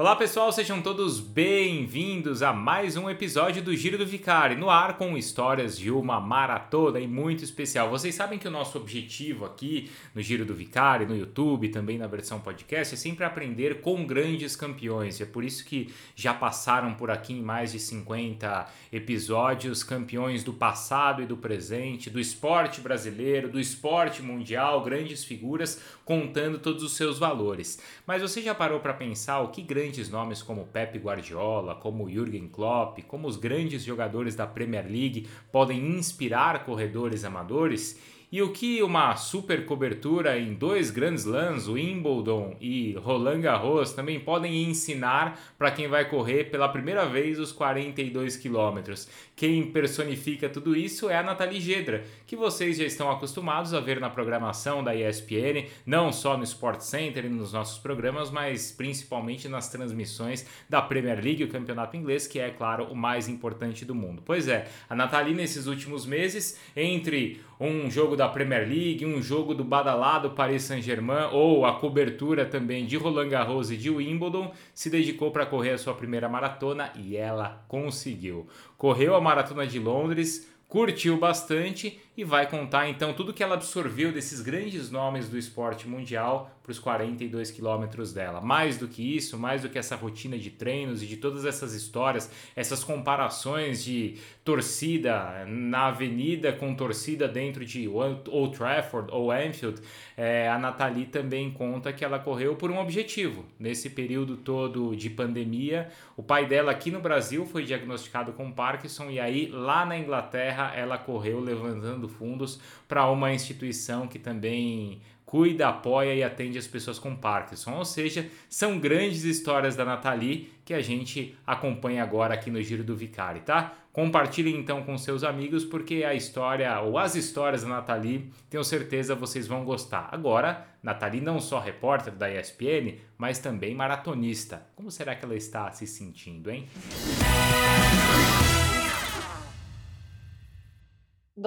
Olá 0.00 0.14
pessoal, 0.14 0.52
sejam 0.52 0.80
todos 0.80 1.18
bem-vindos 1.18 2.40
a 2.40 2.52
mais 2.52 2.96
um 2.96 3.10
episódio 3.10 3.60
do 3.60 3.74
Giro 3.74 3.98
do 3.98 4.06
Vicari, 4.06 4.54
no 4.54 4.70
ar 4.70 4.96
com 4.96 5.18
histórias 5.18 5.76
de 5.76 5.90
uma 5.90 6.20
maratona 6.20 7.00
e 7.00 7.08
muito 7.08 7.42
especial. 7.42 7.90
Vocês 7.90 8.14
sabem 8.14 8.38
que 8.38 8.46
o 8.46 8.50
nosso 8.50 8.78
objetivo 8.78 9.44
aqui 9.44 9.90
no 10.14 10.22
Giro 10.22 10.44
do 10.44 10.54
Vicari, 10.54 11.04
no 11.04 11.16
YouTube, 11.16 11.70
também 11.70 11.98
na 11.98 12.06
versão 12.06 12.38
podcast, 12.38 12.94
é 12.94 12.96
sempre 12.96 13.24
aprender 13.24 13.80
com 13.80 14.06
grandes 14.06 14.54
campeões. 14.54 15.20
É 15.20 15.26
por 15.26 15.42
isso 15.42 15.64
que 15.64 15.92
já 16.14 16.32
passaram 16.32 16.94
por 16.94 17.10
aqui 17.10 17.32
em 17.32 17.42
mais 17.42 17.72
de 17.72 17.80
50 17.80 18.68
episódios 18.92 19.82
campeões 19.82 20.44
do 20.44 20.52
passado 20.52 21.22
e 21.22 21.26
do 21.26 21.36
presente, 21.36 22.08
do 22.08 22.20
esporte 22.20 22.80
brasileiro, 22.80 23.48
do 23.48 23.58
esporte 23.58 24.22
mundial, 24.22 24.80
grandes 24.84 25.24
figuras 25.24 25.82
contando 26.04 26.60
todos 26.60 26.84
os 26.84 26.92
seus 26.92 27.18
valores. 27.18 27.82
Mas 28.06 28.22
você 28.22 28.40
já 28.40 28.54
parou 28.54 28.78
para 28.78 28.94
pensar 28.94 29.40
o 29.40 29.48
que 29.48 29.60
grandes 29.60 29.87
grandes 29.88 30.10
nomes 30.10 30.42
como 30.42 30.66
Pep 30.66 30.98
Guardiola, 30.98 31.76
como 31.76 32.10
Jürgen 32.10 32.48
Klopp, 32.48 32.98
como 33.06 33.26
os 33.26 33.38
grandes 33.38 33.84
jogadores 33.84 34.36
da 34.36 34.46
Premier 34.46 34.84
League 34.84 35.26
podem 35.50 35.96
inspirar 35.96 36.66
corredores 36.66 37.24
amadores? 37.24 37.98
E 38.30 38.42
o 38.42 38.52
que 38.52 38.82
uma 38.82 39.16
super 39.16 39.64
cobertura 39.64 40.38
em 40.38 40.52
dois 40.52 40.90
grandes 40.90 41.24
lãs, 41.24 41.66
Wimbledon 41.66 42.58
e 42.60 42.92
Roland 42.98 43.40
Garros, 43.40 43.94
também 43.94 44.20
podem 44.20 44.64
ensinar 44.64 45.40
para 45.56 45.70
quem 45.70 45.88
vai 45.88 46.06
correr 46.06 46.50
pela 46.50 46.68
primeira 46.68 47.06
vez 47.06 47.38
os 47.38 47.52
42 47.52 48.36
quilômetros. 48.36 49.08
Quem 49.34 49.70
personifica 49.70 50.46
tudo 50.46 50.76
isso 50.76 51.08
é 51.08 51.16
a 51.16 51.22
Nathalie 51.22 51.58
Gedra, 51.58 52.04
que 52.26 52.36
vocês 52.36 52.76
já 52.76 52.84
estão 52.84 53.10
acostumados 53.10 53.72
a 53.72 53.80
ver 53.80 53.98
na 53.98 54.10
programação 54.10 54.84
da 54.84 54.94
ESPN, 54.94 55.66
não 55.86 56.12
só 56.12 56.36
no 56.36 56.44
Sport 56.44 56.80
Center 56.80 57.24
e 57.24 57.30
nos 57.30 57.54
nossos 57.54 57.78
programas, 57.78 58.30
mas 58.30 58.70
principalmente 58.70 59.48
nas 59.48 59.70
transmissões 59.70 60.44
da 60.68 60.82
Premier 60.82 61.24
League, 61.24 61.44
o 61.44 61.48
campeonato 61.48 61.96
inglês, 61.96 62.26
que 62.26 62.38
é, 62.38 62.50
claro, 62.50 62.84
o 62.92 62.94
mais 62.94 63.26
importante 63.26 63.86
do 63.86 63.94
mundo. 63.94 64.20
Pois 64.22 64.48
é, 64.48 64.68
a 64.86 64.94
Nathalie 64.94 65.34
nesses 65.34 65.66
últimos 65.66 66.04
meses, 66.04 66.60
entre 66.76 67.40
um 67.60 67.90
jogo 67.90 68.16
da 68.16 68.28
Premier 68.28 68.66
League, 68.68 69.04
um 69.04 69.20
jogo 69.20 69.54
do 69.54 69.64
badalado 69.64 70.30
Paris 70.30 70.62
Saint-Germain 70.62 71.30
ou 71.32 71.66
a 71.66 71.74
cobertura 71.74 72.44
também 72.44 72.86
de 72.86 72.96
Roland 72.96 73.28
Garros 73.28 73.70
e 73.70 73.76
de 73.76 73.90
Wimbledon, 73.90 74.52
se 74.72 74.88
dedicou 74.88 75.30
para 75.30 75.46
correr 75.46 75.70
a 75.70 75.78
sua 75.78 75.94
primeira 75.94 76.28
maratona 76.28 76.92
e 76.94 77.16
ela 77.16 77.64
conseguiu. 77.68 78.46
Correu 78.76 79.14
a 79.14 79.20
maratona 79.20 79.66
de 79.66 79.78
Londres, 79.78 80.48
curtiu 80.68 81.16
bastante 81.16 82.00
e 82.18 82.24
vai 82.24 82.50
contar 82.50 82.88
então 82.88 83.12
tudo 83.12 83.32
que 83.32 83.44
ela 83.44 83.54
absorveu 83.54 84.10
desses 84.10 84.40
grandes 84.40 84.90
nomes 84.90 85.28
do 85.28 85.38
esporte 85.38 85.86
mundial 85.86 86.50
para 86.64 86.72
os 86.72 86.78
42 86.80 87.52
quilômetros 87.52 88.12
dela. 88.12 88.40
Mais 88.40 88.76
do 88.76 88.88
que 88.88 89.16
isso, 89.16 89.38
mais 89.38 89.62
do 89.62 89.70
que 89.70 89.78
essa 89.78 89.94
rotina 89.94 90.36
de 90.36 90.50
treinos 90.50 91.00
e 91.00 91.06
de 91.06 91.16
todas 91.16 91.46
essas 91.46 91.72
histórias, 91.72 92.30
essas 92.56 92.82
comparações 92.82 93.84
de 93.84 94.16
torcida 94.44 95.46
na 95.46 95.86
avenida 95.86 96.52
com 96.52 96.74
torcida 96.74 97.28
dentro 97.28 97.64
de 97.64 97.88
Old 97.88 98.56
Trafford 98.56 99.10
ou 99.12 99.30
Anfield, 99.30 99.80
é, 100.16 100.48
a 100.48 100.58
Nathalie 100.58 101.06
também 101.06 101.50
conta 101.50 101.92
que 101.92 102.04
ela 102.04 102.18
correu 102.18 102.56
por 102.56 102.70
um 102.70 102.78
objetivo. 102.78 103.44
Nesse 103.58 103.88
período 103.88 104.36
todo 104.36 104.96
de 104.96 105.08
pandemia, 105.08 105.88
o 106.16 106.22
pai 106.22 106.46
dela 106.46 106.72
aqui 106.72 106.90
no 106.90 107.00
Brasil 107.00 107.46
foi 107.46 107.64
diagnosticado 107.64 108.32
com 108.32 108.50
Parkinson 108.50 109.08
e 109.08 109.20
aí 109.20 109.46
lá 109.46 109.86
na 109.86 109.96
Inglaterra 109.96 110.72
ela 110.74 110.98
correu 110.98 111.40
levantando 111.40 112.07
fundos 112.08 112.60
para 112.88 113.08
uma 113.10 113.32
instituição 113.32 114.08
que 114.08 114.18
também 114.18 115.00
cuida, 115.28 115.68
apoia 115.68 116.14
e 116.14 116.22
atende 116.22 116.56
as 116.56 116.66
pessoas 116.66 116.98
com 116.98 117.14
Parkinson. 117.14 117.74
Ou 117.74 117.84
seja, 117.84 118.30
são 118.48 118.78
grandes 118.78 119.24
histórias 119.24 119.76
da 119.76 119.84
Nathalie 119.84 120.50
que 120.64 120.72
a 120.72 120.80
gente 120.80 121.36
acompanha 121.46 122.02
agora 122.02 122.32
aqui 122.32 122.50
no 122.50 122.62
Giro 122.62 122.82
do 122.82 122.96
Vicari, 122.96 123.40
tá? 123.40 123.74
Compartilhem 123.92 124.56
então 124.56 124.82
com 124.84 124.96
seus 124.96 125.22
amigos 125.22 125.66
porque 125.66 126.02
a 126.02 126.14
história 126.14 126.80
ou 126.80 126.96
as 126.96 127.14
histórias 127.14 127.62
da 127.62 127.68
Nathalie, 127.68 128.32
tenho 128.48 128.64
certeza 128.64 129.14
vocês 129.14 129.46
vão 129.46 129.64
gostar. 129.64 130.08
Agora, 130.12 130.66
Nathalie 130.82 131.20
não 131.20 131.40
só 131.40 131.60
repórter 131.60 132.14
da 132.14 132.32
ESPN, 132.32 132.96
mas 133.18 133.38
também 133.38 133.74
maratonista. 133.74 134.66
Como 134.74 134.90
será 134.90 135.14
que 135.14 135.26
ela 135.26 135.36
está 135.36 135.70
se 135.72 135.86
sentindo, 135.86 136.50
hein? 136.50 136.66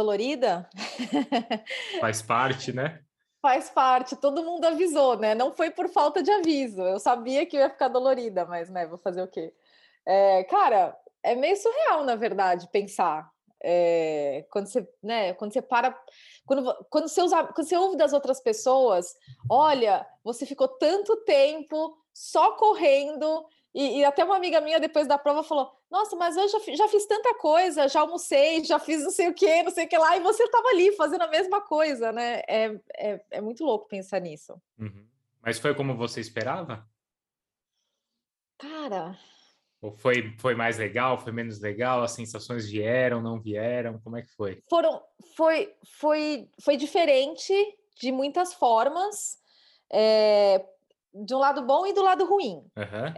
Dolorida. 0.02 0.68
Faz 2.02 2.22
parte, 2.22 2.74
né? 2.74 3.00
Faz 3.42 3.70
parte, 3.70 4.16
todo 4.16 4.44
mundo 4.44 4.66
avisou, 4.66 5.18
né? 5.18 5.34
Não 5.34 5.52
foi 5.52 5.72
por 5.72 5.90
falta 5.90 6.22
de 6.22 6.32
aviso. 6.32 6.82
Eu 6.82 7.00
sabia 7.00 7.46
que 7.46 7.56
eu 7.56 7.62
ia 7.62 7.70
ficar 7.70 7.88
dolorida, 7.88 8.46
mas, 8.46 8.70
né, 8.70 8.86
vou 8.86 8.98
fazer 8.98 9.22
o 9.22 9.28
quê? 9.28 9.54
É, 10.06 10.44
cara, 10.44 10.96
é 11.24 11.36
meio 11.36 11.56
surreal, 11.56 12.04
na 12.04 12.16
verdade, 12.16 12.68
pensar. 12.72 13.32
É, 13.64 14.46
quando 14.52 14.68
você, 14.68 14.88
né, 15.04 15.34
quando 15.34 15.54
você 15.54 15.62
para, 15.62 15.96
quando, 16.46 16.86
quando, 16.90 17.08
você 17.08 17.22
usa, 17.22 17.44
quando 17.46 17.68
você 17.68 17.78
ouve 17.78 17.96
das 17.96 18.12
outras 18.12 18.40
pessoas, 18.40 19.16
olha, 19.50 20.06
você 20.24 20.46
ficou 20.46 20.68
tanto 20.68 21.16
tempo 21.18 21.96
só 22.14 22.54
correndo 22.54 23.46
e, 23.74 24.00
e, 24.00 24.06
até 24.06 24.24
uma 24.24 24.36
amiga 24.36 24.60
minha, 24.60 24.80
depois 24.80 25.08
da 25.08 25.18
prova, 25.18 25.44
falou: 25.44 25.72
Nossa, 25.90 26.16
mas 26.16 26.36
eu 26.36 26.48
já, 26.50 26.60
já 26.76 26.88
fiz 26.90 27.06
tanta 27.06 27.34
coisa, 27.36 27.88
já 27.88 28.02
almocei, 28.02 28.64
já 28.66 28.78
fiz 28.78 29.02
não 29.02 29.12
sei 29.12 29.30
o 29.30 29.34
que, 29.34 29.64
não 29.64 29.72
sei 29.72 29.86
o 29.86 29.88
que 29.88 29.98
lá, 29.98 30.18
e 30.18 30.20
você 30.20 30.44
estava 30.44 30.68
ali 30.68 30.92
fazendo 30.96 31.22
a 31.22 31.30
mesma 31.30 31.62
coisa, 31.62 32.12
né? 32.12 32.42
É, 32.48 32.80
é, 32.98 33.26
é 33.32 33.42
muito 33.42 33.64
louco 33.64 33.88
pensar 33.88 34.20
nisso. 34.20 34.62
Uhum. 34.78 35.08
Mas 35.42 35.58
foi 35.58 35.74
como 35.74 35.96
você 35.96 36.20
esperava? 36.20 36.86
Cara. 38.58 39.18
Ou 39.82 39.92
foi, 39.92 40.36
foi 40.38 40.54
mais 40.54 40.78
legal, 40.78 41.18
foi 41.18 41.32
menos 41.32 41.60
legal? 41.60 42.04
As 42.04 42.12
sensações 42.12 42.70
vieram, 42.70 43.22
não 43.22 43.40
vieram? 43.40 44.00
Como 44.02 44.18
é 44.18 44.22
que 44.22 44.32
foi? 44.36 44.62
Foram, 44.70 45.02
foi, 45.36 45.74
foi, 45.98 46.50
foi 46.64 46.78
diferente 46.78 47.54
de 48.00 48.12
muitas 48.12 48.54
formas. 48.54 49.40
É, 49.90 50.64
de 51.14 51.36
um 51.36 51.40
lado 51.40 51.62
bom 51.64 51.86
e 51.86 51.94
do 51.94 52.02
lado 52.02 52.26
ruim. 52.26 52.64
Uhum. 52.78 53.14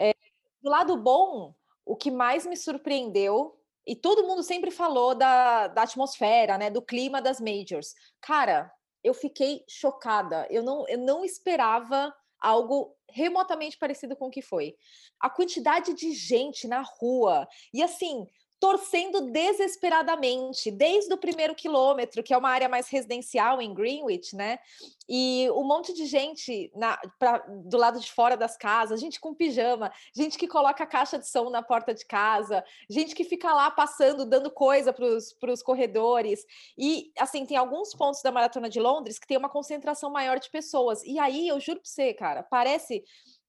Do 0.64 0.70
lado 0.70 0.96
bom, 0.96 1.54
o 1.86 1.96
que 1.96 2.10
mais 2.10 2.46
me 2.46 2.56
surpreendeu, 2.56 3.60
e 3.86 3.96
todo 3.96 4.26
mundo 4.26 4.42
sempre 4.42 4.72
falou 4.72 5.14
da, 5.14 5.68
da 5.68 5.84
atmosfera, 5.84 6.58
né? 6.58 6.70
Do 6.70 6.82
clima 6.82 7.22
das 7.22 7.42
majors. 7.42 7.94
Cara, 8.22 8.72
eu 9.04 9.14
fiquei 9.14 9.66
chocada. 9.68 10.48
Eu 10.50 10.64
não, 10.64 10.88
eu 10.88 10.98
não 10.98 11.26
esperava 11.26 12.16
algo 12.40 12.96
remotamente 13.10 13.78
parecido 13.78 14.16
com 14.16 14.28
o 14.28 14.32
que 14.32 14.42
foi. 14.42 14.76
A 15.20 15.30
quantidade 15.30 15.94
de 15.94 16.14
gente 16.14 16.68
na 16.68 16.82
rua. 16.82 17.48
E 17.74 17.84
assim, 17.84 18.26
torcendo 18.64 19.20
desesperadamente, 19.30 20.72
desde 20.72 21.14
o 21.14 21.18
primeiro 21.18 21.54
quilômetro, 21.54 22.24
que 22.24 22.34
é 22.34 22.38
uma 22.38 22.50
área 22.50 22.70
mais 22.70 22.88
residencial 22.88 23.62
em 23.62 23.74
Greenwich, 23.74 24.34
né? 24.38 24.58
E 25.06 25.50
um 25.52 25.66
monte 25.66 25.94
de 25.94 26.06
gente 26.06 26.72
na, 26.74 26.98
pra, 27.20 27.40
do 27.40 27.76
lado 27.76 28.00
de 28.00 28.10
fora 28.10 28.38
das 28.38 28.56
casas, 28.56 29.02
gente 29.02 29.20
com 29.20 29.36
pijama, 29.36 29.92
gente 30.16 30.38
que 30.38 30.48
coloca 30.48 30.82
a 30.82 30.88
caixa 30.88 31.20
de 31.20 31.28
som 31.28 31.50
na 31.50 31.62
porta 31.62 31.94
de 31.94 32.06
casa, 32.06 32.64
gente 32.90 33.14
que 33.14 33.26
fica 33.26 33.54
lá 33.54 33.70
passando, 33.70 34.26
dando 34.26 34.50
coisa 34.50 34.94
para 34.94 35.52
os 35.52 35.62
corredores. 35.62 36.46
E, 36.78 37.12
assim, 37.20 37.46
tem 37.46 37.58
alguns 37.58 37.94
pontos 37.94 38.22
da 38.22 38.32
Maratona 38.32 38.70
de 38.70 38.80
Londres 38.80 39.20
que 39.20 39.28
tem 39.28 39.36
uma 39.36 39.50
concentração 39.50 40.10
maior 40.10 40.40
de 40.40 40.50
pessoas. 40.50 41.04
E 41.04 41.20
aí, 41.20 41.50
eu 41.50 41.60
juro 41.60 41.82
para 41.82 41.90
você, 41.90 42.14
cara, 42.14 42.42
parece 42.42 43.04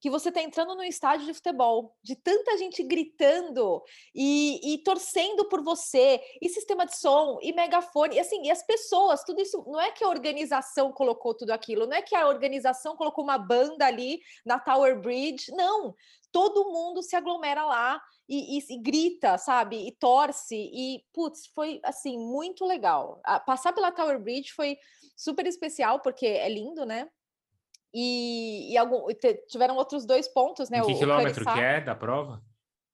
que 0.05 0.11
você 0.11 0.29
está 0.29 0.43
entrando 0.43 0.75
no 0.75 0.85
estádio 0.85 1.25
de 1.25 1.33
futebol, 1.33 1.97
de 2.03 2.15
tanta 2.15 2.59
gente 2.59 2.83
gritando 2.83 3.83
e, 4.15 4.75
e, 4.75 4.79
torcendo 4.85 5.49
por 5.49 5.63
você, 5.63 6.21
e 6.43 6.49
sistema 6.51 6.85
de 6.85 6.95
som, 6.95 7.39
e 7.41 7.55
megafone, 7.55 8.17
e 8.17 8.21
assim, 8.21 8.43
e 8.45 8.51
as 8.51 8.63
pessoas, 8.63 9.25
tudo 9.25 9.41
isso, 9.41 9.65
não 9.67 9.81
é 9.81 9.91
que 9.93 10.05
a 10.05 10.09
organização 10.11 10.93
colocou 10.93 11.33
tudo 11.33 11.53
aquilo, 11.53 11.87
não 11.87 11.97
é 11.97 12.03
que 12.03 12.15
a 12.15 12.29
organização 12.29 12.95
colocou 12.97 13.25
uma 13.25 13.39
banda 13.39 13.87
ali 13.87 14.21
na 14.45 14.59
Tower 14.59 15.01
Bridge, 15.01 15.51
não, 15.53 15.95
todo 16.31 16.71
mundo 16.71 17.03
se 17.03 17.17
aglomera 17.17 17.65
lá 17.65 17.99
e, 18.29 18.59
e, 18.59 18.75
e 18.75 18.83
grita, 18.83 19.39
sabe, 19.39 19.89
e 19.89 19.93
torce, 19.93 20.71
e, 20.71 21.03
putz, 21.15 21.47
foi, 21.55 21.81
assim, 21.83 22.19
muito 22.19 22.67
legal. 22.67 23.23
passar 23.47 23.73
pela 23.73 23.91
Tower 23.91 24.21
Bridge 24.21 24.53
foi 24.53 24.77
super 25.17 25.47
especial, 25.47 26.01
porque 26.01 26.27
é 26.27 26.49
lindo, 26.51 26.85
né, 26.85 27.09
e, 27.95 28.73
e 28.73 28.77
algum, 28.77 29.07
tiveram 29.49 29.77
outros 29.77 30.05
dois 30.05 30.27
pontos, 30.27 30.69
né? 30.69 30.79
Em 30.79 30.83
que 30.83 30.93
o, 30.93 30.99
quilômetro 30.99 31.49
o 31.49 31.55
que 31.55 31.61
é 31.61 31.81
da 31.81 31.95
prova? 31.95 32.43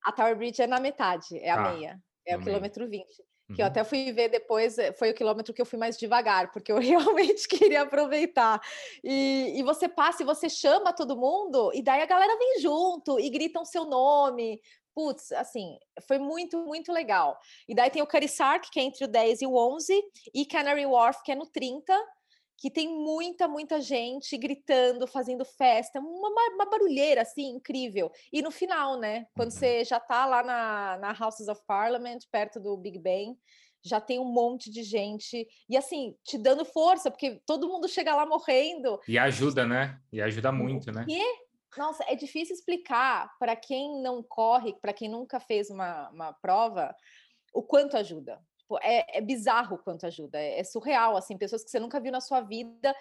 A 0.05 0.13
Tower 0.13 0.37
Bridge 0.37 0.61
é 0.61 0.67
na 0.67 0.79
metade, 0.79 1.39
é 1.39 1.51
a 1.51 1.55
ah, 1.55 1.73
meia. 1.73 1.99
É 2.27 2.37
o 2.37 2.43
quilômetro 2.43 2.89
20. 2.89 3.05
Uhum. 3.51 3.57
Que 3.57 3.63
eu 3.63 3.67
até 3.67 3.83
fui 3.83 4.13
ver 4.13 4.29
depois, 4.29 4.79
eh, 4.79 4.93
foi 4.93 5.11
o 5.11 5.15
quilômetro 5.15 5.53
que 5.55 5.61
eu 5.61 5.67
fui 5.67 5.79
mais 5.79 5.99
devagar, 5.99 6.53
porque 6.53 6.71
eu 6.71 6.79
realmente 6.79 7.49
queria 7.49 7.83
aproveitar. 7.83 8.61
E, 9.03 9.55
e 9.57 9.63
você 9.63 9.89
passa 9.89 10.23
e 10.23 10.27
você 10.27 10.49
chama 10.49 10.93
todo 10.93 11.17
mundo, 11.17 11.73
e 11.75 11.83
daí 11.83 12.03
a 12.03 12.07
galera 12.07 12.37
vem 12.39 12.61
junto 12.61 13.19
e 13.19 13.29
gritam 13.31 13.65
seu 13.65 13.85
nome. 13.85 14.61
Putz, 14.95 15.33
assim, 15.33 15.79
foi 16.07 16.19
muito, 16.19 16.59
muito 16.59 16.93
legal. 16.93 17.39
E 17.67 17.75
daí 17.75 17.91
tem 17.91 18.03
o 18.03 18.07
Carisark, 18.07 18.71
que 18.71 18.81
é 18.81 18.83
entre 18.83 19.05
o 19.05 19.09
10 19.09 19.43
e 19.43 19.47
o 19.47 19.57
11, 19.57 20.03
e 20.35 20.45
Canary 20.45 20.85
Wharf, 20.85 21.23
que 21.25 21.33
é 21.33 21.35
no 21.35 21.47
30, 21.47 21.97
que 22.61 22.71
tem 22.71 22.89
muita, 22.89 23.49
muita 23.49 23.81
gente 23.81 24.37
gritando, 24.37 25.07
fazendo 25.07 25.47
festa, 25.47 25.99
uma, 25.99 26.29
uma 26.55 26.67
barulheira 26.67 27.23
assim 27.23 27.57
incrível. 27.57 28.13
E 28.31 28.43
no 28.43 28.51
final, 28.51 29.01
né, 29.01 29.27
quando 29.35 29.51
uhum. 29.51 29.57
você 29.57 29.83
já 29.83 29.97
está 29.97 30.27
lá 30.27 30.43
na, 30.43 30.99
na 30.99 31.17
Houses 31.19 31.49
of 31.49 31.63
Parliament, 31.67 32.19
perto 32.31 32.61
do 32.61 32.77
Big 32.77 32.99
Ben, 32.99 33.35
já 33.83 33.99
tem 33.99 34.19
um 34.19 34.31
monte 34.31 34.71
de 34.71 34.83
gente 34.83 35.49
e 35.67 35.75
assim 35.75 36.15
te 36.23 36.37
dando 36.37 36.67
força, 36.67 37.11
porque 37.11 37.41
todo 37.47 37.67
mundo 37.67 37.89
chega 37.89 38.15
lá 38.15 38.27
morrendo. 38.27 39.01
E 39.09 39.19
ajuda, 39.19 39.67
né? 39.67 39.99
E 40.13 40.21
ajuda 40.21 40.53
muito, 40.53 40.93
né? 40.93 41.07
E 41.09 41.23
nossa, 41.79 42.05
é 42.09 42.15
difícil 42.15 42.55
explicar 42.55 43.31
para 43.39 43.57
quem 43.57 44.03
não 44.03 44.23
corre, 44.23 44.75
para 44.83 44.93
quem 44.93 45.09
nunca 45.09 45.41
fez 45.41 45.71
uma, 45.71 46.11
uma 46.11 46.33
prova, 46.35 46.95
o 47.55 47.63
quanto 47.63 47.97
ajuda. 47.97 48.39
Tipo, 48.71 48.79
é, 48.83 49.19
é 49.19 49.21
bizarro 49.21 49.79
quanto 49.79 50.07
ajuda, 50.07 50.39
é, 50.39 50.61
é 50.61 50.65
surreal, 50.65 51.17
assim, 51.17 51.37
pessoas 51.37 51.65
que 51.65 51.71
você 51.71 51.81
nunca 51.81 51.99
viu 51.99 52.13
na 52.13 52.21
sua 52.21 52.41
vida 52.41 52.95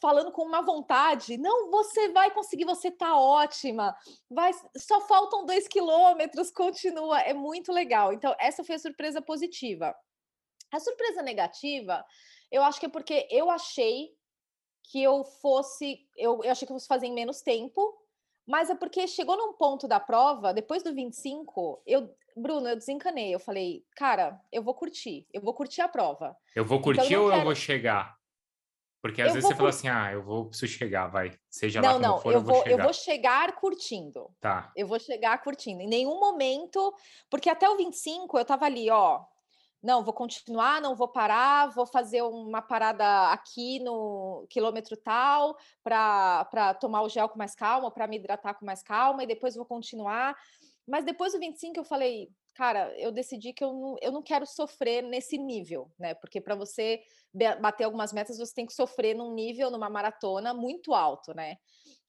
falando 0.00 0.30
com 0.30 0.42
uma 0.44 0.62
vontade, 0.62 1.36
não, 1.36 1.68
você 1.68 2.10
vai 2.10 2.30
conseguir, 2.30 2.64
você 2.64 2.92
tá 2.92 3.18
ótima, 3.18 3.92
vai, 4.30 4.52
só 4.76 5.00
faltam 5.00 5.44
dois 5.44 5.66
quilômetros, 5.66 6.52
continua, 6.52 7.20
é 7.22 7.34
muito 7.34 7.72
legal. 7.72 8.12
Então, 8.12 8.32
essa 8.38 8.62
foi 8.62 8.76
a 8.76 8.78
surpresa 8.78 9.20
positiva. 9.20 9.92
A 10.70 10.78
surpresa 10.78 11.22
negativa, 11.22 12.04
eu 12.52 12.62
acho 12.62 12.78
que 12.78 12.86
é 12.86 12.88
porque 12.88 13.26
eu 13.32 13.50
achei 13.50 14.14
que 14.84 15.02
eu 15.02 15.24
fosse, 15.24 16.06
eu, 16.16 16.44
eu 16.44 16.52
achei 16.52 16.64
que 16.64 16.72
eu 16.72 16.76
fosse 16.76 16.86
fazer 16.86 17.08
em 17.08 17.12
menos 17.12 17.42
tempo, 17.42 17.99
mas 18.46 18.70
é 18.70 18.74
porque 18.74 19.06
chegou 19.06 19.36
num 19.36 19.52
ponto 19.52 19.86
da 19.86 20.00
prova, 20.00 20.52
depois 20.52 20.82
do 20.82 20.94
25, 20.94 21.82
eu, 21.86 22.14
Bruno, 22.36 22.68
eu 22.68 22.76
desencanei. 22.76 23.34
Eu 23.34 23.40
falei, 23.40 23.84
cara, 23.96 24.40
eu 24.50 24.62
vou 24.62 24.74
curtir, 24.74 25.26
eu 25.32 25.40
vou 25.40 25.54
curtir 25.54 25.80
a 25.80 25.88
prova. 25.88 26.36
Eu 26.54 26.64
vou 26.64 26.80
curtir 26.80 27.06
então, 27.06 27.16
eu 27.16 27.22
ou 27.24 27.28
quero... 27.28 27.40
eu 27.40 27.44
vou 27.44 27.54
chegar? 27.54 28.20
Porque 29.02 29.22
às 29.22 29.28
eu 29.28 29.34
vezes 29.34 29.48
você 29.48 29.54
fala 29.54 29.70
assim, 29.70 29.88
ah, 29.88 30.12
eu 30.12 30.22
vou 30.22 30.46
preciso 30.46 30.72
chegar, 30.72 31.06
vai. 31.06 31.32
Seja 31.48 31.80
não, 31.80 31.92
lá 31.94 31.98
não, 31.98 32.18
for, 32.18 32.32
eu, 32.32 32.42
vou, 32.42 32.62
eu 32.66 32.76
vou 32.76 32.92
chegar 32.92 33.50
curtindo. 33.54 34.30
Tá. 34.38 34.70
Eu 34.76 34.86
vou 34.86 34.98
chegar 34.98 35.42
curtindo. 35.42 35.80
Em 35.80 35.88
nenhum 35.88 36.20
momento, 36.20 36.94
porque 37.30 37.48
até 37.48 37.68
o 37.68 37.78
25 37.78 38.38
eu 38.38 38.44
tava 38.44 38.66
ali, 38.66 38.90
ó, 38.90 39.24
não, 39.82 40.04
vou 40.04 40.12
continuar, 40.12 40.80
não 40.80 40.94
vou 40.94 41.08
parar, 41.08 41.68
vou 41.68 41.86
fazer 41.86 42.22
uma 42.22 42.60
parada 42.60 43.30
aqui 43.32 43.80
no 43.80 44.46
quilômetro 44.50 44.96
tal 44.96 45.56
para 45.82 46.74
tomar 46.80 47.02
o 47.02 47.08
gel 47.08 47.28
com 47.28 47.38
mais 47.38 47.54
calma, 47.54 47.90
para 47.90 48.06
me 48.06 48.16
hidratar 48.16 48.54
com 48.54 48.66
mais 48.66 48.82
calma, 48.82 49.22
e 49.22 49.26
depois 49.26 49.54
vou 49.54 49.64
continuar. 49.64 50.36
Mas 50.86 51.04
depois 51.04 51.32
do 51.32 51.38
25 51.38 51.78
eu 51.78 51.84
falei, 51.84 52.28
cara, 52.54 52.92
eu 52.98 53.10
decidi 53.10 53.52
que 53.52 53.64
eu 53.64 53.72
não, 53.72 53.96
eu 54.02 54.12
não 54.12 54.22
quero 54.22 54.44
sofrer 54.44 55.02
nesse 55.02 55.38
nível, 55.38 55.90
né? 55.98 56.14
Porque 56.14 56.40
para 56.40 56.54
você 56.54 57.00
bater 57.60 57.84
algumas 57.84 58.12
metas, 58.12 58.38
você 58.38 58.52
tem 58.52 58.66
que 58.66 58.74
sofrer 58.74 59.14
num 59.14 59.32
nível, 59.32 59.70
numa 59.70 59.88
maratona 59.88 60.52
muito 60.52 60.92
alto, 60.92 61.32
né? 61.32 61.56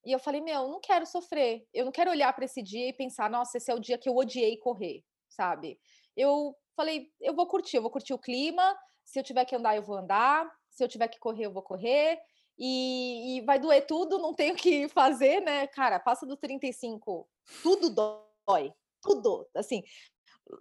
E 0.04 0.12
eu 0.12 0.20
falei, 0.20 0.42
meu, 0.42 0.64
eu 0.64 0.68
não 0.68 0.80
quero 0.82 1.06
sofrer, 1.06 1.64
eu 1.74 1.86
não 1.86 1.92
quero 1.92 2.10
olhar 2.10 2.34
para 2.34 2.46
esse 2.46 2.62
dia 2.62 2.90
e 2.90 2.94
pensar, 2.94 3.30
nossa, 3.30 3.58
esse 3.58 3.72
é 3.72 3.76
o 3.76 3.80
dia 3.80 3.98
que 3.98 4.10
eu 4.10 4.16
odiei 4.16 4.58
correr, 4.58 5.04
sabe? 5.30 5.80
Eu 6.18 6.56
falei, 6.76 7.12
eu 7.20 7.34
vou 7.34 7.48
curtir, 7.48 7.78
eu 7.78 7.82
vou 7.82 7.92
curtir 7.92 8.14
o 8.14 8.20
clima. 8.20 8.78
Se 9.04 9.20
eu 9.20 9.24
tiver 9.24 9.46
que 9.46 9.56
andar, 9.56 9.76
eu 9.76 9.84
vou 9.84 9.98
andar. 9.98 10.50
Se 10.70 10.84
eu 10.84 10.88
tiver 10.88 11.08
que 11.08 11.20
correr, 11.20 11.46
eu 11.46 11.52
vou 11.52 11.64
correr. 11.64 12.20
E, 12.58 13.38
e 13.38 13.42
vai 13.42 13.60
doer 13.60 13.86
tudo, 13.86 14.20
não 14.20 14.34
tenho 14.34 14.56
que 14.56 14.88
fazer, 14.90 15.42
né? 15.42 15.68
Cara, 15.68 16.00
passa 16.00 16.26
do 16.26 16.38
35, 16.38 17.28
tudo 17.64 17.90
dói. 17.90 18.74
Tudo, 19.02 19.48
assim, 19.56 19.84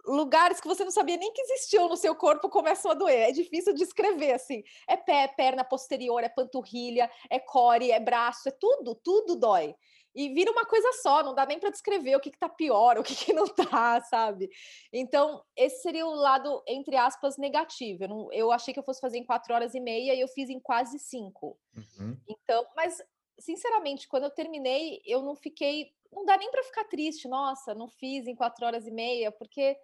lugares 0.05 0.61
que 0.61 0.67
você 0.67 0.83
não 0.83 0.91
sabia 0.91 1.17
nem 1.17 1.33
que 1.33 1.41
existiam 1.41 1.89
no 1.89 1.97
seu 1.97 2.15
corpo 2.15 2.49
começam 2.49 2.91
a 2.91 2.93
doer. 2.93 3.29
É 3.29 3.31
difícil 3.31 3.73
de 3.73 3.83
escrever 3.83 4.33
assim. 4.33 4.63
É 4.87 4.95
pé, 4.95 5.27
perna 5.27 5.63
posterior, 5.63 6.23
é 6.23 6.29
panturrilha, 6.29 7.09
é 7.29 7.39
core, 7.39 7.91
é 7.91 7.99
braço, 7.99 8.49
é 8.49 8.51
tudo, 8.51 8.95
tudo 8.95 9.35
dói 9.35 9.75
e 10.13 10.29
vira 10.33 10.51
uma 10.51 10.65
coisa 10.65 10.91
só, 11.01 11.23
não 11.23 11.33
dá 11.33 11.45
nem 11.45 11.59
para 11.59 11.69
descrever 11.69 12.15
o 12.15 12.19
que, 12.19 12.31
que 12.31 12.39
tá 12.39 12.49
pior, 12.49 12.97
o 12.99 13.03
que, 13.03 13.15
que 13.15 13.33
não 13.33 13.47
tá, 13.47 14.01
sabe? 14.01 14.49
Então, 14.91 15.43
esse 15.55 15.81
seria 15.81 16.05
o 16.05 16.13
lado, 16.13 16.61
entre 16.67 16.95
aspas, 16.95 17.37
negativo. 17.37 18.03
Eu, 18.03 18.09
não, 18.09 18.33
eu 18.33 18.51
achei 18.51 18.73
que 18.73 18.79
eu 18.79 18.83
fosse 18.83 18.99
fazer 18.99 19.17
em 19.17 19.25
quatro 19.25 19.53
horas 19.53 19.73
e 19.73 19.79
meia 19.79 20.13
e 20.13 20.19
eu 20.19 20.27
fiz 20.27 20.49
em 20.49 20.59
quase 20.59 20.99
cinco. 20.99 21.57
Uhum. 21.75 22.17
Então, 22.27 22.65
mas, 22.75 22.97
sinceramente, 23.41 24.07
quando 24.07 24.23
eu 24.23 24.31
terminei, 24.31 25.01
eu 25.05 25.21
não 25.21 25.35
fiquei. 25.35 25.93
Não 26.11 26.25
dá 26.25 26.37
nem 26.37 26.49
para 26.51 26.63
ficar 26.63 26.85
triste, 26.85 27.27
nossa, 27.27 27.73
não 27.73 27.87
fiz 27.87 28.27
em 28.27 28.35
quatro 28.35 28.65
horas 28.65 28.87
e 28.87 28.91
meia, 28.91 29.31
porque. 29.31 29.77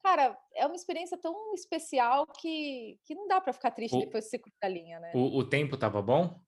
Cara, 0.00 0.38
é 0.54 0.64
uma 0.64 0.76
experiência 0.76 1.18
tão 1.18 1.52
especial 1.54 2.24
que, 2.24 3.00
que 3.04 3.16
não 3.16 3.26
dá 3.26 3.40
para 3.40 3.52
ficar 3.52 3.72
triste 3.72 3.96
o, 3.96 4.00
depois 4.00 4.24
de 4.24 4.30
ser 4.30 4.38
curta 4.38 4.56
a 4.62 4.68
linha, 4.68 5.00
né? 5.00 5.10
O, 5.12 5.38
o 5.38 5.48
tempo 5.48 5.76
tava 5.76 6.00
bom? 6.00 6.40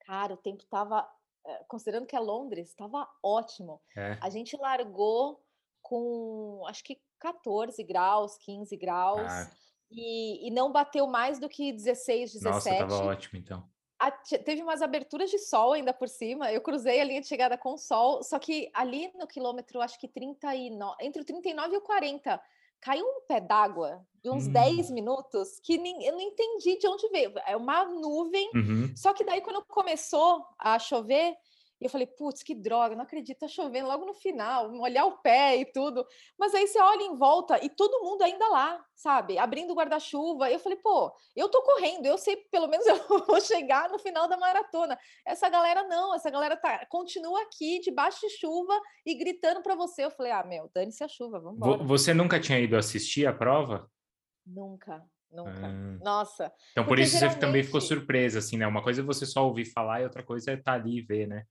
Cara, 0.00 0.34
o 0.34 0.36
tempo 0.36 0.66
tava 0.66 1.08
eh, 1.46 1.64
considerando 1.68 2.06
que 2.06 2.16
é 2.16 2.18
Londres, 2.18 2.68
estava 2.68 3.08
ótimo. 3.22 3.80
É. 3.96 4.18
A 4.20 4.28
gente 4.28 4.56
largou 4.56 5.40
com 5.80 6.64
acho 6.66 6.82
que 6.82 7.00
14 7.20 7.82
graus, 7.84 8.36
15 8.38 8.76
graus. 8.76 9.20
Ah. 9.20 9.50
E, 9.90 10.48
e, 10.48 10.50
não 10.50 10.72
bateu 10.72 11.06
mais 11.06 11.38
do 11.38 11.50
que 11.50 11.70
16, 11.70 12.32
17. 12.32 12.44
Nossa, 12.44 12.76
tava 12.78 13.04
ótimo 13.04 13.38
então. 13.38 13.68
Teve 14.44 14.62
umas 14.62 14.82
aberturas 14.82 15.30
de 15.30 15.38
sol 15.38 15.72
ainda 15.72 15.92
por 15.92 16.08
cima. 16.08 16.52
Eu 16.52 16.60
cruzei 16.60 17.00
a 17.00 17.04
linha 17.04 17.20
de 17.20 17.26
chegada 17.26 17.56
com 17.56 17.76
sol, 17.76 18.22
só 18.22 18.38
que 18.38 18.70
ali 18.74 19.12
no 19.18 19.26
quilômetro, 19.26 19.80
acho 19.80 19.98
que 19.98 20.08
39, 20.08 20.96
entre 21.00 21.22
o 21.22 21.24
39 21.24 21.74
e 21.74 21.78
o 21.78 21.80
40, 21.80 22.40
caiu 22.80 23.06
um 23.06 23.20
pé 23.28 23.40
d'água 23.40 24.04
de 24.22 24.28
uns 24.28 24.48
hum. 24.48 24.52
10 24.52 24.90
minutos 24.90 25.60
que 25.62 25.78
nem, 25.78 26.04
eu 26.04 26.12
não 26.12 26.20
entendi 26.20 26.78
de 26.78 26.86
onde 26.88 27.08
veio. 27.08 27.32
É 27.46 27.56
uma 27.56 27.84
nuvem. 27.84 28.50
Uhum. 28.54 28.92
Só 28.96 29.12
que 29.12 29.24
daí, 29.24 29.40
quando 29.40 29.64
começou 29.64 30.44
a 30.58 30.78
chover, 30.78 31.36
e 31.82 31.86
eu 31.86 31.90
falei, 31.90 32.06
putz, 32.06 32.44
que 32.44 32.54
droga, 32.54 32.94
não 32.94 33.02
acredito, 33.02 33.40
tá 33.40 33.48
chovendo 33.48 33.88
logo 33.88 34.06
no 34.06 34.14
final, 34.14 34.70
molhar 34.70 35.04
o 35.04 35.18
pé 35.18 35.56
e 35.56 35.64
tudo. 35.64 36.06
Mas 36.38 36.54
aí 36.54 36.64
você 36.64 36.80
olha 36.80 37.02
em 37.02 37.16
volta 37.16 37.58
e 37.60 37.68
todo 37.68 38.04
mundo 38.04 38.22
ainda 38.22 38.48
lá, 38.50 38.80
sabe? 38.94 39.36
Abrindo 39.36 39.74
guarda-chuva. 39.74 40.48
Eu 40.48 40.60
falei, 40.60 40.78
pô, 40.78 41.12
eu 41.34 41.48
tô 41.48 41.60
correndo, 41.62 42.06
eu 42.06 42.16
sei, 42.16 42.36
pelo 42.52 42.68
menos 42.68 42.86
eu 42.86 42.96
vou 43.26 43.40
chegar 43.40 43.90
no 43.90 43.98
final 43.98 44.28
da 44.28 44.36
maratona. 44.36 44.96
Essa 45.26 45.48
galera 45.48 45.82
não, 45.82 46.14
essa 46.14 46.30
galera 46.30 46.56
tá, 46.56 46.86
continua 46.86 47.42
aqui, 47.42 47.80
debaixo 47.80 48.20
de 48.20 48.30
chuva 48.38 48.80
e 49.04 49.16
gritando 49.16 49.60
para 49.60 49.74
você. 49.74 50.04
Eu 50.04 50.10
falei, 50.12 50.30
ah, 50.30 50.44
meu, 50.44 50.70
dane-se 50.72 51.02
a 51.02 51.08
chuva, 51.08 51.40
vamos 51.40 51.56
embora. 51.56 51.82
Você 51.82 52.14
nunca 52.14 52.38
tinha 52.38 52.60
ido 52.60 52.76
assistir 52.76 53.26
a 53.26 53.32
prova? 53.32 53.90
Nunca. 54.46 55.04
Nunca. 55.32 55.66
Ah. 55.66 55.98
Nossa. 56.00 56.52
Então, 56.70 56.86
por 56.86 57.00
isso 57.00 57.12
geralmente... 57.12 57.34
você 57.34 57.40
também 57.40 57.64
ficou 57.64 57.80
surpresa, 57.80 58.38
assim, 58.38 58.56
né? 58.56 58.68
Uma 58.68 58.84
coisa 58.84 59.00
é 59.00 59.04
você 59.04 59.26
só 59.26 59.44
ouvir 59.44 59.64
falar 59.64 60.00
e 60.00 60.04
outra 60.04 60.22
coisa 60.22 60.52
é 60.52 60.54
estar 60.54 60.72
tá 60.72 60.78
ali 60.78 60.98
e 60.98 61.02
ver, 61.02 61.26
né? 61.26 61.44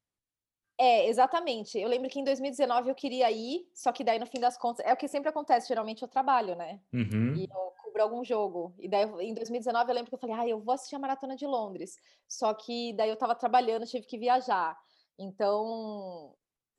É, 0.81 1.07
exatamente. 1.07 1.77
Eu 1.77 1.87
lembro 1.87 2.09
que 2.09 2.19
em 2.19 2.23
2019 2.23 2.89
eu 2.89 2.95
queria 2.95 3.29
ir, 3.29 3.69
só 3.71 3.91
que 3.91 4.03
daí 4.03 4.17
no 4.17 4.25
fim 4.25 4.39
das 4.39 4.57
contas, 4.57 4.83
é 4.83 4.91
o 4.91 4.97
que 4.97 5.07
sempre 5.07 5.29
acontece, 5.29 5.67
geralmente 5.67 6.01
eu 6.01 6.07
trabalho, 6.07 6.55
né? 6.55 6.79
Uhum. 6.91 7.35
E 7.35 7.43
eu 7.43 7.73
cubro 7.83 8.01
algum 8.01 8.23
jogo. 8.23 8.73
E 8.79 8.89
daí 8.89 9.03
em 9.19 9.35
2019 9.35 9.91
eu 9.91 9.93
lembro 9.93 10.09
que 10.09 10.15
eu 10.15 10.19
falei, 10.19 10.35
ah, 10.35 10.47
eu 10.47 10.59
vou 10.59 10.73
assistir 10.73 10.95
a 10.95 10.99
Maratona 10.99 11.35
de 11.35 11.45
Londres. 11.45 11.99
Só 12.27 12.51
que 12.55 12.93
daí 12.93 13.11
eu 13.11 13.15
tava 13.15 13.35
trabalhando, 13.35 13.85
tive 13.85 14.07
que 14.07 14.17
viajar. 14.17 14.75
Então, 15.19 16.33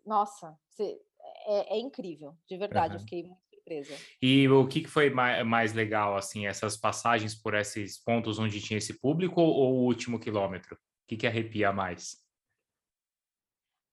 nossa, 0.04 0.58
é, 1.46 1.76
é 1.76 1.78
incrível, 1.78 2.34
de 2.48 2.56
verdade, 2.56 2.94
uhum. 2.94 2.96
eu 2.96 3.00
fiquei 3.04 3.22
muito 3.22 3.40
surpresa. 3.54 3.94
E 4.20 4.48
o 4.48 4.66
que 4.66 4.84
foi 4.84 5.10
mais 5.10 5.74
legal, 5.74 6.16
assim, 6.16 6.48
essas 6.48 6.76
passagens 6.76 7.36
por 7.36 7.54
esses 7.54 8.02
pontos 8.02 8.40
onde 8.40 8.60
tinha 8.60 8.78
esse 8.78 8.98
público 8.98 9.40
ou 9.40 9.74
o 9.74 9.84
último 9.84 10.18
quilômetro? 10.18 10.74
O 10.74 10.78
que, 11.06 11.16
que 11.16 11.26
arrepia 11.28 11.72
mais? 11.72 12.21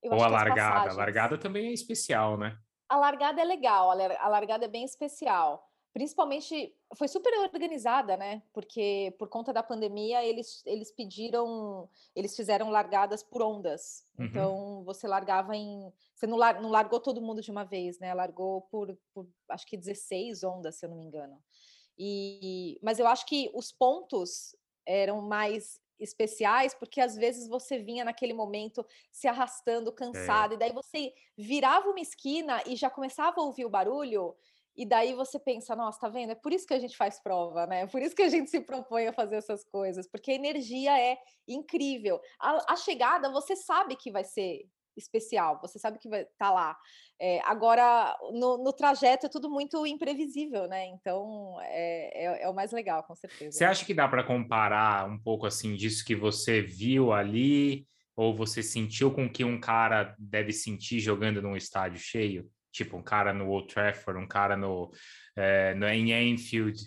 Eu 0.01 0.13
Ou 0.13 0.23
a 0.23 0.27
largada? 0.27 0.91
A 0.91 0.93
largada 0.93 1.37
também 1.37 1.67
é 1.67 1.73
especial, 1.73 2.37
né? 2.37 2.57
A 2.87 2.97
largada 2.97 3.41
é 3.41 3.45
legal, 3.45 3.91
a 3.91 4.27
largada 4.27 4.65
é 4.65 4.67
bem 4.67 4.83
especial. 4.83 5.69
Principalmente, 5.91 6.75
foi 6.95 7.07
super 7.07 7.33
organizada, 7.39 8.15
né? 8.15 8.43
Porque 8.53 9.13
por 9.17 9.27
conta 9.27 9.51
da 9.51 9.63
pandemia, 9.63 10.23
eles, 10.23 10.61
eles 10.65 10.91
pediram, 10.91 11.89
eles 12.15 12.35
fizeram 12.35 12.69
largadas 12.69 13.23
por 13.23 13.41
ondas. 13.41 14.05
Uhum. 14.17 14.25
Então, 14.25 14.83
você 14.85 15.07
largava 15.07 15.55
em. 15.55 15.91
Você 16.15 16.27
não, 16.27 16.37
lar, 16.37 16.61
não 16.61 16.69
largou 16.69 16.99
todo 16.99 17.21
mundo 17.21 17.41
de 17.41 17.49
uma 17.49 17.63
vez, 17.63 17.99
né? 17.99 18.13
Largou 18.13 18.61
por, 18.63 18.95
por 19.13 19.27
acho 19.49 19.65
que 19.65 19.75
16 19.75 20.43
ondas, 20.43 20.75
se 20.75 20.85
eu 20.85 20.89
não 20.89 20.97
me 20.97 21.05
engano. 21.05 21.41
E, 21.97 22.79
mas 22.83 22.99
eu 22.99 23.07
acho 23.07 23.25
que 23.25 23.51
os 23.53 23.71
pontos 23.71 24.55
eram 24.85 25.21
mais 25.21 25.81
especiais, 25.99 26.73
porque 26.73 27.01
às 27.01 27.15
vezes 27.15 27.47
você 27.47 27.77
vinha 27.77 28.05
naquele 28.05 28.33
momento 28.33 28.85
se 29.11 29.27
arrastando, 29.27 29.91
cansado, 29.91 30.53
é. 30.53 30.55
e 30.55 30.59
daí 30.59 30.71
você 30.71 31.13
virava 31.37 31.89
uma 31.89 31.99
esquina 31.99 32.61
e 32.65 32.75
já 32.75 32.89
começava 32.89 33.39
a 33.39 33.43
ouvir 33.43 33.65
o 33.65 33.69
barulho, 33.69 34.35
e 34.79 34.85
daí 34.85 35.13
você 35.13 35.37
pensa, 35.37 35.75
nossa, 35.75 35.99
tá 35.99 36.07
vendo? 36.07 36.31
É 36.31 36.35
por 36.35 36.53
isso 36.53 36.65
que 36.65 36.73
a 36.73 36.79
gente 36.79 36.95
faz 36.95 37.19
prova, 37.19 37.67
né? 37.67 37.81
É 37.81 37.87
por 37.87 38.01
isso 38.01 38.15
que 38.15 38.21
a 38.21 38.29
gente 38.29 38.49
se 38.49 38.61
propõe 38.61 39.07
a 39.07 39.13
fazer 39.13 39.35
essas 39.35 39.61
coisas, 39.65 40.07
porque 40.07 40.31
a 40.31 40.35
energia 40.35 40.97
é 40.97 41.17
incrível. 41.45 42.21
A, 42.39 42.73
a 42.73 42.75
chegada, 42.77 43.29
você 43.29 43.57
sabe 43.57 43.97
que 43.97 44.09
vai 44.09 44.23
ser 44.23 44.69
especial, 44.99 45.59
você 45.61 45.79
sabe 45.79 45.97
que 45.97 46.09
vai 46.09 46.21
estar 46.21 46.33
tá 46.37 46.51
lá. 46.51 46.77
É, 47.19 47.41
agora, 47.41 48.17
no, 48.33 48.63
no, 48.63 48.71
trajeto 48.71 49.25
é 49.25 49.29
tudo 49.29 49.49
muito 49.49 49.85
imprevisível, 49.85 50.67
né? 50.67 50.85
Então, 50.87 51.57
é, 51.61 52.25
é, 52.25 52.43
é 52.43 52.49
o 52.49 52.53
mais 52.53 52.71
legal, 52.71 53.03
com 53.03 53.15
certeza. 53.15 53.57
Você 53.57 53.65
acha 53.65 53.85
que 53.85 53.93
dá 53.93 54.07
para 54.07 54.23
comparar 54.23 55.09
um 55.09 55.19
pouco 55.19 55.45
assim 55.45 55.75
disso 55.75 56.05
que 56.05 56.15
você 56.15 56.61
viu 56.61 57.11
ali, 57.11 57.85
ou 58.15 58.35
você 58.35 58.61
sentiu 58.61 59.11
com 59.11 59.29
que 59.29 59.43
um 59.43 59.59
cara 59.59 60.13
deve 60.19 60.51
sentir 60.51 60.99
jogando 60.99 61.41
num 61.41 61.55
estádio 61.55 61.99
cheio? 61.99 62.49
Tipo, 62.71 62.97
um 62.97 63.03
cara 63.03 63.33
no 63.33 63.49
Old 63.49 63.73
Trafford, 63.73 64.21
um 64.21 64.27
cara 64.27 64.55
no, 64.55 64.91
é, 65.35 65.73
no 65.73 65.87
em 65.87 66.33
Anfield. 66.33 66.77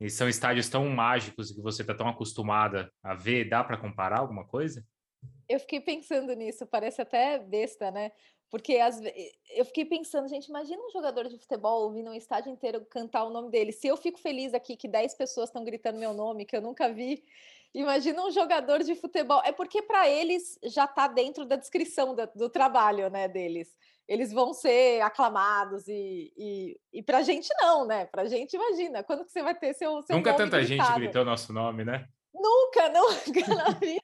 E 0.00 0.10
são 0.10 0.28
estádios 0.28 0.68
tão 0.68 0.88
mágicos 0.88 1.52
que 1.52 1.62
você 1.62 1.82
está 1.82 1.94
tão 1.94 2.08
acostumada 2.08 2.90
a 3.02 3.14
ver. 3.14 3.48
Dá 3.48 3.62
para 3.62 3.76
comparar 3.76 4.18
alguma 4.18 4.44
coisa? 4.44 4.84
Eu 5.48 5.60
fiquei 5.60 5.80
pensando 5.80 6.32
nisso, 6.34 6.66
parece 6.66 7.02
até 7.02 7.38
besta, 7.38 7.90
né? 7.90 8.12
Porque 8.52 8.76
as, 8.76 9.00
eu 9.56 9.64
fiquei 9.64 9.86
pensando, 9.86 10.28
gente, 10.28 10.48
imagina 10.48 10.78
um 10.82 10.90
jogador 10.90 11.26
de 11.26 11.38
futebol 11.38 11.84
ouvindo 11.84 12.10
um 12.10 12.14
estádio 12.14 12.52
inteiro 12.52 12.84
cantar 12.84 13.24
o 13.24 13.30
nome 13.30 13.50
dele. 13.50 13.72
Se 13.72 13.86
eu 13.86 13.96
fico 13.96 14.20
feliz 14.20 14.52
aqui 14.52 14.76
que 14.76 14.86
10 14.86 15.14
pessoas 15.14 15.48
estão 15.48 15.64
gritando 15.64 15.98
meu 15.98 16.12
nome, 16.12 16.44
que 16.44 16.54
eu 16.54 16.60
nunca 16.60 16.92
vi, 16.92 17.24
imagina 17.72 18.22
um 18.22 18.30
jogador 18.30 18.82
de 18.82 18.94
futebol. 18.94 19.40
É 19.42 19.52
porque 19.52 19.80
para 19.80 20.06
eles 20.06 20.58
já 20.64 20.84
está 20.84 21.08
dentro 21.08 21.46
da 21.46 21.56
descrição 21.56 22.14
do, 22.14 22.28
do 22.34 22.50
trabalho 22.50 23.08
né, 23.08 23.26
deles. 23.26 23.74
Eles 24.06 24.30
vão 24.30 24.52
ser 24.52 25.00
aclamados 25.00 25.88
e, 25.88 26.30
e, 26.36 26.80
e 26.92 27.02
para 27.02 27.18
a 27.18 27.22
gente 27.22 27.48
não, 27.58 27.86
né? 27.86 28.04
Para 28.04 28.22
a 28.22 28.26
gente, 28.26 28.54
imagina, 28.54 29.02
quando 29.02 29.24
que 29.24 29.32
você 29.32 29.42
vai 29.42 29.54
ter 29.54 29.72
seu, 29.72 30.02
seu 30.02 30.14
Nunca 30.14 30.34
tanta 30.34 30.60
gritado? 30.60 30.88
gente 30.90 31.00
gritou 31.00 31.24
nosso 31.24 31.54
nome, 31.54 31.86
né? 31.86 32.06
Nunca, 32.34 32.90
nunca 32.90 33.54
na 33.54 33.70
vida 33.70 34.01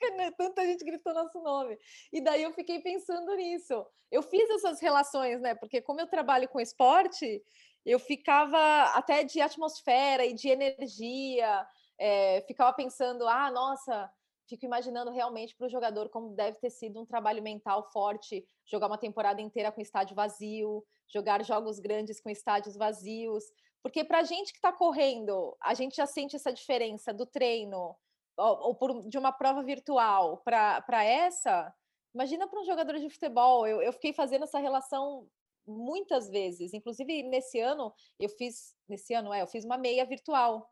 nunca 0.00 0.32
tanta 0.36 0.64
gente 0.64 0.84
gritou 0.84 1.12
nosso 1.12 1.40
nome. 1.40 1.78
E 2.12 2.20
daí 2.20 2.42
eu 2.42 2.52
fiquei 2.52 2.80
pensando 2.80 3.34
nisso. 3.34 3.86
Eu 4.10 4.22
fiz 4.22 4.48
essas 4.50 4.80
relações, 4.80 5.40
né? 5.40 5.54
Porque 5.54 5.80
como 5.80 6.00
eu 6.00 6.06
trabalho 6.06 6.48
com 6.48 6.60
esporte, 6.60 7.42
eu 7.84 7.98
ficava 7.98 8.58
até 8.94 9.24
de 9.24 9.40
atmosfera 9.40 10.24
e 10.24 10.34
de 10.34 10.48
energia, 10.48 11.66
é, 11.98 12.42
ficava 12.46 12.72
pensando, 12.72 13.26
ah, 13.28 13.50
nossa, 13.50 14.10
fico 14.48 14.64
imaginando 14.64 15.10
realmente 15.10 15.54
para 15.56 15.66
o 15.66 15.70
jogador 15.70 16.08
como 16.08 16.34
deve 16.34 16.58
ter 16.58 16.70
sido 16.70 17.00
um 17.00 17.06
trabalho 17.06 17.42
mental 17.42 17.84
forte, 17.92 18.44
jogar 18.66 18.86
uma 18.86 18.98
temporada 18.98 19.40
inteira 19.40 19.70
com 19.70 19.80
estádio 19.80 20.14
vazio, 20.14 20.84
jogar 21.08 21.44
jogos 21.44 21.78
grandes 21.78 22.20
com 22.20 22.30
estádios 22.30 22.76
vazios. 22.76 23.44
Porque 23.82 24.04
para 24.04 24.18
a 24.18 24.24
gente 24.24 24.52
que 24.52 24.58
está 24.58 24.72
correndo, 24.72 25.56
a 25.62 25.72
gente 25.72 25.96
já 25.96 26.06
sente 26.06 26.36
essa 26.36 26.52
diferença 26.52 27.14
do 27.14 27.24
treino 27.24 27.96
ou, 28.40 28.68
ou 28.68 28.74
por, 28.74 29.08
de 29.08 29.18
uma 29.18 29.32
prova 29.32 29.62
virtual 29.62 30.38
para 30.38 31.04
essa, 31.04 31.72
imagina 32.14 32.48
para 32.48 32.60
um 32.60 32.64
jogador 32.64 32.98
de 32.98 33.10
futebol. 33.10 33.66
Eu, 33.66 33.82
eu 33.82 33.92
fiquei 33.92 34.12
fazendo 34.12 34.44
essa 34.44 34.58
relação 34.58 35.28
muitas 35.66 36.28
vezes. 36.28 36.72
Inclusive, 36.72 37.22
nesse 37.24 37.60
ano, 37.60 37.92
eu 38.18 38.28
fiz, 38.28 38.74
nesse 38.88 39.14
ano, 39.14 39.32
é, 39.32 39.42
eu 39.42 39.46
fiz 39.46 39.64
uma 39.64 39.78
meia 39.78 40.04
virtual. 40.04 40.68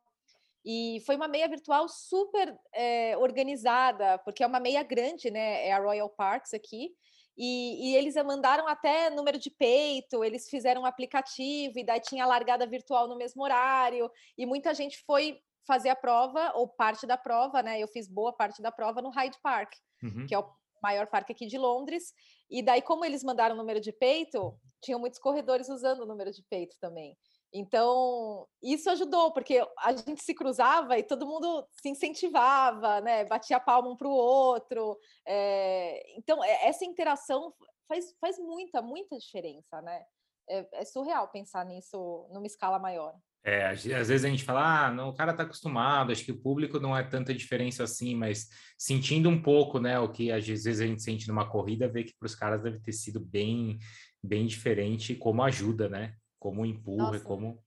E 0.65 1.03
foi 1.07 1.17
uma 1.17 1.29
meia 1.29 1.49
virtual 1.49 1.89
super 1.89 2.59
é, 2.73 3.17
organizada, 3.17 4.19
porque 4.19 4.43
é 4.43 4.47
uma 4.47 4.61
meia 4.61 4.83
grande, 4.83 5.31
né? 5.31 5.67
É 5.67 5.73
a 5.73 5.79
Royal 5.79 6.11
Parks 6.11 6.53
aqui. 6.53 6.95
E, 7.37 7.91
e, 7.93 7.97
eles 7.97 8.17
mandaram 8.17 8.67
até 8.67 9.11
número 9.11 9.39
de 9.39 9.49
peito, 9.49 10.25
eles 10.25 10.51
fizeram 10.51 10.83
um 10.83 10.87
aplicativo, 10.87 11.79
e 11.79 11.85
daí 11.85 12.01
tinha 12.01 12.27
largada 12.27 12.67
virtual 12.67 13.07
no 13.07 13.17
mesmo 13.17 13.45
horário, 13.45 14.11
e 14.37 14.45
muita 14.45 14.75
gente 14.75 14.99
foi 15.07 15.41
fazer 15.69 15.91
a 15.91 15.97
prova, 15.97 16.51
ou 16.55 16.67
parte 16.67 17.07
da 17.07 17.19
prova, 17.19 17.63
né? 17.63 17.79
Eu 17.79 17.87
fiz 17.87 18.09
boa 18.09 18.33
parte 18.33 18.63
da 18.63 18.73
prova 18.73 19.03
no 19.03 19.11
Hyde 19.11 19.39
Park, 19.43 19.75
uhum. 20.03 20.27
que 20.27 20.35
é 20.35 20.39
o 20.39 20.51
maior 20.83 21.07
parque 21.07 21.33
aqui 21.33 21.47
de 21.47 21.59
Londres. 21.59 22.15
E 22.51 22.63
daí, 22.63 22.81
como 22.81 23.05
eles 23.05 23.23
mandaram 23.23 23.55
o 23.55 23.59
número 23.59 23.79
de 23.79 23.93
peito, 23.93 24.59
tinham 24.83 24.99
muitos 24.99 25.19
corredores 25.19 25.69
usando 25.69 26.01
o 26.01 26.07
número 26.07 26.33
de 26.33 26.43
peito 26.49 26.75
também. 26.81 27.17
Então, 27.53 28.47
isso 28.63 28.91
ajudou, 28.91 29.33
porque 29.33 29.63
a 29.79 29.93
gente 29.93 30.23
se 30.23 30.35
cruzava 30.35 30.99
e 30.99 31.03
todo 31.03 31.27
mundo 31.27 31.67
se 31.81 31.91
incentivava, 31.91 33.01
né? 33.03 33.25
Batia 33.27 33.59
a 33.59 33.61
palma 33.61 33.91
um 33.91 33.97
para 33.97 34.09
o 34.09 34.13
outro. 34.13 34.99
É... 35.27 36.03
Então, 36.17 36.43
essa 36.45 36.85
interação 36.85 37.55
faz, 37.87 38.15
faz 38.21 38.39
muita, 38.39 38.81
muita 38.81 39.19
diferença, 39.19 39.83
né? 39.83 40.05
É, 40.49 40.81
é 40.81 40.85
surreal 40.85 41.29
pensar 41.29 41.65
nisso 41.67 42.27
numa 42.33 42.47
escala 42.47 42.79
maior. 42.79 43.15
É, 43.45 43.67
às 43.67 43.85
vezes 43.85 44.25
a 44.25 44.29
gente 44.29 44.45
fala, 44.45 44.87
ah, 44.87 44.93
não, 44.93 45.09
o 45.09 45.15
cara 45.15 45.31
está 45.31 45.43
acostumado, 45.43 46.13
acho 46.13 46.25
que 46.25 46.33
o 46.33 46.41
público 46.41 46.79
não 46.79 46.97
é 46.97 47.03
tanta 47.03 47.33
diferença 47.33 47.85
assim, 47.85 48.15
mas 48.15 48.49
sentindo 48.77 49.29
um 49.29 49.41
pouco, 49.41 49.79
né, 49.79 49.99
o 49.99 50.11
que 50.11 50.31
às 50.31 50.47
vezes 50.47 50.81
a 50.81 50.87
gente 50.87 51.03
sente 51.03 51.27
numa 51.29 51.49
corrida, 51.49 51.89
vê 51.89 52.05
que 52.05 52.15
para 52.19 52.27
os 52.27 52.35
caras 52.35 52.63
deve 52.63 52.81
ter 52.81 52.93
sido 52.93 53.21
bem, 53.21 53.79
bem 54.23 54.47
diferente 54.47 55.15
como 55.15 55.43
ajuda, 55.43 55.89
né? 55.89 56.15
Como 56.39 56.65
empurra, 56.65 57.13
Nossa. 57.13 57.25
como. 57.25 57.63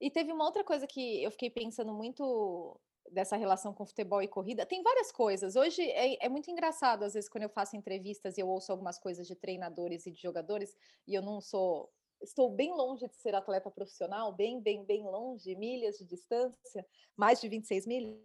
E 0.00 0.10
teve 0.10 0.32
uma 0.32 0.44
outra 0.44 0.62
coisa 0.62 0.86
que 0.86 1.22
eu 1.22 1.30
fiquei 1.30 1.50
pensando 1.50 1.92
muito 1.92 2.78
dessa 3.10 3.36
relação 3.36 3.72
com 3.72 3.86
futebol 3.86 4.22
e 4.22 4.28
corrida. 4.28 4.66
Tem 4.66 4.82
várias 4.82 5.10
coisas. 5.10 5.56
Hoje 5.56 5.82
é, 5.82 6.24
é, 6.24 6.28
muito 6.28 6.50
engraçado, 6.50 7.04
às 7.04 7.14
vezes, 7.14 7.28
quando 7.28 7.44
eu 7.44 7.48
faço 7.48 7.76
entrevistas 7.76 8.36
e 8.36 8.40
eu 8.40 8.48
ouço 8.48 8.70
algumas 8.70 8.98
coisas 8.98 9.26
de 9.26 9.34
treinadores 9.34 10.06
e 10.06 10.10
de 10.10 10.20
jogadores, 10.20 10.76
e 11.06 11.14
eu 11.14 11.22
não 11.22 11.40
sou 11.40 11.90
estou 12.22 12.50
bem 12.50 12.72
longe 12.74 13.06
de 13.08 13.16
ser 13.16 13.34
atleta 13.34 13.70
profissional, 13.70 14.32
bem, 14.32 14.60
bem, 14.60 14.84
bem 14.84 15.04
longe, 15.04 15.54
milhas 15.54 15.98
de 15.98 16.04
distância, 16.04 16.86
mais 17.16 17.40
de 17.40 17.48
26 17.48 17.86
milhas. 17.86 18.16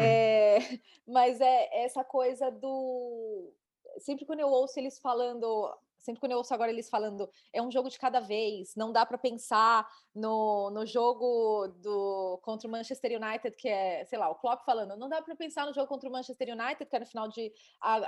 é, 0.00 0.58
mas 1.06 1.40
é 1.40 1.84
essa 1.84 2.02
coisa 2.04 2.50
do. 2.50 3.52
Sempre 3.98 4.26
quando 4.26 4.40
eu 4.40 4.48
ouço 4.48 4.78
eles 4.78 4.98
falando, 4.98 5.74
sempre 6.06 6.20
quando 6.20 6.32
eu 6.32 6.38
ouço 6.38 6.54
agora 6.54 6.70
eles 6.70 6.88
falando, 6.88 7.28
é 7.52 7.60
um 7.60 7.70
jogo 7.70 7.90
de 7.90 7.98
cada 7.98 8.20
vez, 8.20 8.74
não 8.76 8.92
dá 8.92 9.04
para 9.04 9.18
pensar 9.18 9.86
no, 10.14 10.70
no 10.70 10.86
jogo 10.86 11.68
do 11.82 12.38
contra 12.42 12.68
o 12.68 12.70
Manchester 12.70 13.20
United, 13.20 13.56
que 13.56 13.68
é, 13.68 14.04
sei 14.04 14.18
lá, 14.18 14.30
o 14.30 14.36
Klopp 14.36 14.64
falando, 14.64 14.96
não 14.96 15.08
dá 15.08 15.20
para 15.20 15.34
pensar 15.34 15.66
no 15.66 15.74
jogo 15.74 15.88
contra 15.88 16.08
o 16.08 16.12
Manchester 16.12 16.48
United, 16.56 16.86
que 16.88 16.96
é 16.96 17.00
no 17.00 17.06
final 17.06 17.28
de, 17.28 17.52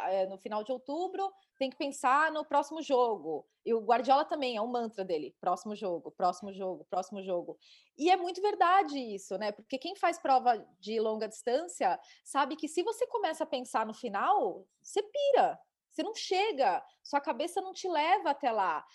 é, 0.08 0.26
no 0.26 0.38
final 0.38 0.62
de 0.62 0.72
outubro, 0.72 1.30
tem 1.58 1.68
que 1.68 1.76
pensar 1.76 2.30
no 2.30 2.44
próximo 2.44 2.80
jogo. 2.80 3.44
E 3.66 3.74
o 3.74 3.80
Guardiola 3.80 4.24
também 4.24 4.56
é 4.56 4.62
um 4.62 4.66
mantra 4.66 5.04
dele: 5.04 5.34
próximo 5.40 5.74
jogo, 5.74 6.10
próximo 6.12 6.52
jogo, 6.52 6.86
próximo 6.88 7.22
jogo. 7.22 7.58
E 7.98 8.10
é 8.10 8.16
muito 8.16 8.40
verdade 8.40 8.96
isso, 8.98 9.36
né? 9.36 9.52
Porque 9.52 9.76
quem 9.76 9.96
faz 9.96 10.18
prova 10.18 10.56
de 10.78 10.98
longa 11.00 11.28
distância 11.28 11.98
sabe 12.24 12.56
que 12.56 12.68
se 12.68 12.82
você 12.82 13.06
começa 13.08 13.44
a 13.44 13.46
pensar 13.46 13.84
no 13.84 13.92
final, 13.92 14.64
você 14.80 15.02
pira, 15.02 15.58
você 15.98 16.02
não 16.04 16.14
chega, 16.14 16.84
sua 17.02 17.20
cabeça 17.20 17.60
não 17.60 17.72
te 17.72 17.88
leva 17.88 18.30
até 18.30 18.52
lá. 18.52 18.86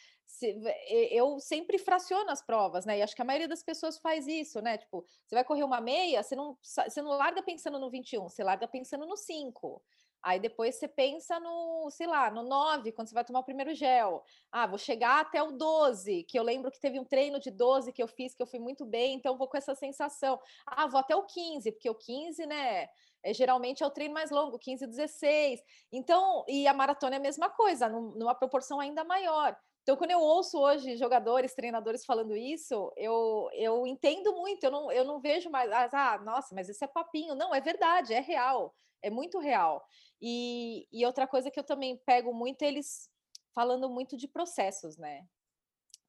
Eu 1.12 1.38
sempre 1.40 1.78
fraciono 1.78 2.32
as 2.32 2.42
provas, 2.42 2.86
né? 2.86 2.98
E 2.98 3.02
acho 3.02 3.16
que 3.16 3.22
a 3.22 3.26
maioria 3.26 3.48
das 3.48 3.62
pessoas 3.62 3.98
faz 3.98 4.26
isso, 4.26 4.62
né? 4.62 4.78
Tipo, 4.78 5.06
você 5.26 5.36
vai 5.36 5.44
correr 5.44 5.64
uma 5.64 5.82
meia, 5.82 6.24
você 6.24 6.36
não, 6.36 6.58
você 6.62 7.02
não 7.02 7.12
larga 7.12 7.44
pensando 7.44 7.78
no 7.78 7.90
21, 7.90 8.30
você 8.30 8.42
larga 8.42 8.68
pensando 8.68 9.06
no 9.06 9.18
5. 9.18 9.84
Aí 10.24 10.40
depois 10.40 10.76
você 10.76 10.88
pensa 10.88 11.38
no, 11.42 11.90
sei 11.92 12.08
lá, 12.08 12.32
no 12.32 12.44
9, 12.44 12.94
quando 12.94 13.10
você 13.10 13.14
vai 13.14 13.26
tomar 13.26 13.42
o 13.42 13.44
primeiro 13.44 13.76
gel. 13.76 14.24
Ah, 14.50 14.66
vou 14.66 14.78
chegar 14.78 15.20
até 15.20 15.44
o 15.44 15.52
12, 15.52 16.24
que 16.24 16.40
eu 16.40 16.44
lembro 16.44 16.72
que 16.72 16.80
teve 16.80 16.98
um 16.98 17.04
treino 17.04 17.42
de 17.42 17.52
12 17.52 17.92
que 17.92 18.02
eu 18.02 18.08
fiz, 18.08 18.34
que 18.34 18.42
eu 18.42 18.48
fui 18.48 18.60
muito 18.60 18.86
bem, 18.86 19.16
então 19.16 19.38
vou 19.38 19.50
com 19.50 19.58
essa 19.58 19.76
sensação. 19.76 20.40
Ah, 20.66 20.88
vou 20.88 21.02
até 21.02 21.14
o 21.14 21.24
15, 21.24 21.74
porque 21.74 21.90
o 21.90 21.96
15, 21.96 22.46
né, 22.46 22.88
é, 23.24 23.34
geralmente 23.34 23.84
é 23.84 23.88
o 23.88 23.92
treino 23.92 24.14
mais 24.14 24.30
longo, 24.30 24.60
15 24.60 24.84
e 24.84 24.88
16. 24.88 25.62
Então, 25.92 26.44
e 26.48 26.68
a 26.68 26.74
maratona 26.74 27.16
é 27.16 27.18
a 27.18 27.22
mesma 27.22 27.50
coisa, 27.50 27.88
numa 27.88 28.36
proporção 28.36 28.80
ainda 28.80 29.04
maior. 29.04 29.58
Então, 29.84 29.98
quando 29.98 30.12
eu 30.12 30.20
ouço 30.22 30.58
hoje 30.58 30.96
jogadores, 30.96 31.54
treinadores 31.54 32.06
falando 32.06 32.36
isso, 32.36 32.92
eu, 32.96 33.50
eu 33.54 33.86
entendo 33.86 34.34
muito, 34.34 34.64
eu 34.64 34.72
não, 34.72 34.92
eu 34.92 35.04
não 35.04 35.20
vejo 35.20 35.50
mais, 35.50 35.70
ah, 35.72 36.22
nossa, 36.24 36.56
mas 36.56 36.70
isso 36.70 36.84
é 36.84 36.88
papinho. 36.88 37.36
Não, 37.36 37.54
é 37.54 37.60
verdade, 37.60 38.14
é 38.14 38.22
real, 38.22 38.74
é 39.02 39.10
muito 39.10 39.40
real. 39.40 39.86
E, 40.22 40.88
e 40.92 41.06
outra 41.06 41.28
coisa 41.28 41.52
que 41.52 41.60
eu 41.60 41.66
também 41.66 41.98
pego 42.06 42.34
muito, 42.34 42.62
eles 42.62 43.10
falando 43.54 43.90
muito 43.90 44.16
de 44.16 44.28
processos, 44.28 44.98
né? 44.98 45.28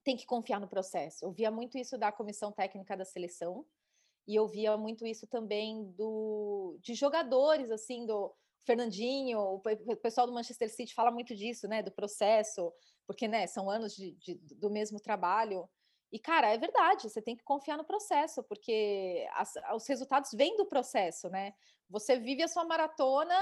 Tem 0.05 0.17
que 0.17 0.25
confiar 0.25 0.61
no 0.61 0.69
processo. 0.69 1.25
Eu 1.25 1.33
via 1.33 1.51
muito 1.51 1.77
isso 1.77 1.99
da 1.99 2.13
comissão 2.13 2.53
técnica 2.53 2.97
da 2.97 3.05
seleção, 3.05 3.67
e 4.27 4.35
eu 4.35 4.47
via 4.47 4.77
muito 4.77 5.07
isso 5.07 5.27
também 5.27 5.85
do 5.93 6.79
de 6.81 6.95
jogadores, 6.95 7.71
assim, 7.71 8.07
do 8.07 8.35
Fernandinho, 8.65 9.39
o 9.41 9.97
pessoal 9.97 10.27
do 10.27 10.33
Manchester 10.33 10.71
City 10.71 10.95
fala 10.95 11.11
muito 11.11 11.35
disso, 11.35 11.69
né? 11.69 11.83
Do 11.83 11.93
processo, 11.93 12.73
porque, 13.07 13.29
né, 13.29 13.47
são 13.47 13.69
anos 13.69 13.95
de, 13.95 14.13
de 14.13 14.35
do 14.57 14.71
mesmo 14.71 14.99
trabalho. 14.99 15.69
E, 16.11 16.19
cara, 16.19 16.53
é 16.53 16.57
verdade, 16.57 17.11
você 17.11 17.21
tem 17.21 17.37
que 17.37 17.43
confiar 17.43 17.77
no 17.77 17.85
processo, 17.85 18.43
porque 18.45 19.27
as, 19.33 19.53
os 19.75 19.87
resultados 19.87 20.31
vêm 20.33 20.57
do 20.57 20.65
processo, 20.65 21.29
né? 21.29 21.53
Você 21.91 22.19
vive 22.19 22.43
a 22.43 22.49
sua 22.49 22.65
maratona 22.65 23.37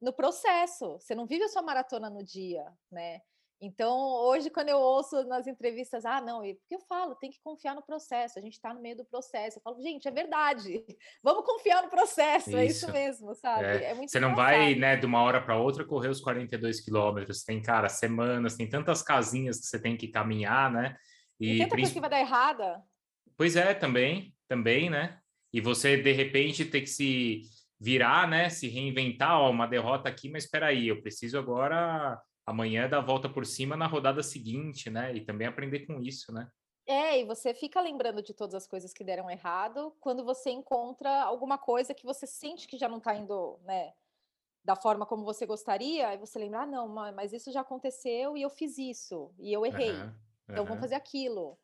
no 0.00 0.12
processo. 0.12 0.92
Você 1.00 1.14
não 1.14 1.26
vive 1.26 1.44
a 1.44 1.48
sua 1.48 1.62
maratona 1.62 2.08
no 2.08 2.22
dia, 2.22 2.70
né? 2.90 3.20
Então, 3.60 3.96
hoje, 3.98 4.50
quando 4.50 4.68
eu 4.68 4.78
ouço 4.78 5.24
nas 5.24 5.48
entrevistas, 5.48 6.04
ah, 6.04 6.20
não, 6.20 6.42
porque 6.42 6.76
eu 6.76 6.80
falo, 6.80 7.16
tem 7.16 7.30
que 7.30 7.40
confiar 7.42 7.74
no 7.74 7.82
processo, 7.82 8.38
a 8.38 8.42
gente 8.42 8.52
está 8.52 8.72
no 8.72 8.80
meio 8.80 8.96
do 8.96 9.04
processo. 9.04 9.58
Eu 9.58 9.62
falo, 9.62 9.82
gente, 9.82 10.06
é 10.06 10.10
verdade, 10.12 10.84
vamos 11.22 11.44
confiar 11.44 11.82
no 11.82 11.90
processo, 11.90 12.50
isso. 12.50 12.56
é 12.56 12.66
isso 12.66 12.92
mesmo, 12.92 13.34
sabe? 13.34 13.64
É. 13.64 13.90
É 13.90 13.94
Você 13.94 14.20
não 14.20 14.34
vai, 14.34 14.76
né, 14.76 14.96
de 14.96 15.06
uma 15.06 15.22
hora 15.22 15.40
para 15.40 15.58
outra 15.58 15.84
correr 15.84 16.08
os 16.08 16.20
42 16.20 16.80
quilômetros, 16.80 17.42
tem, 17.42 17.60
cara, 17.60 17.88
semanas, 17.88 18.56
tem 18.56 18.68
tantas 18.68 19.02
casinhas 19.02 19.58
que 19.58 19.66
você 19.66 19.80
tem 19.80 19.96
que 19.96 20.06
caminhar, 20.06 20.70
né? 20.70 20.96
E, 21.40 21.54
e 21.54 21.58
tanta 21.58 21.76
coisa 21.76 21.92
que 21.92 22.00
vai 22.00 22.10
dar 22.10 22.20
errada. 22.20 22.80
Pois 23.36 23.56
é, 23.56 23.74
também, 23.74 24.34
também, 24.46 24.88
né? 24.88 25.18
E 25.52 25.60
você, 25.60 25.96
de 25.96 26.12
repente, 26.12 26.64
ter 26.64 26.82
que 26.82 26.86
se 26.86 27.42
virar, 27.80 28.28
né, 28.28 28.48
se 28.50 28.68
reinventar, 28.68 29.38
ó, 29.38 29.50
uma 29.50 29.66
derrota 29.66 30.08
aqui, 30.08 30.28
mas 30.28 30.44
espera 30.44 30.66
aí, 30.66 30.88
eu 30.88 31.00
preciso 31.00 31.38
agora 31.38 32.20
amanhã 32.48 32.88
dar 32.88 32.98
a 32.98 33.02
volta 33.02 33.28
por 33.28 33.44
cima 33.44 33.76
na 33.76 33.86
rodada 33.86 34.22
seguinte, 34.22 34.88
né? 34.88 35.14
E 35.14 35.20
também 35.20 35.46
aprender 35.46 35.86
com 35.86 36.00
isso, 36.00 36.32
né? 36.32 36.50
É, 36.86 37.20
e 37.20 37.24
você 37.24 37.52
fica 37.52 37.80
lembrando 37.82 38.22
de 38.22 38.32
todas 38.32 38.54
as 38.54 38.66
coisas 38.66 38.94
que 38.94 39.04
deram 39.04 39.30
errado 39.30 39.94
quando 40.00 40.24
você 40.24 40.50
encontra 40.50 41.22
alguma 41.22 41.58
coisa 41.58 41.92
que 41.92 42.06
você 42.06 42.26
sente 42.26 42.66
que 42.66 42.78
já 42.78 42.88
não 42.88 42.96
está 42.96 43.14
indo, 43.14 43.58
né? 43.62 43.92
Da 44.64 44.74
forma 44.74 45.04
como 45.04 45.24
você 45.24 45.44
gostaria, 45.44 46.08
aí 46.08 46.16
você 46.16 46.38
lembra, 46.38 46.60
ah, 46.60 46.66
não, 46.66 46.88
mas 46.88 47.34
isso 47.34 47.52
já 47.52 47.60
aconteceu 47.60 48.36
e 48.36 48.42
eu 48.42 48.48
fiz 48.48 48.78
isso, 48.78 49.30
e 49.38 49.52
eu 49.52 49.66
errei. 49.66 49.92
Uhum, 49.92 50.14
então 50.48 50.64
vamos 50.64 50.80
fazer 50.80 50.94
aquilo. 50.94 51.58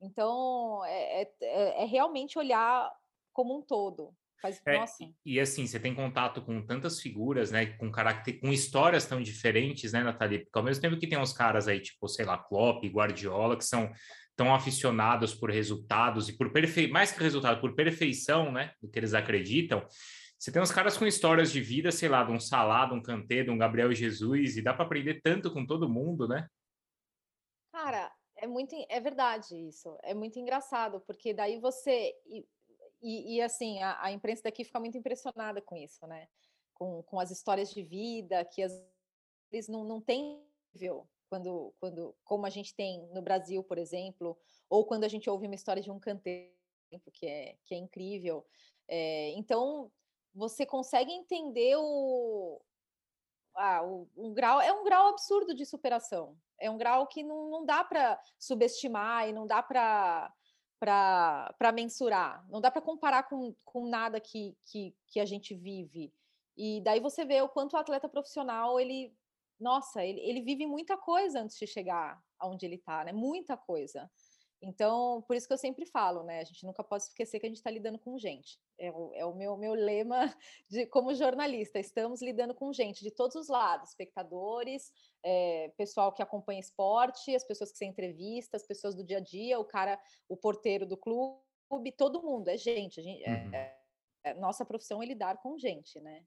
Então 0.00 0.84
é, 0.84 1.22
é, 1.22 1.34
é, 1.40 1.82
é 1.82 1.84
realmente 1.84 2.38
olhar 2.38 2.92
como 3.32 3.56
um 3.56 3.62
todo. 3.62 4.12
Faz, 4.40 4.60
é, 4.66 4.78
nossa. 4.78 5.04
E, 5.24 5.40
assim, 5.40 5.66
você 5.66 5.80
tem 5.80 5.94
contato 5.94 6.42
com 6.42 6.60
tantas 6.64 7.00
figuras, 7.00 7.50
né? 7.50 7.66
Com 7.66 7.90
caráter, 7.90 8.40
com 8.40 8.52
histórias 8.52 9.06
tão 9.06 9.22
diferentes, 9.22 9.92
né, 9.92 10.02
Nathalie? 10.02 10.44
Porque 10.44 10.58
ao 10.58 10.64
mesmo 10.64 10.82
tempo 10.82 10.98
que 10.98 11.06
tem 11.06 11.18
uns 11.18 11.32
caras 11.32 11.66
aí, 11.66 11.80
tipo, 11.80 12.06
sei 12.08 12.24
lá, 12.24 12.36
Klopp, 12.36 12.84
Guardiola, 12.84 13.56
que 13.56 13.64
são 13.64 13.90
tão 14.36 14.54
aficionados 14.54 15.34
por 15.34 15.50
resultados 15.50 16.28
e 16.28 16.36
por 16.36 16.50
mais 16.90 17.12
que 17.12 17.22
resultado, 17.22 17.60
por 17.60 17.74
perfeição, 17.74 18.52
né? 18.52 18.72
Do 18.82 18.88
que 18.88 18.98
eles 18.98 19.14
acreditam. 19.14 19.86
Você 20.38 20.52
tem 20.52 20.60
uns 20.60 20.72
caras 20.72 20.98
com 20.98 21.06
histórias 21.06 21.50
de 21.50 21.60
vida, 21.60 21.90
sei 21.90 22.08
lá, 22.08 22.22
de 22.22 22.32
um 22.32 22.38
Salado, 22.38 22.94
um 22.94 23.02
Kanté, 23.02 23.42
de 23.42 23.50
um 23.50 23.56
Gabriel 23.56 23.92
Jesus, 23.94 24.56
e 24.56 24.62
dá 24.62 24.74
para 24.74 24.84
aprender 24.84 25.22
tanto 25.22 25.50
com 25.50 25.64
todo 25.64 25.88
mundo, 25.88 26.28
né? 26.28 26.46
Cara, 27.72 28.12
é 28.36 28.46
muito, 28.46 28.74
é 28.90 29.00
verdade 29.00 29.54
isso. 29.56 29.96
É 30.02 30.12
muito 30.12 30.38
engraçado, 30.38 31.00
porque 31.06 31.32
daí 31.32 31.58
você 31.58 32.12
e, 33.02 33.36
e 33.36 33.42
assim, 33.42 33.82
a, 33.82 34.04
a, 34.04 34.12
imprensa 34.12 34.42
daqui 34.44 34.64
fica 34.64 34.80
muito 34.80 34.96
impressionada 34.96 35.60
com 35.60 35.76
isso, 35.76 36.06
né? 36.06 36.28
Com, 36.72 37.02
com 37.02 37.20
as 37.20 37.30
histórias 37.30 37.70
de 37.72 37.82
vida, 37.82 38.44
que 38.44 38.62
às 38.62 38.72
vezes 39.50 39.68
não, 39.68 39.84
não 39.84 40.00
tem 40.00 40.42
quando, 41.28 41.74
quando, 41.78 42.14
como 42.24 42.46
a 42.46 42.50
gente 42.50 42.74
tem 42.74 43.06
no 43.12 43.22
Brasil, 43.22 43.62
por 43.62 43.78
exemplo, 43.78 44.38
ou 44.68 44.84
quando 44.84 45.04
a 45.04 45.08
gente 45.08 45.28
ouve 45.28 45.46
uma 45.46 45.54
história 45.54 45.82
de 45.82 45.90
um 45.90 45.98
canteiro, 45.98 46.52
que 47.12 47.26
é, 47.26 47.56
que 47.64 47.74
é 47.74 47.78
incrível. 47.78 48.46
É, 48.88 49.30
então, 49.30 49.90
você 50.34 50.66
consegue 50.66 51.12
entender 51.12 51.76
o, 51.76 52.60
ah, 53.54 53.82
o, 53.84 54.08
o, 54.14 54.32
grau, 54.32 54.60
é 54.60 54.72
um 54.72 54.84
grau 54.84 55.08
absurdo 55.08 55.54
de 55.54 55.64
superação. 55.64 56.36
É 56.58 56.70
um 56.70 56.76
grau 56.76 57.06
que 57.06 57.22
não, 57.22 57.50
não 57.50 57.64
dá 57.64 57.84
para 57.84 58.20
subestimar 58.38 59.28
e 59.28 59.32
não 59.32 59.46
dá 59.46 59.62
para 59.62 60.32
para 60.84 61.72
mensurar. 61.72 62.46
Não 62.50 62.60
dá 62.60 62.70
para 62.70 62.82
comparar 62.82 63.22
com, 63.24 63.54
com 63.64 63.88
nada 63.88 64.20
que, 64.20 64.54
que, 64.66 64.94
que 65.06 65.18
a 65.18 65.24
gente 65.24 65.54
vive. 65.54 66.12
E 66.56 66.80
daí 66.82 67.00
você 67.00 67.24
vê 67.24 67.40
o 67.40 67.48
quanto 67.48 67.72
o 67.72 67.76
atleta 67.78 68.08
profissional, 68.08 68.78
ele, 68.78 69.12
nossa, 69.58 70.04
ele, 70.04 70.20
ele 70.20 70.42
vive 70.42 70.66
muita 70.66 70.96
coisa 70.96 71.40
antes 71.40 71.58
de 71.58 71.66
chegar 71.66 72.22
aonde 72.38 72.66
ele 72.66 72.76
está, 72.76 73.04
né? 73.04 73.12
Muita 73.12 73.56
coisa. 73.56 74.10
Então, 74.60 75.22
por 75.26 75.34
isso 75.34 75.46
que 75.46 75.52
eu 75.52 75.58
sempre 75.58 75.86
falo, 75.86 76.22
né? 76.22 76.40
A 76.40 76.44
gente 76.44 76.64
nunca 76.64 76.84
pode 76.84 77.04
esquecer 77.04 77.40
que 77.40 77.46
a 77.46 77.48
gente 77.48 77.58
está 77.58 77.70
lidando 77.70 77.98
com 77.98 78.18
gente. 78.18 78.58
É 78.78 78.90
o, 78.90 79.12
é 79.14 79.24
o 79.24 79.34
meu, 79.34 79.56
meu 79.56 79.74
lema 79.74 80.34
de 80.68 80.86
como 80.86 81.14
jornalista. 81.14 81.78
Estamos 81.78 82.20
lidando 82.20 82.54
com 82.54 82.72
gente 82.72 83.02
de 83.02 83.10
todos 83.10 83.36
os 83.36 83.48
lados, 83.48 83.90
espectadores, 83.90 84.92
é, 85.24 85.72
pessoal 85.76 86.12
que 86.12 86.22
acompanha 86.22 86.60
esporte, 86.60 87.34
as 87.34 87.44
pessoas 87.44 87.70
que 87.70 87.78
você 87.78 87.84
entrevista, 87.84 88.56
as 88.56 88.66
pessoas 88.66 88.94
do 88.94 89.04
dia 89.04 89.18
a 89.18 89.20
dia, 89.20 89.58
o 89.58 89.64
cara, 89.64 89.98
o 90.28 90.36
porteiro 90.36 90.86
do 90.86 90.96
clube, 90.96 91.92
todo 91.96 92.22
mundo, 92.22 92.48
é 92.48 92.56
gente. 92.56 93.00
gente 93.00 93.22
é, 93.24 93.30
uhum. 93.30 93.54
é, 93.54 93.76
é, 94.24 94.34
nossa 94.34 94.64
profissão 94.64 95.02
é 95.02 95.06
lidar 95.06 95.40
com 95.40 95.58
gente, 95.58 96.00
né? 96.00 96.24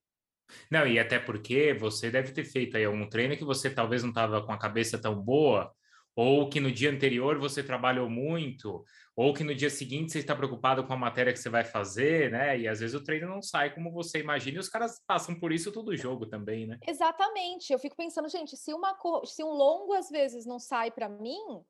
Não, 0.72 0.88
e 0.88 0.98
até 0.98 1.20
porque 1.20 1.74
você 1.74 2.10
deve 2.10 2.32
ter 2.32 2.46
feito 2.46 2.78
aí 2.78 2.86
algum 2.86 3.10
treino 3.10 3.36
que 3.36 3.44
você 3.44 3.70
talvez 3.70 4.02
não 4.02 4.10
estava 4.10 4.46
com 4.46 4.52
a 4.52 4.58
cabeça 4.58 4.98
tão 4.98 5.16
boa, 5.22 5.74
ou 6.18 6.50
que 6.50 6.60
no 6.60 6.72
dia 6.72 6.90
anterior 6.90 7.38
você 7.38 7.62
trabalhou 7.62 8.10
muito, 8.10 8.84
ou 9.16 9.36
que 9.36 9.44
no 9.44 9.54
dia 9.54 9.70
seguinte 9.70 10.12
você 10.12 10.18
está 10.18 10.36
preocupado 10.36 10.84
com 10.84 10.92
a 10.92 10.98
matéria 10.98 11.32
que 11.32 11.38
você 11.38 11.48
vai 11.48 11.64
fazer, 11.64 12.32
né? 12.32 12.60
E 12.60 12.68
às 12.68 12.80
vezes 12.80 12.96
o 12.96 13.04
treino 13.04 13.28
não 13.28 13.40
sai 13.40 13.72
como 13.72 13.92
você 13.92 14.20
imagina, 14.20 14.58
e 14.58 14.60
os 14.60 14.68
caras 14.68 15.00
passam 15.06 15.40
por 15.40 15.52
isso 15.52 15.72
todo 15.72 15.96
jogo 15.96 16.26
também, 16.26 16.66
né? 16.66 16.80
Exatamente. 16.88 17.72
Eu 17.72 17.78
fico 17.78 17.96
pensando, 17.96 18.28
gente, 18.30 18.58
se 18.58 18.74
uma 18.74 18.98
se 19.26 19.44
um 19.44 19.52
longo 19.52 19.94
às 19.94 20.10
vezes 20.10 20.44
não 20.44 20.58
sai 20.58 20.90
para 20.90 21.08
mim, 21.08 21.64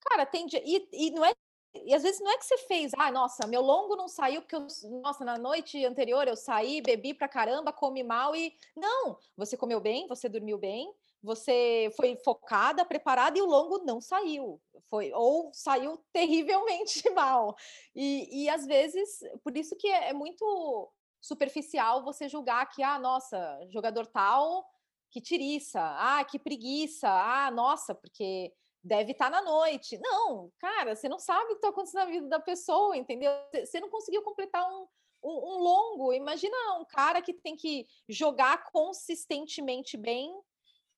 cara, 0.00 0.26
tem 0.26 0.46
dia... 0.46 0.60
e, 0.64 0.88
e 0.92 1.10
não 1.12 1.24
é 1.24 1.32
e 1.76 1.94
às 1.94 2.02
vezes 2.02 2.20
não 2.20 2.30
é 2.30 2.38
que 2.38 2.44
você 2.44 2.58
fez, 2.58 2.92
ah, 2.96 3.10
nossa, 3.10 3.46
meu 3.48 3.60
longo 3.60 3.96
não 3.96 4.06
saiu 4.06 4.42
porque 4.42 4.54
eu, 4.54 4.66
nossa, 5.02 5.24
na 5.24 5.36
noite 5.36 5.84
anterior 5.84 6.26
eu 6.26 6.36
saí, 6.36 6.80
bebi 6.80 7.12
pra 7.12 7.28
caramba, 7.28 7.72
comi 7.72 8.02
mal 8.04 8.34
e 8.34 8.52
não, 8.76 9.18
você 9.36 9.56
comeu 9.56 9.80
bem, 9.80 10.06
você 10.06 10.28
dormiu 10.28 10.56
bem, 10.56 10.92
você 11.24 11.90
foi 11.96 12.16
focada, 12.22 12.84
preparada 12.84 13.38
e 13.38 13.42
o 13.42 13.46
longo 13.46 13.78
não 13.78 13.98
saiu, 13.98 14.60
foi 14.90 15.10
ou 15.14 15.50
saiu 15.54 15.98
terrivelmente 16.12 17.02
mal. 17.16 17.56
E, 17.94 18.44
e 18.44 18.48
às 18.50 18.66
vezes, 18.66 19.20
por 19.42 19.56
isso 19.56 19.74
que 19.76 19.88
é, 19.88 20.10
é 20.10 20.12
muito 20.12 20.92
superficial 21.20 22.04
você 22.04 22.28
julgar 22.28 22.68
que, 22.70 22.82
ah, 22.82 22.98
nossa, 22.98 23.58
jogador 23.70 24.06
tal, 24.06 24.68
que 25.10 25.20
tiriça, 25.20 25.80
ah, 25.80 26.22
que 26.24 26.38
preguiça, 26.38 27.08
ah, 27.08 27.50
nossa, 27.50 27.94
porque 27.94 28.52
deve 28.82 29.12
estar 29.12 29.30
na 29.30 29.40
noite. 29.40 29.98
Não, 30.02 30.52
cara, 30.58 30.94
você 30.94 31.08
não 31.08 31.18
sabe 31.18 31.44
o 31.44 31.48
que 31.48 31.54
está 31.54 31.68
acontecendo 31.70 32.04
na 32.04 32.10
vida 32.10 32.28
da 32.28 32.40
pessoa, 32.40 32.94
entendeu? 32.94 33.32
Você 33.64 33.80
não 33.80 33.88
conseguiu 33.88 34.22
completar 34.22 34.62
um, 34.70 34.86
um 35.22 35.58
longo. 35.58 36.12
Imagina 36.12 36.54
um 36.78 36.84
cara 36.84 37.22
que 37.22 37.32
tem 37.32 37.56
que 37.56 37.86
jogar 38.06 38.70
consistentemente 38.70 39.96
bem 39.96 40.30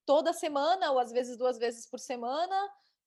toda 0.06 0.32
semana, 0.32 0.92
ou 0.92 0.98
às 0.98 1.10
vezes 1.10 1.36
duas 1.36 1.58
vezes 1.58 1.88
por 1.90 1.98
semana, 1.98 2.56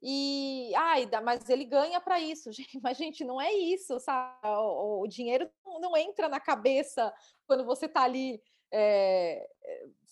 e 0.02 0.72
ai, 0.76 1.10
mas 1.24 1.50
ele 1.50 1.66
ganha 1.66 2.00
para 2.00 2.20
isso, 2.20 2.50
mas 2.84 2.98
gente, 2.98 3.24
não 3.24 3.42
é 3.42 3.52
isso, 3.52 4.00
sabe? 4.00 4.36
O, 4.44 5.02
o 5.04 5.08
dinheiro 5.08 5.50
não 5.82 5.98
entra 5.98 6.30
na 6.30 6.40
cabeça 6.40 7.12
quando 7.48 7.66
você 7.66 7.86
está 7.86 8.04
ali 8.04 8.42
é, 8.72 9.48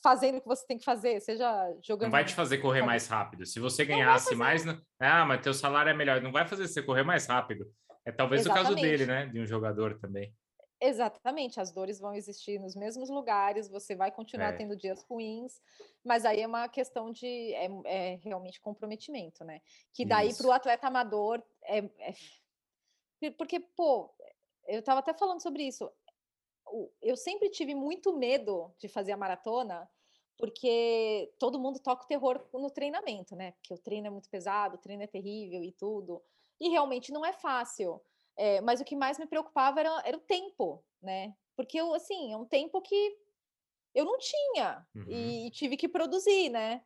fazendo 0.01 0.37
o 0.37 0.41
que 0.41 0.47
você 0.47 0.65
tem 0.65 0.77
que 0.77 0.83
fazer, 0.83 1.19
seja 1.21 1.47
jogando. 1.81 2.07
Não 2.07 2.11
vai 2.11 2.25
te 2.25 2.33
fazer 2.33 2.57
correr 2.59 2.81
mais 2.81 3.07
rápido. 3.07 3.45
Se 3.45 3.59
você 3.59 3.85
ganhasse 3.85 4.35
mais, 4.35 4.63
ah, 4.99 5.25
mas 5.25 5.41
teu 5.41 5.53
salário 5.53 5.89
é 5.89 5.93
melhor, 5.93 6.21
não 6.21 6.31
vai 6.31 6.47
fazer 6.47 6.67
você 6.67 6.81
correr 6.81 7.03
mais 7.03 7.27
rápido. 7.27 7.71
É 8.05 8.11
talvez 8.11 8.41
Exatamente. 8.41 8.65
o 8.65 8.75
caso 8.75 8.81
dele, 8.81 9.05
né? 9.05 9.25
De 9.25 9.39
um 9.39 9.45
jogador 9.45 9.99
também. 9.99 10.33
Exatamente, 10.79 11.59
as 11.59 11.71
dores 11.71 11.99
vão 11.99 12.13
existir 12.13 12.59
nos 12.59 12.75
mesmos 12.75 13.09
lugares, 13.09 13.67
você 13.67 13.95
vai 13.95 14.11
continuar 14.11 14.53
é. 14.53 14.57
tendo 14.57 14.75
dias 14.75 15.01
ruins, 15.03 15.59
mas 16.03 16.23
aí 16.23 16.41
é 16.41 16.47
uma 16.47 16.69
questão 16.69 17.11
de 17.11 17.53
é, 17.55 17.67
é 17.85 18.15
realmente 18.23 18.61
comprometimento, 18.61 19.43
né? 19.43 19.59
Que 19.91 20.05
daí 20.05 20.35
para 20.35 20.47
o 20.47 20.51
atleta 20.51 20.87
amador 20.87 21.41
é, 21.63 21.79
é, 21.99 22.13
porque, 23.31 23.59
pô, 23.59 24.13
eu 24.67 24.79
estava 24.79 24.99
até 24.99 25.13
falando 25.13 25.41
sobre 25.41 25.63
isso. 25.63 25.91
Eu 27.01 27.15
sempre 27.15 27.49
tive 27.49 27.73
muito 27.73 28.15
medo 28.15 28.71
de 28.77 28.87
fazer 28.87 29.13
a 29.13 29.17
maratona, 29.17 29.89
porque 30.37 31.33
todo 31.39 31.59
mundo 31.59 31.79
toca 31.79 32.03
o 32.03 32.07
terror 32.07 32.45
no 32.53 32.69
treinamento, 32.69 33.35
né? 33.35 33.53
Porque 33.53 33.73
o 33.73 33.77
treino 33.77 34.07
é 34.07 34.09
muito 34.09 34.29
pesado, 34.29 34.75
o 34.75 34.79
treino 34.79 35.03
é 35.03 35.07
terrível 35.07 35.63
e 35.63 35.71
tudo. 35.71 36.21
E 36.59 36.69
realmente 36.69 37.11
não 37.11 37.25
é 37.25 37.33
fácil. 37.33 38.01
É, 38.37 38.61
mas 38.61 38.79
o 38.79 38.85
que 38.85 38.95
mais 38.95 39.17
me 39.17 39.25
preocupava 39.25 39.79
era, 39.79 40.01
era 40.05 40.15
o 40.15 40.21
tempo, 40.21 40.83
né? 41.01 41.35
Porque 41.55 41.79
eu, 41.79 41.93
assim, 41.93 42.31
é 42.31 42.37
um 42.37 42.45
tempo 42.45 42.79
que 42.81 43.17
eu 43.95 44.05
não 44.05 44.17
tinha 44.19 44.85
uhum. 44.95 45.05
e, 45.07 45.47
e, 45.47 45.51
tive 45.51 45.75
que 45.75 45.87
produzir, 45.87 46.49
né? 46.49 46.83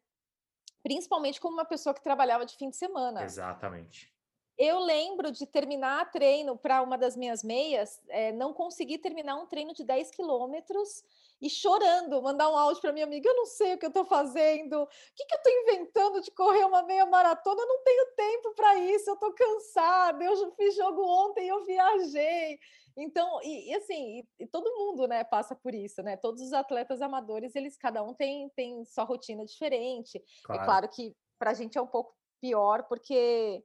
Principalmente 0.81 1.41
como 1.41 1.57
uma 1.57 1.65
pessoa 1.65 1.93
que 1.93 2.01
trabalhava 2.01 2.45
de 2.45 2.55
fim 2.55 2.69
de 2.69 2.77
semana. 2.77 3.23
Exatamente. 3.23 4.11
Eu 4.57 4.79
lembro 4.79 5.31
de 5.31 5.45
terminar 5.45 6.09
treino 6.11 6.57
para 6.57 6.81
uma 6.81 6.97
das 6.97 7.17
minhas 7.17 7.43
meias, 7.43 8.01
é, 8.07 8.31
não 8.31 8.53
consegui 8.53 8.97
terminar 8.97 9.35
um 9.35 9.45
treino 9.45 9.73
de 9.73 9.83
10 9.83 10.11
quilômetros 10.11 11.03
e 11.41 11.49
chorando, 11.49 12.21
mandar 12.21 12.49
um 12.49 12.57
áudio 12.57 12.81
para 12.81 12.93
minha 12.93 13.05
amiga, 13.05 13.27
eu 13.27 13.35
não 13.35 13.45
sei 13.45 13.73
o 13.73 13.77
que 13.77 13.85
eu 13.85 13.89
estou 13.89 14.05
fazendo, 14.05 14.83
o 14.83 14.87
que, 15.15 15.25
que 15.25 15.33
eu 15.33 15.37
estou 15.37 15.53
inventando 15.61 16.21
de 16.21 16.31
correr 16.31 16.63
uma 16.65 16.83
meia 16.83 17.05
maratona, 17.05 17.61
eu 17.61 17.67
não 17.67 17.83
tenho 17.83 18.05
tempo 18.15 18.53
para 18.53 18.75
isso, 18.75 19.09
eu 19.09 19.15
estou 19.15 19.33
cansada, 19.33 20.23
eu 20.23 20.51
fiz 20.55 20.75
jogo 20.75 21.01
ontem, 21.03 21.47
eu 21.47 21.65
viajei. 21.65 22.59
Então, 22.95 23.39
e, 23.41 23.71
e 23.71 23.75
assim, 23.75 24.19
e, 24.19 24.43
e, 24.43 24.47
todo 24.47 24.75
mundo, 24.75 25.07
né, 25.07 25.23
passa 25.23 25.55
por 25.55 25.73
isso, 25.73 26.03
né? 26.03 26.17
Todos 26.17 26.41
os 26.41 26.53
atletas 26.53 27.01
amadores, 27.01 27.55
eles 27.55 27.77
cada 27.77 28.03
um 28.03 28.13
tem, 28.13 28.49
tem 28.49 28.83
sua 28.85 29.05
rotina 29.05 29.45
diferente. 29.45 30.17
É 30.17 30.21
claro. 30.43 30.61
É 30.61 30.65
claro 30.65 30.89
que 30.89 31.15
para 31.39 31.51
a 31.51 31.53
gente 31.53 31.77
é 31.77 31.81
um 31.81 31.87
pouco 31.87 32.13
pior, 32.41 32.83
porque 32.83 33.63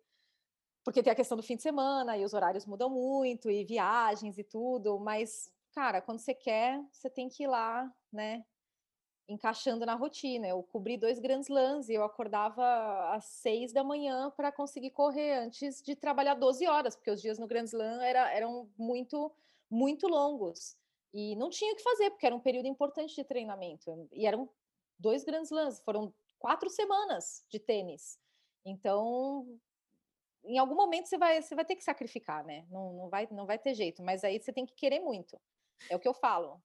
porque 0.87 1.03
tem 1.03 1.13
a 1.13 1.17
questão 1.17 1.37
do 1.37 1.43
fim 1.43 1.57
de 1.57 1.63
semana 1.63 2.17
e 2.17 2.25
os 2.25 2.33
horários 2.33 2.65
mudam 2.65 2.89
muito, 2.89 3.51
e 3.51 3.65
viagens 3.65 4.39
e 4.39 4.45
tudo, 4.45 5.01
mas, 5.01 5.51
cara, 5.77 6.01
quando 6.01 6.21
você 6.21 6.33
quer, 6.33 6.83
você 6.91 7.11
tem 7.11 7.29
que 7.29 7.43
ir 7.43 7.47
lá, 7.47 7.95
né? 8.11 8.47
Encaixando 9.29 9.85
na 9.85 9.95
rotina. 9.95 10.49
Eu 10.49 10.63
cobri 10.63 10.97
dois 10.97 11.19
grandes 11.19 11.51
lãs 11.51 11.91
e 11.91 11.95
eu 11.95 12.03
acordava 12.03 13.15
às 13.15 13.27
seis 13.27 13.75
da 13.75 13.85
manhã 13.85 14.31
para 14.31 14.51
conseguir 14.51 14.93
correr 14.93 15.35
antes 15.35 15.83
de 15.83 15.95
trabalhar 15.95 16.33
12 16.35 16.67
horas, 16.67 16.97
porque 16.97 17.11
os 17.11 17.21
dias 17.21 17.39
no 17.39 17.47
Grand 17.47 17.65
Slam 17.65 18.01
era, 18.01 18.33
eram 18.33 18.71
muito, 18.79 19.31
muito 19.71 20.09
longos. 20.09 20.79
E 21.13 21.37
não 21.37 21.51
tinha 21.51 21.75
o 21.75 21.77
que 21.77 21.83
fazer, 21.83 22.09
porque 22.11 22.25
era 22.25 22.35
um 22.35 22.41
período 22.41 22.67
importante 22.67 23.15
de 23.15 23.25
treinamento. 23.25 24.09
E 24.15 24.27
eram 24.27 24.49
dois 24.99 25.25
grandes 25.25 25.51
lãs, 25.51 25.79
foram 25.81 26.15
quatro 26.39 26.71
semanas 26.71 27.45
de 27.51 27.61
tênis. 27.61 28.19
Então, 28.65 29.47
em 30.43 30.57
algum 30.57 30.75
momento 30.75 31.07
você 31.07 31.19
vai, 31.19 31.43
você 31.43 31.55
vai 31.55 31.67
ter 31.67 31.77
que 31.77 31.85
sacrificar, 31.85 32.43
né? 32.47 32.67
Não, 32.71 32.95
não, 32.95 33.09
vai, 33.11 33.29
não 33.31 33.45
vai 33.45 33.59
ter 33.59 33.75
jeito, 33.75 34.03
mas 34.03 34.25
aí 34.25 34.41
você 34.41 34.55
tem 34.55 34.65
que 34.65 34.75
querer 34.75 35.01
muito. 35.01 35.39
É 35.91 35.97
o 35.97 36.01
que 36.01 36.09
eu 36.09 36.15
falo. 36.15 36.63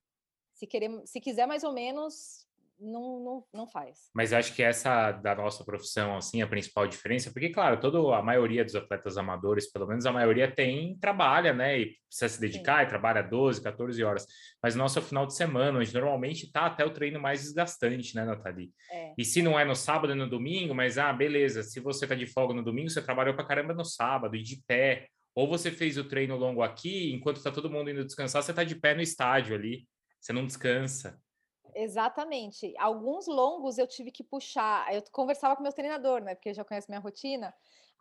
Se, 0.54 0.68
querer, 0.68 0.90
se 1.06 1.20
quiser 1.20 1.48
mais 1.48 1.64
ou 1.64 1.74
menos, 1.74 2.48
não, 2.82 3.20
não, 3.20 3.46
não 3.54 3.68
faz. 3.68 4.10
Mas 4.14 4.34
acho 4.34 4.56
que 4.56 4.64
essa 4.64 5.12
da 5.12 5.36
nossa 5.36 5.64
profissão, 5.64 6.18
assim, 6.18 6.42
a 6.42 6.48
principal 6.48 6.88
diferença, 6.88 7.32
porque, 7.32 7.50
claro, 7.50 7.80
toda 7.80 8.18
a 8.18 8.24
maioria 8.24 8.66
dos 8.66 8.76
atletas 8.76 9.18
amadores, 9.18 9.72
pelo 9.72 9.88
menos 9.88 10.06
a 10.06 10.12
maioria 10.12 10.52
tem, 10.52 10.98
trabalha, 10.98 11.54
né? 11.54 11.80
E 11.80 11.96
precisa 12.08 12.30
se 12.30 12.42
dedicar 12.42 12.80
Sim. 12.80 12.86
e 12.86 12.90
trabalha 12.90 13.22
12, 13.22 13.62
14 13.62 14.04
horas. 14.04 14.26
Mas 14.62 14.76
nosso 14.76 14.98
é 14.98 15.02
o 15.02 15.06
final 15.06 15.28
de 15.28 15.36
semana, 15.36 15.80
onde 15.80 15.94
normalmente 15.94 16.52
tá 16.52 16.66
até 16.66 16.84
o 16.84 16.92
treino 16.92 17.22
mais 17.22 17.42
desgastante, 17.42 18.16
né, 18.16 18.26
Nathalie? 18.26 18.72
É. 18.92 19.14
E 19.18 19.24
se 19.24 19.42
não 19.44 19.60
é 19.60 19.64
no 19.64 19.76
sábado, 19.76 20.14
é 20.14 20.16
no 20.16 20.30
domingo, 20.30 20.74
mas, 20.74 20.98
ah, 20.98 21.14
beleza, 21.14 21.62
se 21.62 21.80
você 21.80 22.08
tá 22.08 22.16
de 22.16 22.26
folga 22.26 22.54
no 22.54 22.64
domingo, 22.64 22.90
você 22.90 23.02
trabalhou 23.02 23.36
pra 23.36 23.46
caramba 23.46 23.74
no 23.74 23.86
sábado 23.86 24.36
e 24.36 24.42
de 24.42 24.62
pé. 24.66 25.08
Ou 25.34 25.48
você 25.48 25.72
fez 25.72 25.98
o 25.98 26.08
treino 26.08 26.36
longo 26.36 26.62
aqui, 26.62 27.14
enquanto 27.14 27.42
tá 27.42 27.52
todo 27.52 27.70
mundo 27.70 27.90
indo 27.90 28.06
descansar, 28.06 28.44
você 28.44 28.54
tá 28.54 28.64
de 28.64 28.76
pé 28.76 28.94
no 28.94 29.02
estádio 29.02 29.56
ali, 29.56 29.88
você 30.20 30.34
não 30.34 30.46
descansa. 30.46 31.22
Exatamente. 31.74 32.74
Alguns 32.78 33.28
longos 33.28 33.78
eu 33.78 33.88
tive 33.88 34.12
que 34.12 34.24
puxar. 34.24 34.94
Eu 34.94 35.02
conversava 35.12 35.56
com 35.56 35.64
meu 35.64 35.72
treinador, 35.72 36.22
né? 36.22 36.36
Porque 36.36 36.54
já 36.54 36.64
conhece 36.64 36.90
minha 36.90 37.00
rotina. 37.00 37.54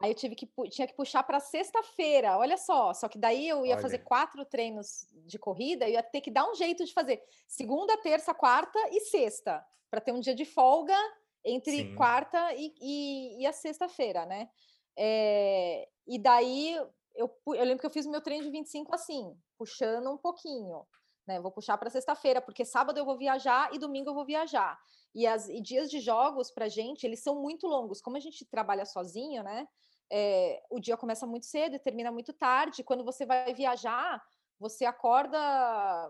Aí 0.02 0.10
eu 0.10 0.14
tive 0.14 0.34
que 0.34 0.48
tinha 0.70 0.88
que 0.88 0.96
puxar 0.96 1.22
para 1.22 1.38
sexta-feira. 1.38 2.36
Olha 2.36 2.56
só. 2.56 2.92
Só 2.94 3.08
que 3.08 3.18
daí 3.18 3.48
eu 3.48 3.64
ia 3.64 3.74
Olha. 3.74 3.82
fazer 3.82 3.98
quatro 3.98 4.44
treinos 4.44 5.06
de 5.26 5.38
corrida. 5.38 5.86
Eu 5.86 5.92
ia 5.92 6.02
ter 6.02 6.20
que 6.20 6.30
dar 6.30 6.50
um 6.50 6.54
jeito 6.54 6.84
de 6.84 6.92
fazer 6.92 7.22
segunda, 7.46 7.96
terça, 7.98 8.34
quarta 8.34 8.78
e 8.90 9.00
sexta 9.00 9.64
para 9.90 10.00
ter 10.00 10.12
um 10.12 10.20
dia 10.20 10.34
de 10.34 10.44
folga 10.44 10.96
entre 11.44 11.76
Sim. 11.76 11.94
quarta 11.94 12.54
e, 12.54 12.74
e, 12.80 13.42
e 13.42 13.46
a 13.46 13.52
sexta-feira, 13.52 14.26
né? 14.26 14.48
É, 14.96 15.88
e 16.06 16.18
daí 16.18 16.76
eu, 17.14 17.30
eu 17.46 17.64
lembro 17.64 17.78
que 17.78 17.86
eu 17.86 17.90
fiz 17.90 18.06
o 18.06 18.10
meu 18.10 18.20
treino 18.20 18.44
de 18.44 18.50
25 18.50 18.94
assim, 18.94 19.36
puxando 19.58 20.10
um 20.10 20.18
pouquinho 20.18 20.86
né? 21.30 21.40
Vou 21.40 21.52
puxar 21.52 21.78
para 21.78 21.88
sexta-feira, 21.88 22.40
porque 22.40 22.64
sábado 22.64 22.98
eu 22.98 23.04
vou 23.04 23.16
viajar 23.16 23.72
e 23.72 23.78
domingo 23.78 24.10
eu 24.10 24.14
vou 24.14 24.24
viajar. 24.24 24.76
E, 25.14 25.26
as, 25.26 25.48
e 25.48 25.60
dias 25.60 25.88
de 25.88 26.00
jogos 26.00 26.50
para 26.50 26.68
gente, 26.68 27.04
eles 27.04 27.22
são 27.22 27.40
muito 27.40 27.68
longos. 27.68 28.00
Como 28.00 28.16
a 28.16 28.20
gente 28.20 28.44
trabalha 28.44 28.84
sozinho, 28.84 29.42
né? 29.42 29.66
É, 30.12 30.60
o 30.68 30.80
dia 30.80 30.96
começa 30.96 31.26
muito 31.26 31.46
cedo 31.46 31.76
e 31.76 31.78
termina 31.78 32.10
muito 32.10 32.32
tarde. 32.32 32.82
Quando 32.82 33.04
você 33.04 33.24
vai 33.24 33.54
viajar, 33.54 34.20
você 34.58 34.84
acorda 34.84 35.38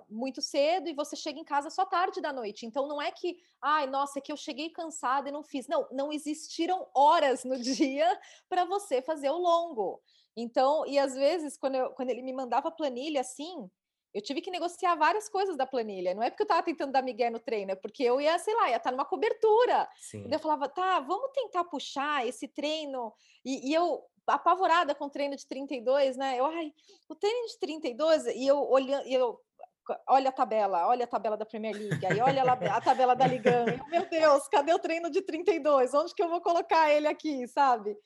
muito 0.09 0.41
cedo 0.41 0.89
e 0.89 0.95
você 0.95 1.15
chega 1.15 1.39
em 1.39 1.45
casa 1.45 1.69
só 1.71 1.85
tarde 1.85 2.21
da 2.21 2.33
noite. 2.33 2.65
Então 2.65 2.89
não 2.89 3.01
é 3.01 3.13
que, 3.13 3.37
ai, 3.63 3.87
nossa, 3.87 4.19
é 4.19 4.23
que 4.23 4.33
eu 4.33 4.37
cheguei 4.37 4.71
cansada 4.71 5.29
e 5.29 5.33
não 5.33 5.43
fiz. 5.43 5.69
Não, 5.69 5.87
não 5.93 6.13
existiram 6.13 6.89
horas 6.95 7.45
no 7.45 7.57
dia 7.61 8.19
para 8.49 8.65
você 8.65 9.03
fazer 9.03 9.31
o 9.31 9.39
longo. 9.39 10.03
Então, 10.37 10.87
e 10.87 10.99
às 10.99 11.15
vezes, 11.15 11.57
quando, 11.57 11.75
eu, 11.75 11.91
quando 11.91 12.11
ele 12.11 12.23
me 12.23 12.33
mandava 12.33 12.71
planilha 12.71 13.21
assim, 13.21 13.69
eu 14.13 14.23
tive 14.23 14.41
que 14.41 14.51
negociar 14.51 14.95
várias 14.97 15.29
coisas 15.29 15.57
da 15.57 15.67
planilha. 15.67 16.15
Não 16.15 16.23
é 16.23 16.31
porque 16.31 16.43
eu 16.43 16.45
estava 16.45 16.63
tentando 16.63 16.93
dar 16.93 17.03
migué 17.03 17.31
no 17.31 17.39
treino, 17.39 17.73
é 17.73 17.77
porque 17.77 18.03
eu 18.03 18.21
ia, 18.21 18.39
sei 18.39 18.55
lá, 18.55 18.71
ia 18.71 18.77
estar 18.77 18.91
numa 18.91 19.05
cobertura. 19.05 19.89
Sim. 19.97 20.27
E 20.29 20.33
eu 20.33 20.39
falava, 20.39 20.69
tá, 20.69 21.01
vamos 21.01 21.31
tentar 21.33 21.65
puxar 21.65 22.27
esse 22.27 22.49
treino. 22.49 23.13
E, 23.45 23.71
e, 23.71 23.75
eu, 23.75 24.05
apavorada 24.27 24.95
com 24.95 25.07
o 25.07 25.11
treino 25.11 25.37
de 25.37 25.47
32, 25.47 26.17
né? 26.17 26.39
Eu, 26.39 26.47
ai, 26.47 26.73
o 27.09 27.15
treino 27.15 27.47
de 27.47 27.59
32, 27.59 28.27
e 28.27 28.47
eu 28.47 28.59
olhando, 28.69 29.07
e 29.07 29.15
eu, 29.15 29.41
olha 30.09 30.29
a 30.29 30.33
tabela, 30.33 30.87
olha 30.89 31.05
a 31.05 31.09
tabela 31.09 31.37
da 31.37 31.47
Premier 31.47 31.77
League, 31.77 32.05
aí 32.05 32.21
olha 32.21 32.43
a 32.43 32.81
tabela 32.81 33.15
da 33.15 33.27
Liga. 33.27 33.65
Meu 33.89 34.09
Deus, 34.09 34.49
cadê 34.49 34.75
o 34.75 34.79
treino 34.79 35.09
de 35.11 35.23
32? 35.23 35.95
Onde 35.95 36.15
que 36.15 36.23
eu 36.23 36.29
vou 36.29 36.41
colocar 36.41 36.91
ele 36.91 37.07
aqui, 37.07 37.47
sabe? 37.47 37.97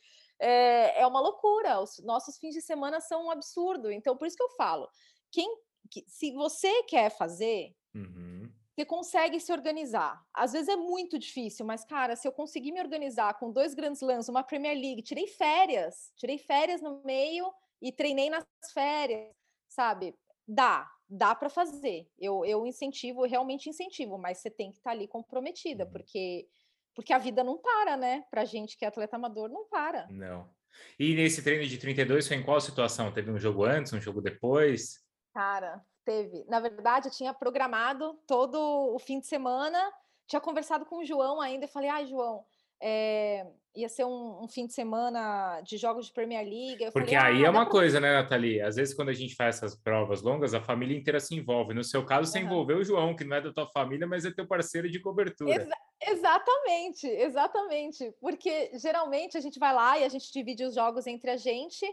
É, 0.44 1.00
é 1.00 1.07
uma 1.07 1.20
loucura. 1.20 1.80
Os 1.80 1.98
nossos 2.00 2.38
fins 2.38 2.54
de 2.54 2.61
semana 2.61 3.00
são 3.00 3.26
um 3.26 3.30
absurdo. 3.30 3.90
Então, 3.90 4.16
por 4.16 4.26
isso 4.26 4.37
que 4.37 4.42
eu 4.42 4.50
falo, 4.50 4.88
quem 5.30 5.48
que 5.90 6.04
se 6.09 6.33
você 6.33 6.83
quer 6.85 7.11
fazer, 7.11 7.74
uhum. 7.94 8.50
você 8.74 8.85
consegue 8.85 9.38
se 9.40 9.52
organizar. 9.52 10.22
Às 10.33 10.52
vezes 10.52 10.68
é 10.68 10.76
muito 10.76 11.18
difícil, 11.18 11.64
mas, 11.64 11.85
cara, 11.85 12.16
se 12.16 12.26
eu 12.26 12.33
conseguir 12.33 12.72
me 12.72 12.80
organizar 12.80 13.38
com 13.38 13.50
dois 13.50 13.74
grandes 13.74 14.00
lãs, 14.00 14.28
uma 14.28 14.42
Premier 14.42 14.76
League, 14.76 15.02
tirei 15.02 15.26
férias, 15.26 16.12
tirei 16.16 16.38
férias 16.38 16.80
no 16.80 17.02
meio 17.04 17.52
e 17.80 17.92
treinei 17.92 18.30
nas 18.30 18.44
férias, 18.72 19.30
sabe? 19.68 20.14
Dá, 20.46 20.90
dá 21.09 21.35
para 21.35 21.48
fazer. 21.48 22.09
Eu, 22.18 22.44
eu 22.44 22.66
incentivo, 22.66 23.24
realmente 23.24 23.68
incentivo, 23.68 24.18
mas 24.18 24.38
você 24.38 24.50
tem 24.50 24.70
que 24.70 24.78
estar 24.78 24.90
tá 24.90 24.96
ali 24.96 25.07
comprometida, 25.07 25.85
uhum. 25.85 25.90
porque 25.90 26.48
porque 26.94 27.12
a 27.12 27.18
vida 27.18 27.42
não 27.42 27.59
para, 27.59 27.96
né? 27.96 28.24
Pra 28.30 28.44
gente 28.44 28.76
que 28.76 28.85
é 28.85 28.88
atleta 28.88 29.16
amador, 29.16 29.48
não 29.48 29.66
para. 29.68 30.07
Não. 30.11 30.48
E 30.98 31.14
nesse 31.14 31.42
treino 31.42 31.66
de 31.66 31.78
32 31.78 32.26
foi 32.26 32.37
em 32.37 32.42
qual 32.42 32.61
situação? 32.61 33.12
Teve 33.12 33.30
um 33.30 33.38
jogo 33.38 33.64
antes, 33.64 33.92
um 33.92 34.00
jogo 34.00 34.20
depois? 34.20 35.00
Cara, 35.33 35.80
teve. 36.04 36.44
Na 36.48 36.61
verdade, 36.61 37.09
eu 37.09 37.12
tinha 37.12 37.35
programado 37.35 38.14
todo 38.26 38.59
o 38.94 38.98
fim 38.98 39.20
de 39.20 39.26
semana, 39.26 39.78
tinha 40.26 40.40
conversado 40.40 40.85
com 40.87 40.98
o 40.98 41.04
João 41.04 41.40
ainda, 41.40 41.64
e 41.64 41.68
falei, 41.68 41.88
ai, 41.88 42.02
ah, 42.02 42.07
João, 42.07 42.44
é, 42.87 43.47
ia 43.75 43.88
ser 43.88 44.05
um, 44.05 44.42
um, 44.42 44.47
fim 44.47 44.66
de 44.66 44.75
semana 44.75 45.62
de 45.62 45.79
jogos 45.79 46.07
de 46.07 46.12
Premier 46.12 46.44
League. 46.44 46.90
Porque 46.92 47.16
falei, 47.16 47.37
aí 47.37 47.44
ah, 47.44 47.47
é 47.47 47.51
uma 47.51 47.62
pra... 47.62 47.70
coisa, 47.70 47.99
né, 47.99 48.12
Nathalie? 48.12 48.61
Às 48.61 48.77
vezes, 48.77 48.92
quando 48.92 49.09
a 49.09 49.14
gente 49.14 49.35
faz 49.35 49.57
essas 49.57 49.75
provas 49.75 50.20
longas, 50.20 50.53
a 50.53 50.61
família 50.61 50.94
inteira 50.94 51.18
se 51.18 51.35
envolve. 51.35 51.73
No 51.73 51.83
seu 51.83 52.05
caso, 52.05 52.31
você 52.31 52.40
uhum. 52.40 52.44
envolveu 52.44 52.79
o 52.79 52.85
João, 52.85 53.16
que 53.16 53.25
não 53.25 53.38
é 53.38 53.40
da 53.40 53.53
tua 53.55 53.66
família, 53.68 54.07
mas 54.07 54.27
é 54.27 54.31
teu 54.31 54.47
parceiro 54.47 54.90
de 54.90 55.01
cobertura. 55.01 55.51
Exa 55.51 55.75
exatamente, 56.03 57.07
exatamente. 57.07 58.14
Porque 58.20 58.70
geralmente 58.79 59.38
a 59.38 59.40
gente 59.40 59.59
vai 59.59 59.73
lá 59.73 59.99
e 59.99 60.05
a 60.05 60.09
gente 60.11 60.31
divide 60.31 60.62
os 60.64 60.75
jogos 60.75 61.07
entre 61.07 61.31
a 61.31 61.38
gente. 61.38 61.87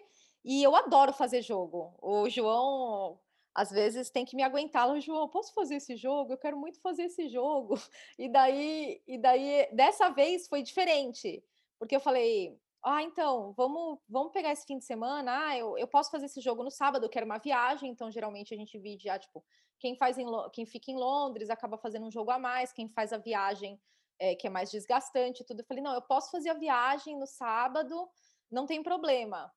E 0.43 0.61
eu 0.61 0.75
adoro 0.75 1.13
fazer 1.13 1.41
jogo. 1.41 1.95
O 2.01 2.27
João 2.29 3.17
às 3.53 3.69
vezes 3.69 4.09
tem 4.09 4.25
que 4.25 4.35
me 4.35 4.43
aguentar, 4.43 4.99
João, 5.01 5.27
posso 5.27 5.53
fazer 5.53 5.75
esse 5.75 5.95
jogo? 5.95 6.33
Eu 6.33 6.37
quero 6.37 6.57
muito 6.57 6.79
fazer 6.79 7.03
esse 7.03 7.27
jogo. 7.27 7.75
E 8.17 8.29
daí, 8.29 9.01
e 9.07 9.17
daí 9.17 9.67
dessa 9.73 10.09
vez 10.09 10.47
foi 10.47 10.61
diferente, 10.61 11.43
porque 11.79 11.95
eu 11.95 11.99
falei, 11.99 12.59
ah, 12.83 13.01
então, 13.01 13.53
vamos, 13.53 13.99
vamos 14.07 14.31
pegar 14.31 14.51
esse 14.51 14.65
fim 14.65 14.77
de 14.77 14.85
semana. 14.85 15.47
Ah, 15.47 15.57
eu, 15.57 15.77
eu 15.77 15.87
posso 15.87 16.11
fazer 16.11 16.25
esse 16.25 16.41
jogo 16.41 16.63
no 16.63 16.71
sábado, 16.71 17.05
eu 17.05 17.09
quero 17.09 17.25
uma 17.25 17.37
viagem, 17.37 17.91
então 17.91 18.11
geralmente 18.11 18.53
a 18.53 18.57
gente 18.57 18.71
divide 18.71 19.05
já, 19.05 19.19
tipo, 19.19 19.43
quem 19.79 19.95
faz 19.95 20.17
em, 20.17 20.25
quem 20.53 20.65
fica 20.65 20.91
em 20.91 20.95
Londres 20.95 21.49
acaba 21.49 21.77
fazendo 21.77 22.05
um 22.05 22.11
jogo 22.11 22.31
a 22.31 22.39
mais, 22.39 22.71
quem 22.71 22.87
faz 22.89 23.11
a 23.11 23.17
viagem 23.17 23.79
é, 24.19 24.35
que 24.35 24.45
é 24.45 24.49
mais 24.49 24.69
desgastante, 24.69 25.43
tudo. 25.43 25.61
Eu 25.61 25.65
falei, 25.65 25.83
não, 25.83 25.93
eu 25.93 26.01
posso 26.01 26.29
fazer 26.29 26.49
a 26.49 26.53
viagem 26.53 27.17
no 27.17 27.25
sábado, 27.25 28.07
não 28.51 28.65
tem 28.67 28.83
problema. 28.83 29.51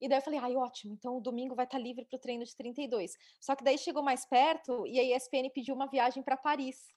E 0.00 0.08
daí 0.08 0.18
eu 0.18 0.22
falei, 0.22 0.38
ai, 0.38 0.56
ótimo, 0.56 0.94
então 0.94 1.16
o 1.16 1.20
domingo 1.20 1.54
vai 1.54 1.64
estar 1.64 1.78
livre 1.78 2.04
para 2.04 2.16
o 2.16 2.20
treino 2.20 2.44
de 2.44 2.54
32. 2.54 3.16
Só 3.40 3.56
que 3.56 3.64
daí 3.64 3.78
chegou 3.78 4.02
mais 4.02 4.26
perto 4.26 4.86
e 4.86 4.98
a 5.00 5.16
ESPN 5.16 5.50
pediu 5.54 5.74
uma 5.74 5.86
viagem 5.86 6.22
para 6.22 6.36
Paris 6.36 6.94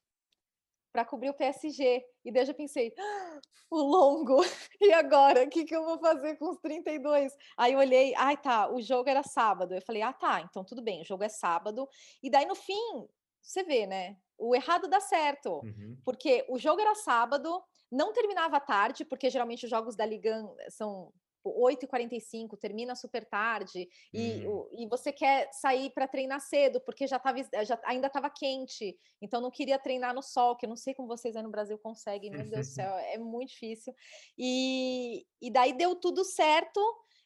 para 0.91 1.05
cobrir 1.05 1.29
o 1.29 1.33
PSG. 1.33 2.03
E 2.25 2.31
daí 2.31 2.43
eu 2.43 2.47
já 2.47 2.53
pensei, 2.53 2.93
ah, 2.97 3.39
o 3.69 3.77
longo, 3.77 4.37
e 4.81 4.91
agora? 4.91 5.43
O 5.43 5.49
que, 5.49 5.63
que 5.63 5.75
eu 5.75 5.85
vou 5.85 5.99
fazer 5.99 6.35
com 6.37 6.49
os 6.49 6.57
32? 6.59 7.31
Aí 7.57 7.73
eu 7.73 7.79
olhei, 7.79 8.13
ai 8.15 8.35
tá, 8.37 8.71
o 8.71 8.81
jogo 8.81 9.09
era 9.09 9.23
sábado. 9.23 9.73
Eu 9.73 9.81
falei, 9.81 10.01
ah 10.01 10.13
tá, 10.13 10.41
então 10.41 10.63
tudo 10.63 10.81
bem, 10.81 11.01
o 11.01 11.05
jogo 11.05 11.23
é 11.23 11.29
sábado. 11.29 11.87
E 12.21 12.29
daí 12.29 12.45
no 12.45 12.55
fim, 12.55 13.07
você 13.41 13.63
vê, 13.63 13.85
né? 13.85 14.17
O 14.37 14.55
errado 14.55 14.87
dá 14.87 14.99
certo, 14.99 15.61
uhum. 15.63 15.97
porque 16.03 16.45
o 16.49 16.57
jogo 16.57 16.79
era 16.81 16.95
sábado, 16.95 17.61
não 17.91 18.13
terminava 18.13 18.59
tarde, 18.59 19.03
porque 19.03 19.29
geralmente 19.29 19.65
os 19.65 19.69
jogos 19.69 19.95
da 19.95 20.05
Liga 20.05 20.41
são 20.69 21.11
8h45, 21.57 22.41
tipo, 22.41 22.57
termina 22.57 22.95
super 22.95 23.25
tarde, 23.25 23.87
e, 24.13 24.47
hum. 24.47 24.67
e 24.77 24.87
você 24.87 25.11
quer 25.11 25.49
sair 25.53 25.89
para 25.91 26.07
treinar 26.07 26.39
cedo, 26.39 26.81
porque 26.81 27.07
já, 27.07 27.19
tava, 27.19 27.39
já 27.63 27.79
ainda 27.85 28.07
estava 28.07 28.29
quente, 28.29 28.97
então 29.21 29.41
não 29.41 29.51
queria 29.51 29.79
treinar 29.79 30.13
no 30.13 30.21
sol, 30.21 30.55
que 30.55 30.65
eu 30.65 30.69
não 30.69 30.75
sei 30.75 30.93
como 30.93 31.07
vocês 31.07 31.35
aí 31.35 31.43
no 31.43 31.51
Brasil 31.51 31.77
conseguem, 31.77 32.31
meu 32.31 32.49
Deus 32.49 32.67
do 32.67 32.73
céu, 32.73 32.93
é 32.95 33.17
muito 33.17 33.49
difícil. 33.49 33.93
E, 34.37 35.25
e 35.41 35.51
daí 35.51 35.73
deu 35.73 35.95
tudo 35.95 36.23
certo, 36.23 36.79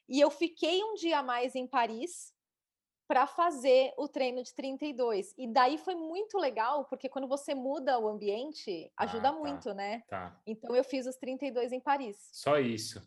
e 0.07 0.19
eu 0.19 0.29
fiquei 0.29 0.83
um 0.83 0.95
dia 0.95 1.19
a 1.19 1.23
mais 1.23 1.55
em 1.55 1.67
Paris, 1.67 2.33
para 3.07 3.27
fazer 3.27 3.93
o 3.97 4.07
treino 4.07 4.41
de 4.41 4.53
32. 4.55 5.33
E 5.37 5.47
daí 5.47 5.77
foi 5.77 5.93
muito 5.93 6.37
legal, 6.37 6.85
porque 6.85 7.09
quando 7.09 7.27
você 7.27 7.53
muda 7.53 7.99
o 7.99 8.07
ambiente, 8.07 8.91
ajuda 8.97 9.29
Ah, 9.29 9.33
tá, 9.33 9.37
muito, 9.37 9.73
né? 9.73 10.03
tá. 10.07 10.41
Então 10.47 10.75
eu 10.75 10.83
fiz 10.83 11.05
os 11.05 11.15
32 11.17 11.71
em 11.71 11.79
Paris. 11.79 12.17
Só 12.31 12.57
isso. 12.57 13.01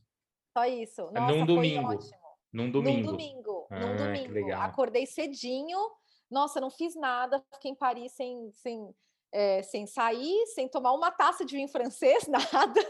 Só 0.57 0.65
isso. 0.65 1.03
É 1.15 1.21
Nossa, 1.21 1.33
num 1.35 1.39
foi 1.41 1.47
domingo. 1.47 1.89
ótimo. 1.93 2.17
Num 2.51 2.65
Num 2.65 2.71
domingo. 2.73 3.11
domingo, 3.11 3.67
Ah, 3.71 3.79
num 3.81 3.97
domingo. 3.97 4.33
legal. 4.33 4.63
Acordei 4.63 5.05
cedinho. 5.05 5.79
Nossa, 6.31 6.59
não 6.59 6.71
fiz 6.71 6.97
nada, 6.97 7.45
fiquei 7.53 7.73
em 7.73 7.75
Paris 7.75 8.13
sem, 8.13 8.51
sem, 8.53 8.89
eh, 9.33 9.63
sem 9.63 9.87
sair, 9.87 10.47
sem 10.55 10.67
tomar 10.67 10.93
uma 10.95 11.11
taça 11.11 11.45
de 11.45 11.55
vinho 11.55 11.69
francês, 11.69 12.27
nada. 12.73 12.81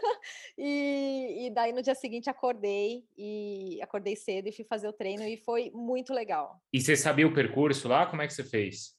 E, 0.57 1.47
e 1.47 1.51
daí 1.51 1.73
no 1.73 1.83
dia 1.83 1.95
seguinte 1.97 2.31
acordei 2.31 3.05
e 3.19 3.81
acordei 3.83 4.15
cedo 4.15 4.47
e 4.49 4.53
fui 4.53 4.65
fazer 4.65 4.87
o 4.89 4.93
treino 4.93 5.25
e 5.25 5.37
foi 5.37 5.73
muito 5.75 6.15
legal. 6.15 6.61
E 6.73 6.81
você 6.81 6.97
sabia 6.97 7.27
o 7.27 7.35
percurso 7.35 7.89
lá? 7.89 8.07
Como 8.07 8.23
é 8.23 8.29
que 8.29 8.33
você 8.33 8.45
fez? 8.45 8.95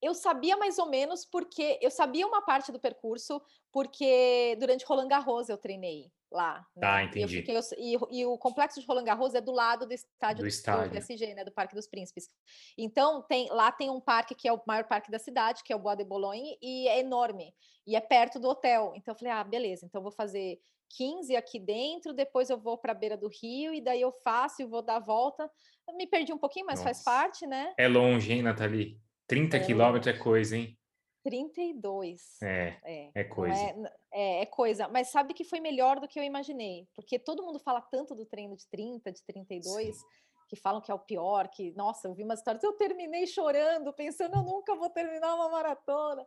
Eu 0.00 0.14
sabia 0.14 0.56
mais 0.56 0.78
ou 0.78 0.86
menos 0.88 1.24
porque 1.24 1.78
eu 1.82 1.90
sabia 1.90 2.26
uma 2.26 2.42
parte 2.42 2.70
do 2.70 2.78
percurso 2.78 3.42
porque 3.72 4.54
durante 4.60 4.84
Roland 4.84 5.08
Garros 5.08 5.48
eu 5.48 5.58
treinei 5.58 6.12
lá. 6.34 6.66
Tá, 6.78 6.96
né? 6.96 7.04
E, 7.04 7.06
entendi. 7.06 7.36
fiquei, 7.36 7.58
e, 7.78 7.98
e 8.10 8.26
o 8.26 8.36
complexo 8.36 8.80
de 8.80 8.86
Roland 8.86 9.04
Garros 9.04 9.34
é 9.34 9.40
do 9.40 9.52
lado 9.52 9.86
do 9.86 9.94
estádio 9.94 10.38
Do 10.38 10.42
do, 10.42 10.48
estádio. 10.48 10.90
PSG, 10.90 11.34
né, 11.34 11.44
do 11.44 11.52
Parque 11.52 11.74
dos 11.74 11.86
Príncipes. 11.86 12.28
Então 12.76 13.22
tem 13.22 13.48
lá 13.50 13.70
tem 13.72 13.88
um 13.88 14.00
parque 14.00 14.34
que 14.34 14.48
é 14.48 14.52
o 14.52 14.60
maior 14.66 14.84
parque 14.84 15.10
da 15.10 15.18
cidade, 15.18 15.62
que 15.64 15.72
é 15.72 15.76
o 15.76 15.78
Bois 15.78 15.96
de 15.96 16.04
Boulogne, 16.04 16.58
e 16.60 16.88
é 16.88 17.00
enorme 17.00 17.54
e 17.86 17.96
é 17.96 18.00
perto 18.00 18.38
do 18.38 18.48
hotel. 18.48 18.92
Então 18.96 19.14
eu 19.14 19.18
falei, 19.18 19.32
ah, 19.32 19.44
beleza, 19.44 19.86
então 19.86 20.00
eu 20.00 20.02
vou 20.02 20.12
fazer 20.12 20.58
15 20.96 21.34
aqui 21.36 21.58
dentro, 21.58 22.12
depois 22.12 22.50
eu 22.50 22.58
vou 22.58 22.78
para 22.78 22.92
a 22.92 22.94
beira 22.94 23.16
do 23.16 23.28
rio 23.28 23.72
e 23.72 23.80
daí 23.80 24.00
eu 24.00 24.12
faço 24.12 24.62
e 24.62 24.66
vou 24.66 24.82
dar 24.82 24.96
a 24.96 25.00
volta. 25.00 25.50
Eu 25.88 25.96
me 25.96 26.06
perdi 26.06 26.32
um 26.32 26.38
pouquinho, 26.38 26.66
mas 26.66 26.82
faz 26.82 26.98
Nossa. 26.98 27.10
parte, 27.10 27.46
né? 27.46 27.72
É 27.78 27.88
longe, 27.88 28.32
hein, 28.32 28.42
Nathalie? 28.42 28.98
30 29.26 29.56
É 29.56 29.60
quilômetros 29.60 30.14
é 30.14 30.18
coisa, 30.18 30.56
hein? 30.56 30.78
32. 31.24 32.40
É, 32.42 32.78
É, 32.84 33.10
é 33.14 33.24
coisa. 33.24 33.56
é, 33.56 33.74
é, 34.12 34.42
é 34.42 34.46
coisa, 34.46 34.86
mas 34.88 35.08
sabe 35.08 35.32
que 35.34 35.42
foi 35.42 35.58
melhor 35.58 35.98
do 35.98 36.06
que 36.06 36.20
eu 36.20 36.22
imaginei, 36.22 36.86
porque 36.94 37.18
todo 37.18 37.42
mundo 37.42 37.58
fala 37.58 37.80
tanto 37.80 38.14
do 38.14 38.26
treino 38.26 38.54
de 38.54 38.66
30, 38.68 39.10
de 39.10 39.24
32, 39.24 39.96
que 40.46 40.54
falam 40.54 40.82
que 40.82 40.90
é 40.90 40.94
o 40.94 40.98
pior, 40.98 41.48
que, 41.48 41.72
nossa, 41.72 42.06
eu 42.06 42.14
vi 42.14 42.22
umas 42.22 42.40
histórias, 42.40 42.62
eu 42.62 42.74
terminei 42.74 43.26
chorando, 43.26 43.92
pensando, 43.92 44.36
eu 44.36 44.42
nunca 44.42 44.74
vou 44.74 44.90
terminar 44.90 45.34
uma 45.34 45.48
maratona. 45.48 46.26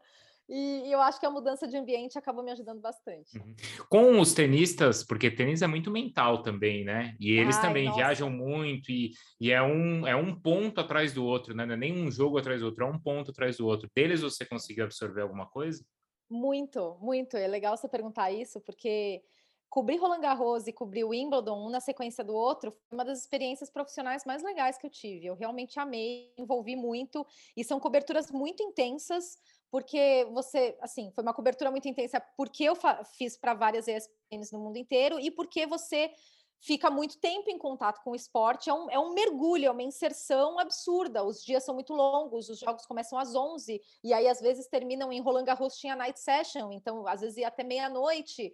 E, 0.49 0.87
e 0.87 0.91
eu 0.91 1.01
acho 1.01 1.19
que 1.19 1.25
a 1.25 1.29
mudança 1.29 1.67
de 1.67 1.75
ambiente 1.75 2.17
acabou 2.17 2.43
me 2.43 2.51
ajudando 2.51 2.79
bastante. 2.79 3.37
Uhum. 3.37 3.55
Com 3.89 4.19
os 4.19 4.33
tenistas, 4.33 5.03
porque 5.03 5.29
tênis 5.29 5.61
é 5.61 5.67
muito 5.67 5.91
mental 5.91 6.41
também, 6.41 6.85
né? 6.85 7.15
E 7.19 7.31
eles 7.31 7.57
Ai, 7.57 7.61
também 7.61 7.85
nossa. 7.85 7.97
viajam 7.97 8.29
muito 8.29 8.89
e, 8.89 9.11
e 9.41 9.51
é, 9.51 9.61
um, 9.61 10.07
é 10.07 10.15
um 10.15 10.33
ponto 10.39 10.79
atrás 10.79 11.13
do 11.13 11.25
outro, 11.25 11.53
né? 11.53 11.65
Não 11.65 11.73
é 11.73 11.77
nem 11.77 11.93
um 11.93 12.09
jogo 12.09 12.37
atrás 12.37 12.61
do 12.61 12.67
outro, 12.67 12.85
é 12.85 12.87
um 12.87 12.99
ponto 12.99 13.31
atrás 13.31 13.57
do 13.57 13.67
outro. 13.67 13.89
Deles 13.93 14.21
você 14.21 14.45
conseguiu 14.45 14.85
absorver 14.85 15.21
alguma 15.21 15.47
coisa? 15.47 15.83
Muito, 16.29 16.97
muito. 17.01 17.35
É 17.35 17.47
legal 17.47 17.75
você 17.75 17.87
perguntar 17.87 18.31
isso, 18.31 18.61
porque 18.61 19.21
cobrir 19.69 19.97
Roland 19.97 20.21
Garros 20.21 20.67
e 20.67 20.73
cobrir 20.73 21.03
o 21.03 21.09
Wimbledon, 21.09 21.67
um 21.67 21.69
na 21.69 21.79
sequência 21.79 22.23
do 22.23 22.33
outro, 22.33 22.71
foi 22.71 22.97
uma 22.97 23.05
das 23.05 23.19
experiências 23.19 23.69
profissionais 23.69 24.25
mais 24.25 24.41
legais 24.43 24.77
que 24.77 24.85
eu 24.85 24.89
tive. 24.89 25.27
Eu 25.27 25.35
realmente 25.35 25.79
amei, 25.79 26.33
envolvi 26.37 26.75
muito, 26.75 27.25
e 27.55 27.63
são 27.63 27.79
coberturas 27.79 28.31
muito 28.31 28.63
intensas, 28.63 29.37
porque 29.69 30.25
você, 30.31 30.77
assim, 30.81 31.11
foi 31.11 31.23
uma 31.23 31.33
cobertura 31.33 31.69
muito 31.69 31.87
intensa 31.87 32.21
porque 32.37 32.63
eu 32.63 32.75
fiz 33.17 33.37
para 33.37 33.53
várias 33.53 33.87
ESPNs 33.87 34.51
no 34.51 34.59
mundo 34.59 34.77
inteiro 34.77 35.19
e 35.19 35.29
porque 35.29 35.65
você 35.67 36.11
fica 36.59 36.89
muito 36.89 37.19
tempo 37.19 37.49
em 37.49 37.57
contato 37.57 38.01
com 38.03 38.11
o 38.11 38.15
esporte, 38.15 38.69
é 38.69 38.73
um, 38.73 38.89
é 38.89 38.97
um 38.97 39.13
mergulho, 39.13 39.65
é 39.65 39.71
uma 39.71 39.83
inserção 39.83 40.59
absurda. 40.59 41.23
Os 41.23 41.43
dias 41.43 41.63
são 41.63 41.75
muito 41.75 41.93
longos, 41.93 42.49
os 42.49 42.59
jogos 42.59 42.85
começam 42.85 43.17
às 43.19 43.35
11 43.35 43.81
e 44.03 44.13
aí 44.13 44.27
às 44.27 44.39
vezes 44.39 44.67
terminam 44.67 45.11
em 45.11 45.21
Roland 45.21 45.45
Garros 45.45 45.77
tinha 45.77 45.95
night 45.95 46.19
session, 46.19 46.71
então 46.71 47.07
às 47.07 47.21
vezes 47.21 47.37
ia 47.37 47.47
até 47.47 47.63
meia-noite. 47.63 48.53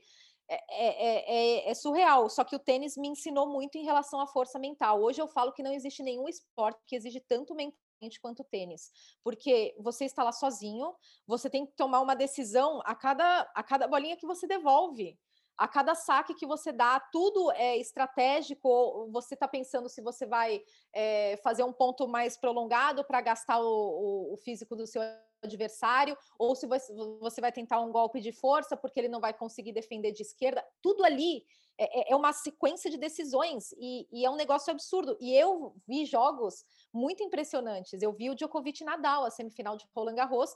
É, 0.49 0.55
é- 0.69 1.67
é- 1.67 1.69
é 1.69 1.73
surreal, 1.73 2.29
só 2.29 2.43
que 2.43 2.55
o 2.55 2.59
tênis 2.59 2.97
me 2.97 3.07
ensinou 3.07 3.47
muito 3.47 3.77
em 3.77 3.83
relação 3.85 4.19
à 4.19 4.27
força 4.27 4.59
mental. 4.59 5.01
Hoje 5.01 5.21
eu 5.21 5.27
falo 5.27 5.53
que 5.53 5.63
não 5.63 5.71
existe 5.71 6.03
nenhum 6.03 6.27
esporte 6.27 6.81
que 6.85 6.95
exige 6.95 7.21
tanto 7.21 7.55
mentalmente 7.55 8.19
quanto 8.21 8.41
o 8.41 8.45
tênis, 8.45 8.91
porque 9.23 9.73
você 9.79 10.03
está 10.05 10.23
lá 10.23 10.31
sozinho, 10.33 10.93
você 11.25 11.49
tem 11.49 11.65
que 11.65 11.71
tomar 11.73 12.01
uma 12.01 12.15
decisão 12.15 12.81
a 12.85 12.93
cada, 12.95 13.41
a 13.55 13.63
cada 13.63 13.87
bolinha 13.87 14.17
que 14.17 14.27
você 14.27 14.45
devolve. 14.45 15.17
A 15.57 15.67
cada 15.67 15.93
saque 15.95 16.33
que 16.33 16.45
você 16.47 16.71
dá, 16.71 16.99
tudo 16.99 17.51
é 17.51 17.77
estratégico. 17.77 19.09
Você 19.11 19.35
está 19.35 19.47
pensando 19.47 19.87
se 19.89 20.01
você 20.01 20.25
vai 20.25 20.61
é, 20.93 21.37
fazer 21.43 21.63
um 21.63 21.73
ponto 21.73 22.07
mais 22.07 22.37
prolongado 22.37 23.03
para 23.05 23.21
gastar 23.21 23.59
o, 23.59 23.65
o- 23.65 24.33
o 24.33 24.37
físico 24.37 24.75
do 24.75 24.87
seu 24.87 25.01
adversário, 25.43 26.17
ou 26.39 26.55
se 26.55 26.65
você, 26.65 27.41
vai 27.41 27.51
tentar 27.51 27.81
um 27.81 27.91
golpe 27.91 28.21
de 28.21 28.31
força 28.31 28.77
porque 28.77 28.99
ele 28.99 29.09
não 29.09 29.19
vai 29.19 29.33
conseguir 29.33 29.73
defender 29.73 30.11
de 30.13 30.21
esquerda. 30.23 30.65
Tudo 30.81 31.03
ali 31.03 31.45
é, 31.77 31.99
é- 32.11 32.13
é 32.13 32.15
uma 32.15 32.31
sequência 32.31 32.89
de 32.89 32.97
decisões 32.97 33.71
e, 33.77 34.07
e 34.11 34.25
é 34.25 34.29
um 34.29 34.35
negócio 34.37 34.71
absurdo. 34.71 35.17
E 35.19 35.35
eu 35.35 35.75
vi 35.87 36.05
jogos 36.05 36.63
muito 36.93 37.21
impressionantes. 37.23 38.01
Eu 38.01 38.13
vi 38.13 38.29
o 38.29 38.35
Djokovic 38.35 38.83
Nadal, 38.83 39.25
a 39.25 39.31
semifinal 39.31 39.75
de 39.75 39.85
Roland 39.95 40.15
Garros, 40.15 40.55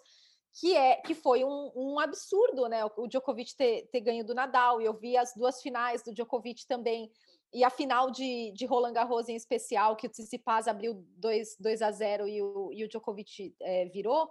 que 0.53 0.75
é 0.75 0.97
que 0.97 1.13
foi 1.13 1.43
um, 1.43 1.71
um 1.75 1.99
absurdo, 1.99 2.67
né? 2.67 2.83
O, 2.97 3.07
Djokovic 3.07 3.55
ter, 3.55 3.87
ter 3.91 4.01
ganho 4.01 4.25
do 4.25 4.33
Nadal. 4.33 4.81
E 4.81 4.85
eu 4.85 4.93
vi 4.93 5.15
as 5.17 5.33
duas 5.35 5.61
finais 5.61 6.03
do 6.03 6.13
Djokovic 6.13 6.65
também. 6.67 7.11
E 7.53 7.63
a 7.63 7.69
final 7.69 8.11
de, 8.11 8.51
de 8.53 8.65
Roland 8.65 8.93
Garros 8.93 9.29
em 9.29 9.35
especial, 9.35 9.95
que 9.95 10.07
o 10.07 10.09
Tsitsipas 10.09 10.67
abriu 10.67 11.05
2, 11.17 11.57
2 11.59 11.81
a 11.81 11.91
0 11.91 12.27
e 12.27 12.41
o, 12.41 12.71
e 12.73 12.83
o 12.83 12.87
Djokovic 12.87 13.55
eh, 13.61 13.85
virou. 13.85 14.29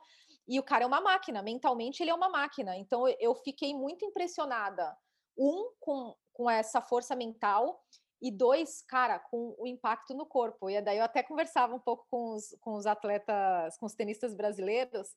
E 0.49 0.59
o 0.61 0.63
cara 0.63 0.85
é 0.85 0.87
uma 0.87 1.01
máquina, 1.01 1.43
mentalmente 1.43 2.03
ele 2.03 2.11
é 2.11 2.15
uma 2.15 2.29
máquina. 2.29 2.77
Então 2.77 3.09
eu- 3.09 3.17
eu 3.19 3.35
fiquei 3.35 3.75
muito 3.75 4.05
impressionada. 4.05 4.97
Um, 5.39 5.71
com, 5.81 6.15
com 6.33 6.49
essa 6.49 6.81
força 6.81 7.15
mental, 7.15 7.83
e 8.21 8.31
dois, 8.31 8.83
cara, 8.83 9.19
com 9.19 9.55
o 9.59 9.67
impacto 9.67 10.15
no 10.15 10.27
corpo. 10.27 10.71
E 10.71 10.81
daí 10.81 10.99
eu 10.99 11.05
até 11.05 11.23
conversava 11.23 11.75
um 11.75 11.79
pouco 11.79 12.07
com 12.11 12.35
os, 12.35 12.57
com 12.61 12.75
os 12.75 12.87
atletas, 12.87 13.77
com 13.79 13.87
os 13.87 13.95
tenistas 13.95 14.35
brasileiros, 14.35 15.09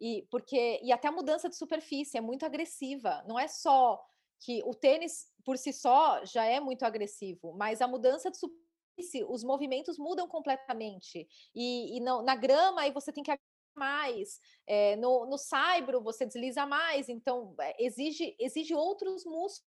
e 0.00 0.26
porque 0.30 0.80
e 0.82 0.92
até 0.92 1.08
a 1.08 1.12
mudança 1.12 1.48
de 1.48 1.56
superfície 1.56 2.16
é 2.18 2.20
muito 2.20 2.44
agressiva. 2.46 3.22
Não 3.26 3.38
é 3.38 3.48
só 3.48 4.02
que 4.40 4.62
o 4.64 4.74
tênis 4.74 5.26
por 5.44 5.58
si 5.58 5.72
só 5.72 6.24
já 6.24 6.44
é 6.44 6.60
muito 6.60 6.84
agressivo, 6.84 7.52
mas 7.56 7.80
a 7.80 7.88
mudança 7.88 8.30
de 8.30 8.38
superfície, 8.38 9.24
os 9.28 9.44
movimentos 9.44 9.98
mudam 9.98 10.26
completamente. 10.28 11.26
E, 11.54 11.96
e 11.96 12.00
não- 12.00 12.22
na 12.22 12.34
grama 12.36 12.82
aí 12.82 12.92
você 12.92 13.12
tem 13.12 13.22
que 13.22 13.32
mais, 13.76 14.40
eh, 14.66 14.96
no, 14.96 15.26
no 15.26 15.38
saibro 15.38 16.02
você 16.02 16.26
desliza 16.26 16.66
mais, 16.66 17.08
então 17.08 17.54
eh, 17.60 17.76
exige, 17.78 18.34
exige 18.38 18.74
outros 18.74 19.24
músculos. 19.24 19.70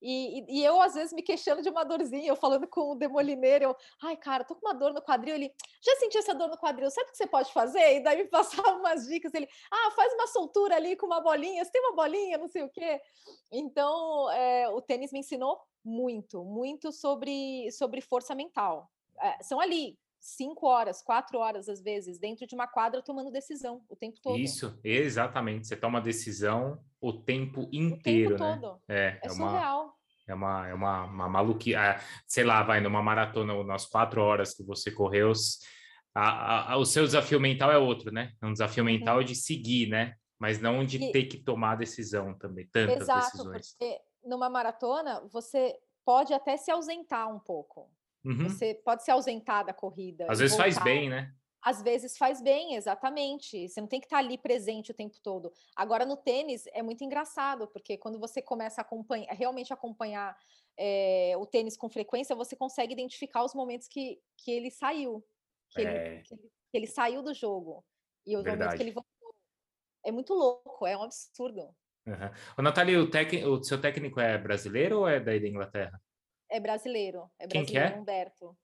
E, 0.00 0.40
e- 0.40 0.60
e 0.60 0.64
eu, 0.64 0.80
às 0.80 0.94
vezes, 0.94 1.12
me 1.12 1.22
queixando 1.22 1.60
de 1.62 1.68
uma 1.68 1.84
dorzinha, 1.84 2.28
eu 2.28 2.36
falando 2.36 2.66
com 2.68 2.92
o 2.92 2.94
demolineiro, 2.94 3.64
eu, 3.64 3.76
ai, 4.02 4.16
cara, 4.16 4.44
tô 4.44 4.54
com 4.54 4.66
uma 4.66 4.74
dor 4.74 4.92
no 4.92 5.02
quadril. 5.02 5.34
Ele, 5.34 5.52
já 5.82 5.96
senti 5.96 6.18
essa 6.18 6.34
dor 6.34 6.48
no 6.48 6.56
quadril, 6.58 6.90
sabe 6.90 7.08
o 7.08 7.12
que 7.12 7.16
você 7.18 7.26
pode 7.26 7.52
fazer? 7.52 7.96
E 7.96 8.00
daí 8.02 8.18
me 8.18 8.28
passava 8.68 8.76
umas 8.76 9.06
dicas. 9.06 9.34
Ele, 9.34 9.48
ah, 9.70 9.90
faz 9.92 10.12
uma 10.14 10.26
soltura 10.28 10.76
ali 10.76 10.96
com 10.96 11.06
uma 11.06 11.20
bolinha, 11.20 11.64
você 11.64 11.70
tem 11.72 11.80
uma 11.82 11.94
bolinha, 11.96 12.38
não 12.38 12.48
sei 12.48 12.62
o 12.62 12.68
quê. 12.70 13.00
Então, 13.50 14.30
eh, 14.30 14.68
o 14.70 14.80
tênis 14.80 15.12
me 15.12 15.20
ensinou 15.20 15.60
muito, 15.84 16.44
muito 16.44 16.92
sobre, 16.92 17.70
sobre 17.72 18.00
força 18.00 18.34
mental. 18.34 18.90
Eh, 19.20 19.42
são 19.42 19.60
ali 19.60 19.98
cinco 20.20 20.66
horas, 20.66 21.02
quatro 21.02 21.38
horas, 21.38 21.68
às 21.68 21.80
vezes, 21.80 22.18
dentro 22.18 22.46
de 22.46 22.54
uma 22.54 22.66
quadra, 22.66 23.02
tomando 23.02 23.30
decisão 23.30 23.84
o 23.88 23.96
tempo 23.96 24.18
todo. 24.20 24.36
Isso, 24.36 24.78
exatamente. 24.82 25.66
Você 25.66 25.76
toma 25.76 26.00
decisão 26.00 26.82
o 27.00 27.12
tempo 27.12 27.62
o 27.62 27.64
tempo 27.70 27.76
inteiro, 27.76 28.38
né? 28.38 28.58
todo. 28.60 28.82
É, 28.88 29.18
É 29.22 29.28
é 29.28 29.32
uma, 29.32 29.48
surreal. 29.50 29.94
é 30.26 30.34
uma, 30.34 30.68
é 30.68 30.74
uma, 30.74 31.04
uma 31.04 31.28
maluquice. 31.28 31.76
Ah, 31.76 32.00
sei 32.26 32.44
lá, 32.44 32.62
vai 32.62 32.80
numa 32.80 33.02
maratona, 33.02 33.62
nas 33.64 33.86
quatro 33.86 34.20
horas 34.20 34.54
que 34.54 34.62
você 34.64 34.90
correu, 34.90 35.32
a- 36.14 36.20
a- 36.28 36.72
a- 36.72 36.76
o 36.76 36.84
seu 36.84 37.04
desafio 37.04 37.40
mental 37.40 37.70
é 37.70 37.78
outro, 37.78 38.10
né? 38.12 38.32
É 38.42 38.46
um 38.46 38.52
desafio 38.52 38.84
mental 38.84 39.22
de 39.22 39.34
seguir, 39.34 39.88
né? 39.88 40.14
Mas 40.38 40.60
não 40.60 40.84
de 40.84 41.02
E- 41.04 41.12
ter 41.12 41.24
que 41.24 41.38
tomar 41.38 41.76
decisão 41.76 42.36
também, 42.36 42.66
tantas 42.72 43.02
Exato, 43.02 43.20
decisões. 43.20 43.68
porque 43.76 44.00
numa 44.24 44.48
maratona 44.50 45.20
você 45.32 45.76
pode 46.04 46.32
até 46.32 46.56
se 46.56 46.70
ausentar 46.70 47.28
um 47.28 47.38
pouco. 47.38 47.90
Uhum. 48.24 48.48
Você 48.48 48.74
pode 48.74 49.04
se 49.04 49.10
ausentar 49.10 49.64
da 49.64 49.72
corrida. 49.72 50.26
Às 50.28 50.38
vezes 50.38 50.56
faz 50.56 50.78
bem, 50.82 51.08
né? 51.08 51.32
Às 51.60 51.82
vezes 51.82 52.16
faz 52.16 52.40
bem, 52.40 52.74
exatamente. 52.76 53.68
Você 53.68 53.80
não 53.80 53.88
tem 53.88 54.00
que 54.00 54.06
estar 54.06 54.18
ali 54.18 54.38
presente 54.38 54.90
o 54.90 54.94
tempo 54.94 55.16
todo. 55.22 55.52
Agora, 55.74 56.06
no 56.06 56.16
tênis, 56.16 56.64
é 56.68 56.82
muito 56.82 57.02
engraçado, 57.02 57.66
porque 57.68 57.98
quando 57.98 58.18
você 58.18 58.40
começa 58.40 58.80
a 58.80 58.82
acompanhar, 58.82 59.32
realmente 59.34 59.72
acompanhar 59.72 60.36
eh, 60.78 61.34
o 61.36 61.44
tênis 61.44 61.76
com 61.76 61.88
frequência, 61.88 62.36
você 62.36 62.54
consegue 62.54 62.92
identificar 62.92 63.44
os 63.44 63.54
momentos 63.54 63.88
que, 63.88 64.20
que 64.36 64.52
ele 64.52 64.70
saiu. 64.70 65.24
Que, 65.70 65.82
É. 65.82 65.82
ele, 65.82 66.22
que, 66.22 66.34
ele, 66.34 66.42
que 66.42 66.78
ele 66.78 66.86
saiu 66.86 67.22
do 67.22 67.34
jogo. 67.34 67.84
E 68.24 68.36
os 68.36 68.44
momentos 68.44 68.52
que 68.52 68.58
Verdade. 68.58 68.82
ele 68.82 68.92
voltou. 68.92 69.34
É 70.04 70.12
muito 70.12 70.34
louco, 70.34 70.86
é 70.86 70.96
um 70.96 71.02
absurdo. 71.02 71.74
Uhum. 72.06 72.30
Ô, 72.56 72.62
Nathalie, 72.62 72.96
o, 72.96 73.10
tec... 73.10 73.32
o 73.44 73.62
seu 73.62 73.80
técnico 73.80 74.20
é 74.20 74.38
brasileiro 74.38 75.00
ou 75.00 75.08
é 75.08 75.18
daí 75.18 75.40
da 75.40 75.48
Inglaterra? 75.48 76.00
É 76.48 76.58
brasileiro. 76.60 77.30
É 77.38 77.46
Quem 77.46 77.64
que 77.64 77.72
brasileiro, 77.72 77.96
é? 77.96 78.00
Humberto. 78.00 78.56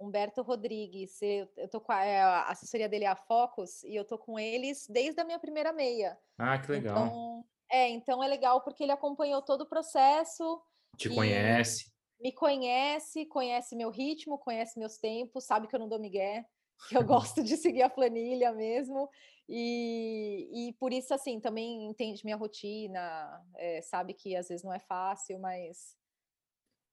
Humberto 0.00 0.42
Rodrigues. 0.42 1.20
Eu, 1.22 1.48
eu 1.56 1.68
tô 1.68 1.80
com 1.80 1.92
a, 1.92 2.04
é, 2.04 2.20
a, 2.20 2.44
assessoria 2.48 2.88
dele 2.88 3.04
é 3.04 3.08
a 3.08 3.16
Focus 3.16 3.82
e 3.84 3.94
eu 3.94 4.04
tô 4.04 4.18
com 4.18 4.38
eles 4.38 4.86
desde 4.88 5.20
a 5.20 5.24
minha 5.24 5.38
primeira 5.38 5.72
meia. 5.72 6.18
Ah, 6.38 6.58
que 6.58 6.70
legal. 6.70 7.06
Então, 7.06 7.44
é, 7.70 7.88
então 7.88 8.22
é 8.22 8.28
legal 8.28 8.60
porque 8.62 8.82
ele 8.82 8.92
acompanhou 8.92 9.42
todo 9.42 9.62
o 9.62 9.68
processo. 9.68 10.62
Te 10.96 11.08
conhece. 11.08 11.92
Me 12.20 12.32
conhece, 12.32 13.26
conhece 13.26 13.76
meu 13.76 13.90
ritmo, 13.90 14.38
conhece 14.38 14.78
meus 14.78 14.96
tempos, 14.98 15.44
sabe 15.44 15.66
que 15.66 15.74
eu 15.74 15.80
não 15.80 15.88
dou 15.88 15.98
migué, 15.98 16.46
que 16.88 16.96
eu 16.96 17.04
gosto 17.04 17.42
de 17.42 17.56
seguir 17.56 17.82
a 17.82 17.90
planilha 17.90 18.52
mesmo. 18.52 19.08
E, 19.48 20.68
e 20.68 20.72
por 20.74 20.92
isso, 20.92 21.12
assim, 21.12 21.38
também 21.38 21.84
entende 21.84 22.24
minha 22.24 22.36
rotina, 22.36 23.44
é, 23.56 23.82
sabe 23.82 24.14
que 24.14 24.34
às 24.34 24.48
vezes 24.48 24.64
não 24.64 24.72
é 24.72 24.78
fácil, 24.78 25.38
mas 25.38 25.96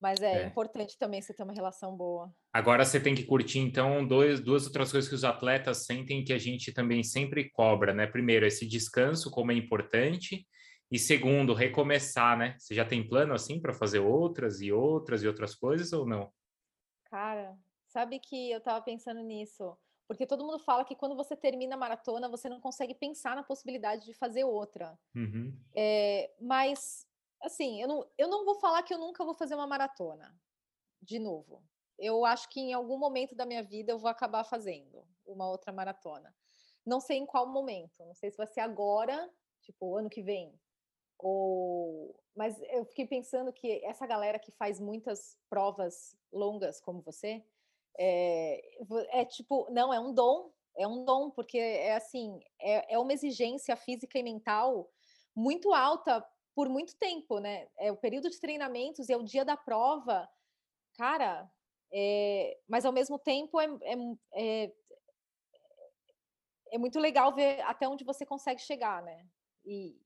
mas 0.02 0.20
é, 0.20 0.44
é, 0.44 0.48
importante 0.48 0.98
também 0.98 1.22
você 1.22 1.32
ter 1.32 1.44
uma 1.44 1.54
relação 1.54 1.96
boa. 1.96 2.34
Agora 2.52 2.84
você 2.84 3.00
tem 3.00 3.14
que 3.14 3.24
curtir, 3.24 3.60
então, 3.60 4.06
dois, 4.06 4.40
duas 4.40 4.66
outras 4.66 4.92
coisas 4.92 5.08
que 5.08 5.16
os 5.16 5.24
atletas 5.24 5.86
sentem 5.86 6.24
que 6.24 6.34
a 6.34 6.40
gente 6.40 6.74
também 6.74 7.04
sempre 7.04 7.52
cobra, 7.52 7.94
né? 7.94 8.08
Primeiro, 8.08 8.46
esse 8.46 8.68
descanso, 8.68 9.30
como 9.30 9.52
é 9.52 9.56
importante. 9.56 10.48
E 10.90 10.98
segundo, 10.98 11.54
recomeçar, 11.54 12.36
né? 12.36 12.56
Você 12.58 12.74
já 12.74 12.84
tem 12.84 13.08
plano 13.08 13.34
assim 13.34 13.62
para 13.62 13.74
fazer 13.74 14.00
outras 14.00 14.60
e 14.60 14.72
outras 14.72 15.22
e 15.22 15.28
outras 15.28 15.54
coisas 15.54 15.94
ou 15.94 16.06
não? 16.06 16.34
Cara, 17.06 17.56
sabe 17.88 18.20
que 18.20 18.52
eu 18.52 18.58
estava 18.58 18.82
pensando 18.82 19.22
nisso. 19.22 19.78
Porque 20.08 20.26
todo 20.26 20.44
mundo 20.44 20.60
fala 20.60 20.84
que 20.84 20.96
quando 20.96 21.16
você 21.16 21.38
termina 21.38 21.76
a 21.76 21.78
maratona, 21.78 22.28
você 22.28 22.50
não 22.50 22.60
consegue 22.60 22.94
pensar 22.94 23.36
na 23.36 23.44
possibilidade 23.44 24.04
de 24.06 24.14
fazer 24.14 24.44
outra. 24.44 25.00
Uhum. 25.16 25.58
É, 25.74 26.30
mas 26.42 27.08
assim, 27.41 27.82
eu 27.82 27.88
não, 27.88 28.08
eu 28.17 28.27
não 28.27 28.45
vou 28.45 28.56
falar 28.56 28.84
que 28.84 28.93
eu 28.93 28.97
nunca 28.97 29.23
vou 29.23 29.34
fazer 29.34 29.56
uma 29.56 29.67
maratona, 29.67 30.36
de 31.01 31.19
novo. 31.19 31.63
Eu 31.97 32.25
acho 32.25 32.49
que 32.49 32.60
em 32.60 32.73
algum 32.73 32.97
momento 32.97 33.36
da 33.36 33.45
minha 33.45 33.63
vida 33.63 33.91
eu 33.91 33.99
vou 33.99 34.10
acabar 34.10 34.43
fazendo 34.43 35.06
uma 35.25 35.49
outra 35.49 35.71
maratona. 35.71 36.34
Não 36.86 36.99
sei 36.99 37.17
em 37.17 37.25
qual 37.25 37.47
momento, 37.47 38.04
não 38.06 38.15
sei 38.15 38.32
se 38.32 38.38
vai 38.38 38.47
ser 38.47 38.62
agora, 38.62 39.30
tipo, 39.62 39.95
ano 39.95 40.10
que 40.10 40.21
vem. 40.21 40.60
Ou... 41.19 42.19
Mas 42.36 42.60
eu 42.69 42.86
fiquei 42.86 43.06
pensando 43.06 43.54
que 43.54 43.84
essa 43.86 44.08
galera 44.08 44.39
que 44.39 44.51
faz 44.51 44.80
muitas 44.80 45.38
provas 45.49 46.15
longas, 46.32 46.80
como 46.82 47.01
você, 47.01 47.45
é, 47.97 48.62
é 49.12 49.25
tipo, 49.25 49.67
não, 49.69 49.93
é 49.93 49.99
um 49.99 50.13
dom, 50.13 50.51
é 50.77 50.88
um 50.88 51.04
dom, 51.04 51.30
porque 51.30 51.58
é 51.58 51.95
assim, 51.95 52.39
é, 52.60 52.95
é 52.95 52.99
uma 52.99 53.13
exigência 53.13 53.75
física 53.75 54.17
e 54.17 54.23
mental 54.23 54.89
muito 55.36 55.73
alta 55.73 56.25
por 56.56 56.70
muito 56.70 56.96
tempo, 56.96 57.40
né? 57.40 57.68
É 57.78 57.92
o 57.92 57.98
período 57.98 58.30
de 58.30 58.40
treinamentos 58.40 59.10
e 59.10 59.14
é 59.14 59.18
o 59.18 59.24
dia 59.24 59.46
da 59.46 59.56
prova, 59.56 60.30
cara. 60.98 61.50
É, 61.94 62.58
mas 62.68 62.86
ao 62.86 62.94
mesmo 62.94 63.20
tempo 63.20 63.60
é, 63.60 63.66
é, 63.66 63.96
é, 64.34 64.74
é, 66.72 66.78
muito 66.78 67.00
legal 67.00 67.36
ver 67.36 67.60
até 67.62 67.88
onde 67.88 68.06
você 68.06 68.26
consegue 68.26 68.62
chegar, 68.62 69.02
né? 69.04 69.26
E 69.66 70.00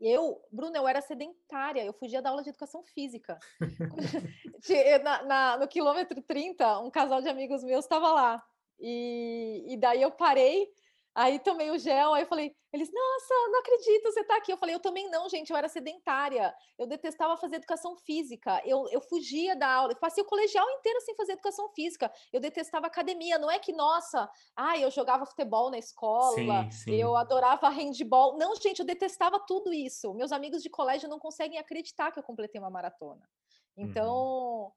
eu, 0.00 0.42
Bruno, 0.50 0.76
eu 0.76 0.88
era 0.88 1.00
sedentária, 1.00 1.84
eu 1.84 1.92
fugia 1.92 2.22
da 2.22 2.30
aula 2.30 2.42
de 2.42 2.48
educação 2.48 2.82
física. 2.82 3.38
na, 5.04 5.22
na, 5.22 5.58
no 5.58 5.68
quilômetro 5.68 6.20
30, 6.22 6.80
um 6.80 6.90
casal 6.90 7.20
de 7.20 7.28
amigos 7.28 7.62
meus 7.62 7.84
estava 7.84 8.12
lá. 8.12 8.44
E, 8.78 9.66
e 9.68 9.76
daí 9.76 10.00
eu 10.00 10.10
parei 10.10 10.72
Aí 11.14 11.40
tomei 11.40 11.70
o 11.70 11.78
gel, 11.78 12.14
aí 12.14 12.22
eu 12.22 12.26
falei, 12.26 12.54
eles, 12.72 12.88
nossa, 12.92 13.34
não 13.50 13.58
acredito, 13.58 14.04
você 14.04 14.22
tá 14.22 14.36
aqui. 14.36 14.52
Eu 14.52 14.56
falei, 14.56 14.74
eu 14.74 14.80
também 14.80 15.10
não, 15.10 15.28
gente, 15.28 15.50
eu 15.50 15.56
era 15.56 15.68
sedentária, 15.68 16.54
eu 16.78 16.86
detestava 16.86 17.36
fazer 17.36 17.56
educação 17.56 17.96
física, 17.96 18.62
eu, 18.64 18.88
eu 18.90 19.00
fugia 19.00 19.56
da 19.56 19.68
aula, 19.68 19.92
eu 19.92 19.98
passei 19.98 20.22
o 20.22 20.26
colegial 20.26 20.68
inteiro 20.70 21.00
sem 21.00 21.16
fazer 21.16 21.32
educação 21.32 21.68
física, 21.70 22.12
eu 22.32 22.40
detestava 22.40 22.86
academia, 22.86 23.38
não 23.38 23.50
é 23.50 23.58
que, 23.58 23.72
nossa, 23.72 24.30
ah, 24.54 24.78
eu 24.78 24.90
jogava 24.90 25.26
futebol 25.26 25.68
na 25.68 25.78
escola, 25.78 26.70
sim, 26.70 26.70
sim. 26.70 26.94
eu 26.94 27.16
adorava 27.16 27.68
handball. 27.68 28.38
Não, 28.38 28.54
gente, 28.54 28.78
eu 28.78 28.86
detestava 28.86 29.40
tudo 29.40 29.72
isso. 29.72 30.14
Meus 30.14 30.30
amigos 30.30 30.62
de 30.62 30.70
colégio 30.70 31.08
não 31.08 31.18
conseguem 31.18 31.58
acreditar 31.58 32.12
que 32.12 32.20
eu 32.20 32.24
completei 32.24 32.60
uma 32.60 32.70
maratona. 32.70 33.28
Então, 33.76 34.64
uhum. 34.64 34.72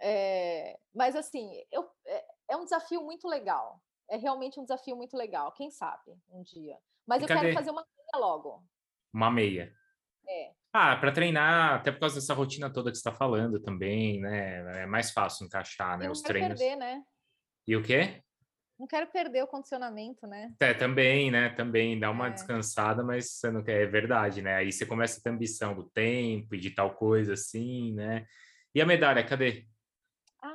é, 0.00 0.78
mas 0.94 1.16
assim, 1.16 1.50
eu, 1.70 1.88
é, 2.06 2.24
é 2.50 2.56
um 2.56 2.64
desafio 2.64 3.02
muito 3.02 3.26
legal 3.26 3.80
é 4.10 4.16
realmente 4.16 4.58
um 4.58 4.62
desafio 4.62 4.96
muito 4.96 5.16
legal. 5.16 5.52
Quem 5.52 5.70
sabe 5.70 6.16
um 6.30 6.42
dia. 6.42 6.76
Mas 7.06 7.20
e 7.20 7.24
eu 7.24 7.28
cadê? 7.28 7.40
quero 7.40 7.54
fazer 7.54 7.70
uma 7.70 7.84
meia 7.84 8.24
logo. 8.24 8.64
Uma 9.12 9.30
meia. 9.30 9.72
É. 10.28 10.52
Ah, 10.72 10.96
para 10.96 11.12
treinar, 11.12 11.74
até 11.74 11.92
por 11.92 12.00
causa 12.00 12.14
dessa 12.14 12.32
rotina 12.32 12.72
toda 12.72 12.90
que 12.90 12.96
você 12.96 13.00
está 13.00 13.12
falando 13.12 13.60
também, 13.60 14.20
né? 14.20 14.82
É 14.82 14.86
mais 14.86 15.10
fácil 15.10 15.44
encaixar, 15.44 15.98
né? 15.98 16.06
Não 16.06 16.12
Os 16.12 16.22
quero 16.22 16.34
treinos. 16.34 16.58
perder, 16.58 16.76
né? 16.76 17.02
E 17.66 17.76
o 17.76 17.82
quê? 17.82 18.22
Não 18.78 18.86
quero 18.86 19.06
perder 19.06 19.42
o 19.44 19.46
condicionamento, 19.46 20.26
né? 20.26 20.52
É, 20.58 20.72
também, 20.72 21.30
né? 21.30 21.50
Também 21.50 22.00
dá 22.00 22.10
uma 22.10 22.28
é. 22.28 22.30
descansada, 22.30 23.04
mas 23.04 23.32
você 23.32 23.50
não 23.50 23.62
quer, 23.62 23.82
é 23.82 23.86
verdade, 23.86 24.40
né? 24.40 24.56
Aí 24.56 24.72
você 24.72 24.86
começa 24.86 25.20
a 25.20 25.22
ter 25.22 25.30
ambição 25.30 25.74
do 25.74 25.88
tempo 25.90 26.54
e 26.54 26.58
de 26.58 26.70
tal 26.70 26.94
coisa 26.94 27.34
assim, 27.34 27.92
né? 27.92 28.26
E 28.74 28.80
a 28.80 28.86
medalha, 28.86 29.22
cadê? 29.24 29.66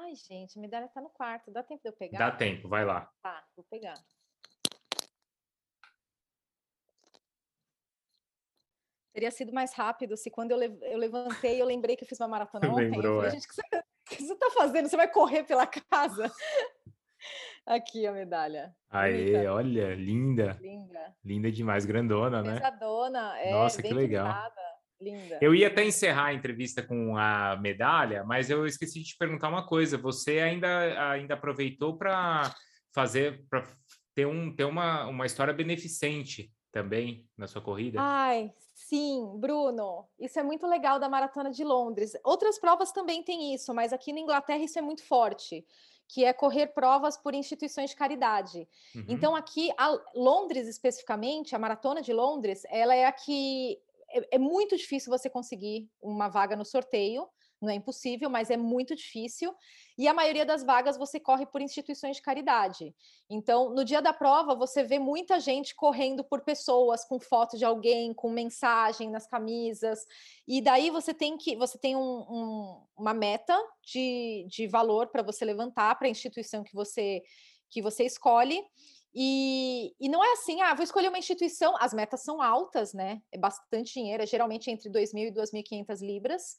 Ai, 0.07 0.15
gente, 0.15 0.57
a 0.57 0.61
medalha 0.61 0.87
tá 0.87 1.01
no 1.01 1.09
quarto. 1.09 1.51
Dá 1.51 1.61
tempo 1.61 1.81
de 1.81 1.89
eu 1.89 1.93
pegar? 1.93 2.17
Dá 2.17 2.31
tempo, 2.31 2.69
vai 2.69 2.85
lá. 2.85 3.11
Tá, 3.21 3.43
vou 3.57 3.65
pegar. 3.69 3.93
Teria 9.11 9.31
sido 9.31 9.51
mais 9.51 9.73
rápido 9.73 10.15
se 10.15 10.31
quando 10.31 10.51
eu, 10.51 10.59
eu 10.81 10.97
levantei, 10.97 11.61
eu 11.61 11.65
lembrei 11.65 11.97
que 11.97 12.05
eu 12.05 12.07
fiz 12.07 12.21
uma 12.21 12.29
maratona 12.29 12.69
ontem. 12.71 12.89
Lembrou, 12.89 13.15
eu 13.15 13.21
falei, 13.23 13.27
é. 13.27 13.31
gente, 13.31 13.45
o 13.45 13.49
que 13.49 13.55
você, 13.55 13.61
o 13.75 14.15
que 14.15 14.23
você 14.23 14.35
tá 14.37 14.49
fazendo? 14.51 14.87
Você 14.87 14.95
vai 14.95 15.11
correr 15.11 15.43
pela 15.43 15.67
casa? 15.67 16.31
Aqui 17.65 18.07
a 18.07 18.13
medalha. 18.13 18.73
Aê, 18.89 19.33
Bonita. 19.33 19.53
olha, 19.53 19.93
linda. 19.93 20.57
Linda. 20.61 21.17
Linda 21.21 21.51
demais, 21.51 21.85
grandona, 21.85 22.41
né? 22.41 22.53
Pesadona, 22.53 23.37
é. 23.39 23.51
Nossa, 23.51 23.83
que 23.83 23.93
legal. 23.93 24.27
Pintada. 24.27 24.76
Linda. 24.99 25.37
Eu 25.41 25.53
ia 25.53 25.67
até 25.67 25.85
encerrar 25.85 26.27
a 26.27 26.33
entrevista 26.33 26.81
com 26.81 27.15
a 27.15 27.55
medalha, 27.57 28.23
mas 28.23 28.49
eu 28.49 28.65
esqueci 28.65 28.99
de 28.99 29.09
te 29.09 29.17
perguntar 29.17 29.49
uma 29.49 29.65
coisa. 29.65 29.97
Você 29.97 30.39
ainda, 30.39 31.11
ainda 31.11 31.35
aproveitou 31.35 31.97
para 31.97 32.53
fazer, 32.93 33.45
para 33.49 33.63
ter, 34.15 34.25
um, 34.25 34.55
ter 34.55 34.65
uma, 34.65 35.05
uma 35.07 35.25
história 35.25 35.53
beneficente 35.53 36.51
também 36.71 37.27
na 37.37 37.47
sua 37.47 37.61
corrida? 37.61 37.99
Ai, 38.01 38.51
sim, 38.73 39.37
Bruno. 39.37 40.07
Isso 40.19 40.39
é 40.39 40.43
muito 40.43 40.65
legal 40.65 40.99
da 40.99 41.07
Maratona 41.07 41.51
de 41.51 41.63
Londres. 41.63 42.13
Outras 42.23 42.59
provas 42.59 42.91
também 42.91 43.23
têm 43.23 43.53
isso, 43.53 43.73
mas 43.73 43.93
aqui 43.93 44.11
na 44.11 44.19
Inglaterra 44.19 44.63
isso 44.63 44.79
é 44.79 44.81
muito 44.81 45.03
forte 45.03 45.65
que 46.07 46.23
é 46.23 46.31
correr 46.31 46.67
provas 46.67 47.17
por 47.17 47.33
instituições 47.33 47.89
de 47.89 47.95
caridade. 47.95 48.67
Uhum. 48.95 49.05
Então, 49.09 49.35
aqui, 49.35 49.69
Londres 50.15 50.67
especificamente, 50.67 51.53
a 51.53 51.59
Maratona 51.59 52.01
de 52.01 52.13
Londres, 52.13 52.63
ela 52.69 52.95
é 52.95 53.05
a 53.05 53.11
que 53.11 53.77
é, 54.17 54.27
é 54.35 54.37
muito 54.39 54.75
difícil 54.77 55.11
você 55.11 55.29
conseguir 55.29 55.89
uma 56.01 56.27
vaga 56.27 56.55
no 56.55 56.65
sorteio, 56.65 57.27
não 57.61 57.69
é 57.69 57.75
impossível, 57.75 58.29
mas 58.29 58.51
é 58.51 58.57
muito 58.57 58.95
difícil. 58.95 59.53
E 59.97 60.07
a 60.07 60.13
maioria 60.13 60.45
das 60.45 60.63
vagas 60.63 60.97
você 60.97 61.19
corre 61.19 61.45
por 61.45 61.59
instituições 61.59 62.17
de 62.17 62.21
caridade. 62.21 62.95
Então, 63.29 63.73
no 63.73 63.83
dia 63.83 64.01
da 64.01 64.13
prova, 64.13 64.55
você 64.55 64.83
vê 64.83 64.99
muita 64.99 65.39
gente 65.39 65.75
correndo 65.75 66.23
por 66.23 66.41
pessoas 66.41 67.03
com 67.03 67.19
foto 67.19 67.57
de 67.57 67.65
alguém, 67.65 68.13
com 68.13 68.29
mensagem 68.29 69.09
nas 69.09 69.25
camisas. 69.25 70.05
E 70.47 70.61
daí 70.61 70.91
você 70.91 71.13
tem 71.13 71.35
que 71.35 71.55
você 71.55 71.77
tem 71.79 71.95
um, 71.95 71.99
um, 71.99 72.83
uma 72.95 73.13
meta 73.13 73.57
de, 73.83 74.45
de 74.47 74.67
valor 74.67 75.07
para 75.07 75.23
você 75.23 75.43
levantar 75.43 75.97
para 75.97 76.07
a 76.07 76.11
instituição 76.11 76.63
que 76.63 76.75
você 76.75 77.23
que 77.69 77.81
você 77.81 78.05
escolhe. 78.05 78.63
E, 79.13 79.95
e 79.99 80.09
não 80.09 80.23
é 80.23 80.33
assim, 80.33 80.61
ah, 80.61 80.73
vou 80.73 80.83
escolher 80.83 81.09
uma 81.09 81.17
instituição, 81.17 81.75
as 81.79 81.93
metas 81.93 82.23
são 82.23 82.41
altas, 82.41 82.93
né? 82.93 83.21
É 83.31 83.37
bastante 83.37 83.93
dinheiro, 83.93 84.23
é 84.23 84.27
geralmente 84.27 84.69
entre 84.69 84.89
2.000 84.89 85.27
e 85.27 85.31
2.500 85.31 86.05
libras. 86.05 86.57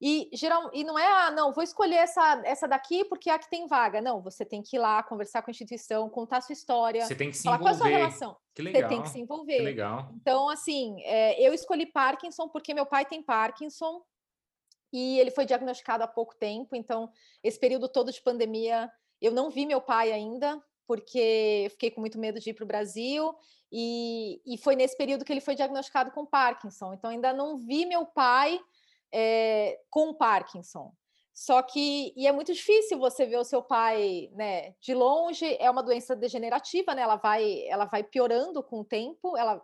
E, 0.00 0.30
geral, 0.32 0.70
e 0.72 0.84
não 0.84 0.96
é, 0.96 1.06
ah, 1.06 1.30
não, 1.32 1.52
vou 1.52 1.64
escolher 1.64 1.96
essa, 1.96 2.40
essa 2.44 2.68
daqui 2.68 3.04
porque 3.04 3.28
é 3.28 3.34
a 3.34 3.38
que 3.38 3.50
tem 3.50 3.66
vaga. 3.66 4.00
Não, 4.00 4.22
você 4.22 4.44
tem 4.44 4.62
que 4.62 4.76
ir 4.76 4.78
lá, 4.78 5.02
conversar 5.02 5.42
com 5.42 5.50
a 5.50 5.52
instituição, 5.52 6.08
contar 6.08 6.38
a 6.38 6.40
sua 6.40 6.52
história. 6.52 7.04
Você 7.04 7.16
tem 7.16 7.30
que 7.30 7.36
se 7.36 7.42
falar 7.42 7.56
envolver. 7.56 7.78
qual 7.78 7.88
é 7.90 7.94
a 7.94 7.98
sua 7.98 7.98
relação. 7.98 8.36
Que 8.54 8.62
legal. 8.62 8.82
Você 8.82 8.88
tem 8.88 9.02
que 9.02 9.08
se 9.08 9.20
envolver. 9.20 9.56
Que 9.56 9.62
legal. 9.62 10.08
Então, 10.14 10.48
assim, 10.48 11.02
é, 11.02 11.40
eu 11.42 11.52
escolhi 11.52 11.84
Parkinson 11.84 12.48
porque 12.48 12.72
meu 12.72 12.86
pai 12.86 13.04
tem 13.04 13.22
Parkinson 13.22 14.00
e 14.92 15.18
ele 15.18 15.32
foi 15.32 15.44
diagnosticado 15.44 16.04
há 16.04 16.08
pouco 16.08 16.36
tempo. 16.36 16.76
Então, 16.76 17.10
esse 17.42 17.58
período 17.58 17.88
todo 17.88 18.12
de 18.12 18.22
pandemia, 18.22 18.88
eu 19.20 19.32
não 19.32 19.50
vi 19.50 19.66
meu 19.66 19.80
pai 19.80 20.12
ainda, 20.12 20.62
porque 20.88 21.68
fiquei 21.72 21.90
com 21.90 22.00
muito 22.00 22.18
medo 22.18 22.40
de 22.40 22.48
ir 22.48 22.54
para 22.54 22.64
o 22.64 22.66
Brasil, 22.66 23.34
e, 23.70 24.40
e 24.46 24.56
foi 24.56 24.74
nesse 24.74 24.96
período 24.96 25.22
que 25.22 25.30
ele 25.30 25.42
foi 25.42 25.54
diagnosticado 25.54 26.10
com 26.10 26.24
Parkinson. 26.24 26.94
Então, 26.94 27.10
ainda 27.10 27.30
não 27.34 27.58
vi 27.58 27.84
meu 27.84 28.06
pai 28.06 28.58
é, 29.12 29.78
com 29.90 30.14
Parkinson. 30.14 30.90
Só 31.34 31.60
que, 31.62 32.14
e 32.16 32.26
é 32.26 32.32
muito 32.32 32.52
difícil 32.54 32.98
você 32.98 33.26
ver 33.26 33.36
o 33.36 33.44
seu 33.44 33.62
pai, 33.62 34.30
né, 34.32 34.74
de 34.80 34.94
longe, 34.94 35.56
é 35.60 35.70
uma 35.70 35.82
doença 35.82 36.16
degenerativa, 36.16 36.94
né, 36.94 37.02
ela 37.02 37.16
vai, 37.16 37.66
ela 37.68 37.84
vai 37.84 38.02
piorando 38.02 38.62
com 38.62 38.80
o 38.80 38.84
tempo, 38.84 39.36
ela, 39.36 39.62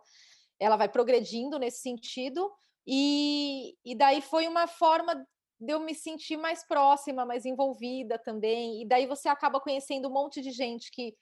ela 0.61 0.77
vai 0.77 0.89
progredindo 0.89 1.59
nesse 1.59 1.81
sentido, 1.81 2.53
e, 2.87 3.77
e 3.83 3.95
daí 3.95 4.21
foi 4.21 4.47
uma 4.47 4.67
forma 4.67 5.27
de 5.65 5.73
eu 5.73 5.81
me 5.81 5.95
sentir 5.95 6.37
mais 6.37 6.67
próxima, 6.67 7.25
mais 7.25 7.45
envolvida 7.45 8.19
também. 8.19 8.83
E 8.83 8.87
daí 8.87 9.07
você 9.07 9.29
acaba 9.29 9.61
conhecendo 9.61 10.09
um 10.09 10.13
monte 10.13 10.41
de 10.41 10.51
gente 10.51 10.91
que 10.91 11.17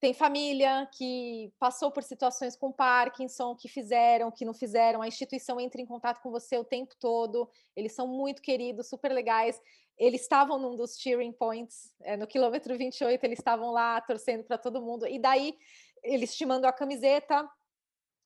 tem 0.00 0.14
família, 0.14 0.88
que 0.96 1.52
passou 1.58 1.90
por 1.90 2.02
situações 2.02 2.56
com 2.56 2.72
Parkinson, 2.72 3.54
que 3.54 3.68
fizeram, 3.68 4.30
que 4.30 4.46
não 4.46 4.54
fizeram. 4.54 5.02
A 5.02 5.08
instituição 5.08 5.60
entra 5.60 5.80
em 5.80 5.86
contato 5.86 6.22
com 6.22 6.30
você 6.30 6.56
o 6.56 6.64
tempo 6.64 6.94
todo. 6.98 7.48
Eles 7.76 7.92
são 7.92 8.06
muito 8.06 8.40
queridos, 8.40 8.88
super 8.88 9.12
legais. 9.12 9.60
Eles 9.98 10.22
estavam 10.22 10.58
num 10.58 10.74
dos 10.74 10.98
cheering 10.98 11.32
points, 11.32 11.92
é, 12.02 12.16
no 12.16 12.26
quilômetro 12.26 12.76
28, 12.78 13.22
eles 13.22 13.38
estavam 13.38 13.72
lá 13.72 14.00
torcendo 14.00 14.42
para 14.44 14.56
todo 14.56 14.80
mundo. 14.80 15.06
E 15.06 15.18
daí 15.18 15.54
eles 16.02 16.34
te 16.34 16.46
mandam 16.46 16.70
a 16.70 16.72
camiseta. 16.72 17.46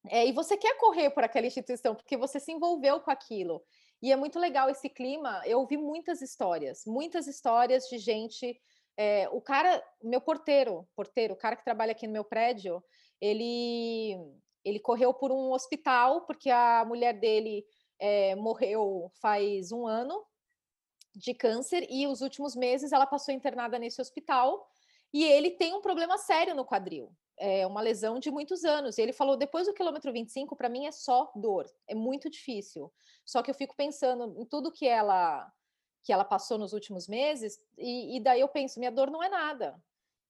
É, 0.08 0.24
e 0.24 0.32
você 0.32 0.56
quer 0.56 0.76
correr 0.78 1.10
por 1.10 1.24
aquela 1.24 1.46
instituição, 1.46 1.94
porque 1.96 2.16
você 2.16 2.38
se 2.38 2.52
envolveu 2.52 3.00
com 3.00 3.10
aquilo. 3.10 3.64
E 4.03 4.12
é 4.12 4.16
muito 4.16 4.38
legal 4.38 4.68
esse 4.68 4.88
clima. 4.88 5.42
Eu 5.47 5.61
ouvi 5.61 5.76
muitas 5.76 6.20
histórias, 6.20 6.82
muitas 6.86 7.26
histórias 7.26 7.84
de 7.88 7.99
gente. 7.99 8.61
É, 8.97 9.28
o 9.30 9.40
cara, 9.40 9.82
meu 10.03 10.20
porteiro, 10.20 10.86
porteiro, 10.95 11.34
o 11.34 11.36
cara 11.36 11.57
que 11.57 11.64
trabalha 11.64 11.92
aqui 11.92 12.07
no 12.07 12.12
meu 12.12 12.24
prédio, 12.24 12.82
ele 13.20 14.16
ele 14.64 14.80
correu 14.80 15.12
por 15.12 15.30
um 15.30 15.53
hospital 15.53 16.22
porque 16.22 16.51
a 16.51 16.84
mulher 16.86 17.12
dele 17.12 17.66
é, 17.99 18.34
morreu 18.34 19.11
faz 19.20 19.72
um 19.72 19.86
ano 19.86 20.24
de 21.14 21.34
câncer 21.34 21.86
e 21.90 22.07
os 22.07 22.22
últimos 22.22 22.57
meses 22.57 22.90
ela 22.90 23.07
passou 23.07 23.34
internada 23.34 23.78
nesse 23.78 24.01
hospital 24.01 24.66
e 25.12 25.22
ele 25.22 25.51
tem 25.51 25.74
um 25.74 25.82
problema 25.82 26.16
sério 26.16 26.55
no 26.55 26.64
quadril 26.64 27.14
é 27.39 27.66
uma 27.66 27.80
lesão 27.80 28.18
de 28.18 28.30
muitos 28.30 28.64
anos. 28.64 28.99
E 28.99 29.03
ele 29.03 29.12
falou: 29.12 29.37
depois 29.37 29.66
do 29.66 29.74
quilômetro 29.74 30.12
25, 30.12 30.57
para 30.57 30.68
mim 30.68 30.87
é 30.87 30.93
só 30.93 31.30
dor, 31.35 31.66
é 31.87 31.95
muito 31.95 32.30
difícil. 32.30 32.93
Só 33.24 33.43
que 33.43 33.51
eu 33.51 33.55
fico 33.55 33.74
pensando 33.76 34.35
em 34.41 34.45
tudo 34.45 34.72
que 34.72 34.87
ela 34.87 35.51
que 36.03 36.12
ela 36.12 36.24
passou 36.24 36.59
nos 36.59 36.74
últimos 36.74 37.09
meses, 37.09 37.59
e, 37.78 38.16
e 38.18 38.20
daí 38.20 38.41
eu 38.41 38.49
penso: 38.49 38.78
minha 38.78 38.93
dor 38.93 39.11
não 39.11 39.22
é 39.22 39.28
nada. 39.28 39.82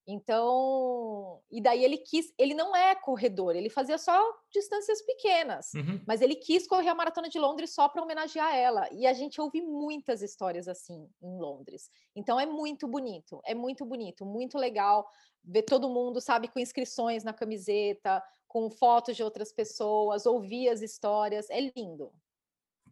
Então, 0.06 1.40
e 1.50 1.62
daí 1.62 1.82
ele 1.82 1.96
quis, 1.96 2.32
ele 2.38 2.52
não 2.52 2.76
é 2.76 2.94
corredor, 2.94 3.56
ele 3.56 3.70
fazia 3.70 3.96
só 3.96 4.14
distâncias 4.52 5.00
pequenas, 5.00 5.72
uhum. 5.74 6.00
mas 6.06 6.20
ele 6.20 6.34
quis 6.34 6.66
correr 6.66 6.90
a 6.90 6.94
maratona 6.94 7.28
de 7.28 7.38
Londres 7.38 7.72
só 7.72 7.88
para 7.88 8.02
homenagear 8.02 8.54
ela. 8.54 8.86
E 8.92 9.06
a 9.06 9.14
gente 9.14 9.40
ouve 9.40 9.62
muitas 9.62 10.20
histórias 10.20 10.68
assim 10.68 11.08
em 11.22 11.38
Londres. 11.38 11.88
Então 12.14 12.38
é 12.38 12.44
muito 12.44 12.86
bonito, 12.86 13.40
é 13.46 13.54
muito 13.54 13.86
bonito, 13.86 14.26
muito 14.26 14.58
legal 14.58 15.08
ver 15.42 15.62
todo 15.62 15.88
mundo, 15.88 16.20
sabe, 16.20 16.48
com 16.48 16.58
inscrições 16.58 17.24
na 17.24 17.32
camiseta, 17.32 18.22
com 18.46 18.70
fotos 18.70 19.16
de 19.16 19.22
outras 19.22 19.52
pessoas, 19.52 20.26
ouvir 20.26 20.68
as 20.68 20.82
histórias, 20.82 21.48
é 21.48 21.72
lindo 21.74 22.12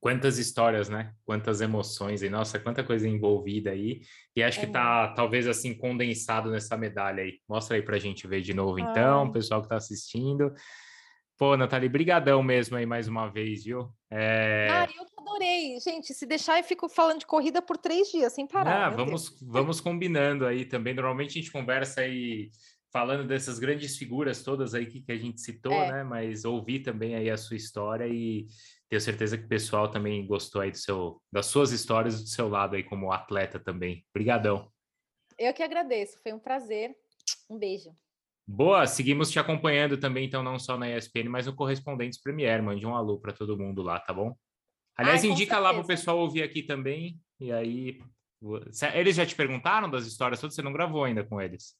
quantas 0.02 0.36
histórias, 0.36 0.88
né? 0.88 1.12
Quantas 1.24 1.60
emoções 1.60 2.24
e 2.24 2.28
nossa, 2.28 2.58
quanta 2.58 2.82
coisa 2.82 3.08
envolvida 3.08 3.70
aí. 3.70 4.02
E 4.34 4.42
acho 4.42 4.58
é 4.58 4.66
que 4.66 4.72
tá 4.72 5.14
talvez 5.14 5.46
assim 5.46 5.72
condensado 5.72 6.50
nessa 6.50 6.76
medalha 6.76 7.22
aí. 7.22 7.38
Mostra 7.48 7.76
aí 7.76 7.82
pra 7.82 8.00
gente 8.00 8.26
ver 8.26 8.40
de 8.40 8.52
novo 8.52 8.80
então, 8.80 9.26
o 9.26 9.32
pessoal 9.32 9.62
que 9.62 9.68
tá 9.68 9.76
assistindo. 9.76 10.52
Pô, 11.38 11.56
Nathalie, 11.56 11.88
brigadão 11.88 12.42
mesmo 12.42 12.76
aí 12.76 12.84
mais 12.84 13.06
uma 13.06 13.28
vez, 13.28 13.62
viu? 13.62 13.90
É... 14.10 14.68
Ah, 14.72 14.88
eu 14.92 15.06
que 15.06 15.12
adorei. 15.20 15.78
Gente, 15.78 16.12
se 16.12 16.26
deixar 16.26 16.58
eu 16.58 16.64
fico 16.64 16.88
falando 16.88 17.20
de 17.20 17.26
corrida 17.26 17.62
por 17.62 17.78
três 17.78 18.08
dias, 18.10 18.32
sem 18.32 18.44
parar. 18.44 18.86
Ah, 18.86 18.90
vamos, 18.90 19.38
vamos 19.40 19.80
combinando 19.80 20.44
aí 20.44 20.64
também. 20.64 20.94
Normalmente 20.94 21.30
a 21.30 21.42
gente 21.42 21.52
conversa 21.52 22.00
aí 22.00 22.50
falando 22.92 23.24
dessas 23.24 23.60
grandes 23.60 23.96
figuras 23.96 24.42
todas 24.42 24.74
aí 24.74 24.84
que, 24.84 25.00
que 25.00 25.12
a 25.12 25.16
gente 25.16 25.40
citou, 25.40 25.72
é. 25.72 25.92
né? 25.92 26.02
Mas 26.02 26.44
ouvir 26.44 26.80
também 26.80 27.14
aí 27.14 27.30
a 27.30 27.36
sua 27.36 27.56
história 27.56 28.08
e 28.08 28.48
tenho 28.92 29.00
certeza 29.00 29.38
que 29.38 29.46
o 29.46 29.48
pessoal 29.48 29.90
também 29.90 30.26
gostou 30.26 30.60
aí 30.60 30.70
do 30.70 30.76
seu, 30.76 31.18
das 31.32 31.46
suas 31.46 31.72
histórias 31.72 32.22
do 32.22 32.28
seu 32.28 32.46
lado 32.46 32.76
aí 32.76 32.84
como 32.84 33.10
atleta 33.10 33.58
também. 33.58 34.04
Obrigadão. 34.14 34.70
Eu 35.38 35.54
que 35.54 35.62
agradeço, 35.62 36.20
foi 36.22 36.34
um 36.34 36.38
prazer. 36.38 36.94
Um 37.48 37.58
beijo. 37.58 37.90
Boa, 38.46 38.86
seguimos 38.86 39.30
te 39.30 39.38
acompanhando 39.38 39.96
também, 39.96 40.26
então, 40.26 40.42
não 40.42 40.58
só 40.58 40.76
na 40.76 40.90
ESPN, 40.90 41.30
mas 41.30 41.46
no 41.46 41.56
Correspondentes 41.56 42.20
Premier. 42.20 42.62
Mande 42.62 42.84
um 42.84 42.94
alô 42.94 43.18
para 43.18 43.32
todo 43.32 43.56
mundo 43.56 43.80
lá, 43.80 43.98
tá 43.98 44.12
bom? 44.12 44.36
Aliás, 44.94 45.24
Ai, 45.24 45.30
indica 45.30 45.54
certeza. 45.54 45.60
lá 45.60 45.72
para 45.72 45.82
o 45.82 45.86
pessoal 45.86 46.18
ouvir 46.18 46.42
aqui 46.42 46.62
também. 46.62 47.18
E 47.40 47.50
aí. 47.50 47.98
Eles 48.94 49.16
já 49.16 49.24
te 49.24 49.34
perguntaram 49.34 49.88
das 49.88 50.04
histórias 50.04 50.38
todas? 50.38 50.54
Você 50.54 50.60
não 50.60 50.72
gravou 50.72 51.04
ainda 51.04 51.24
com 51.24 51.40
eles? 51.40 51.74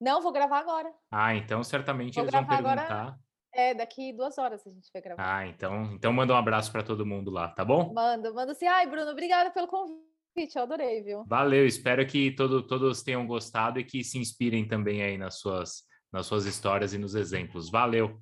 Não, 0.00 0.22
vou 0.22 0.30
gravar 0.30 0.60
agora. 0.60 0.92
Ah, 1.10 1.34
então 1.34 1.64
certamente 1.64 2.14
vou 2.14 2.22
eles 2.22 2.32
vão 2.32 2.46
perguntar. 2.46 2.82
Agora 2.84 3.18
é, 3.54 3.74
daqui 3.74 4.12
duas 4.12 4.38
horas 4.38 4.66
a 4.66 4.70
gente 4.70 4.90
vai 4.92 5.02
gravar. 5.02 5.38
Ah, 5.38 5.46
então, 5.46 5.92
então 5.92 6.12
manda 6.12 6.32
um 6.32 6.36
abraço 6.36 6.72
para 6.72 6.82
todo 6.82 7.06
mundo 7.06 7.30
lá, 7.30 7.48
tá 7.48 7.64
bom? 7.64 7.92
Manda, 7.92 8.32
manda 8.32 8.52
assim. 8.52 8.66
Ai, 8.66 8.86
Bruno, 8.86 9.10
obrigada 9.10 9.50
pelo 9.50 9.68
convite, 9.68 10.56
eu 10.56 10.62
adorei, 10.62 11.02
viu? 11.02 11.24
Valeu, 11.26 11.66
espero 11.66 12.06
que 12.06 12.30
todo, 12.32 12.66
todos 12.66 13.02
tenham 13.02 13.26
gostado 13.26 13.78
e 13.78 13.84
que 13.84 14.02
se 14.02 14.18
inspirem 14.18 14.66
também 14.66 15.02
aí 15.02 15.18
nas 15.18 15.38
suas, 15.38 15.84
nas 16.12 16.26
suas 16.26 16.46
histórias 16.46 16.94
e 16.94 16.98
nos 16.98 17.14
exemplos. 17.14 17.70
Valeu! 17.70 18.20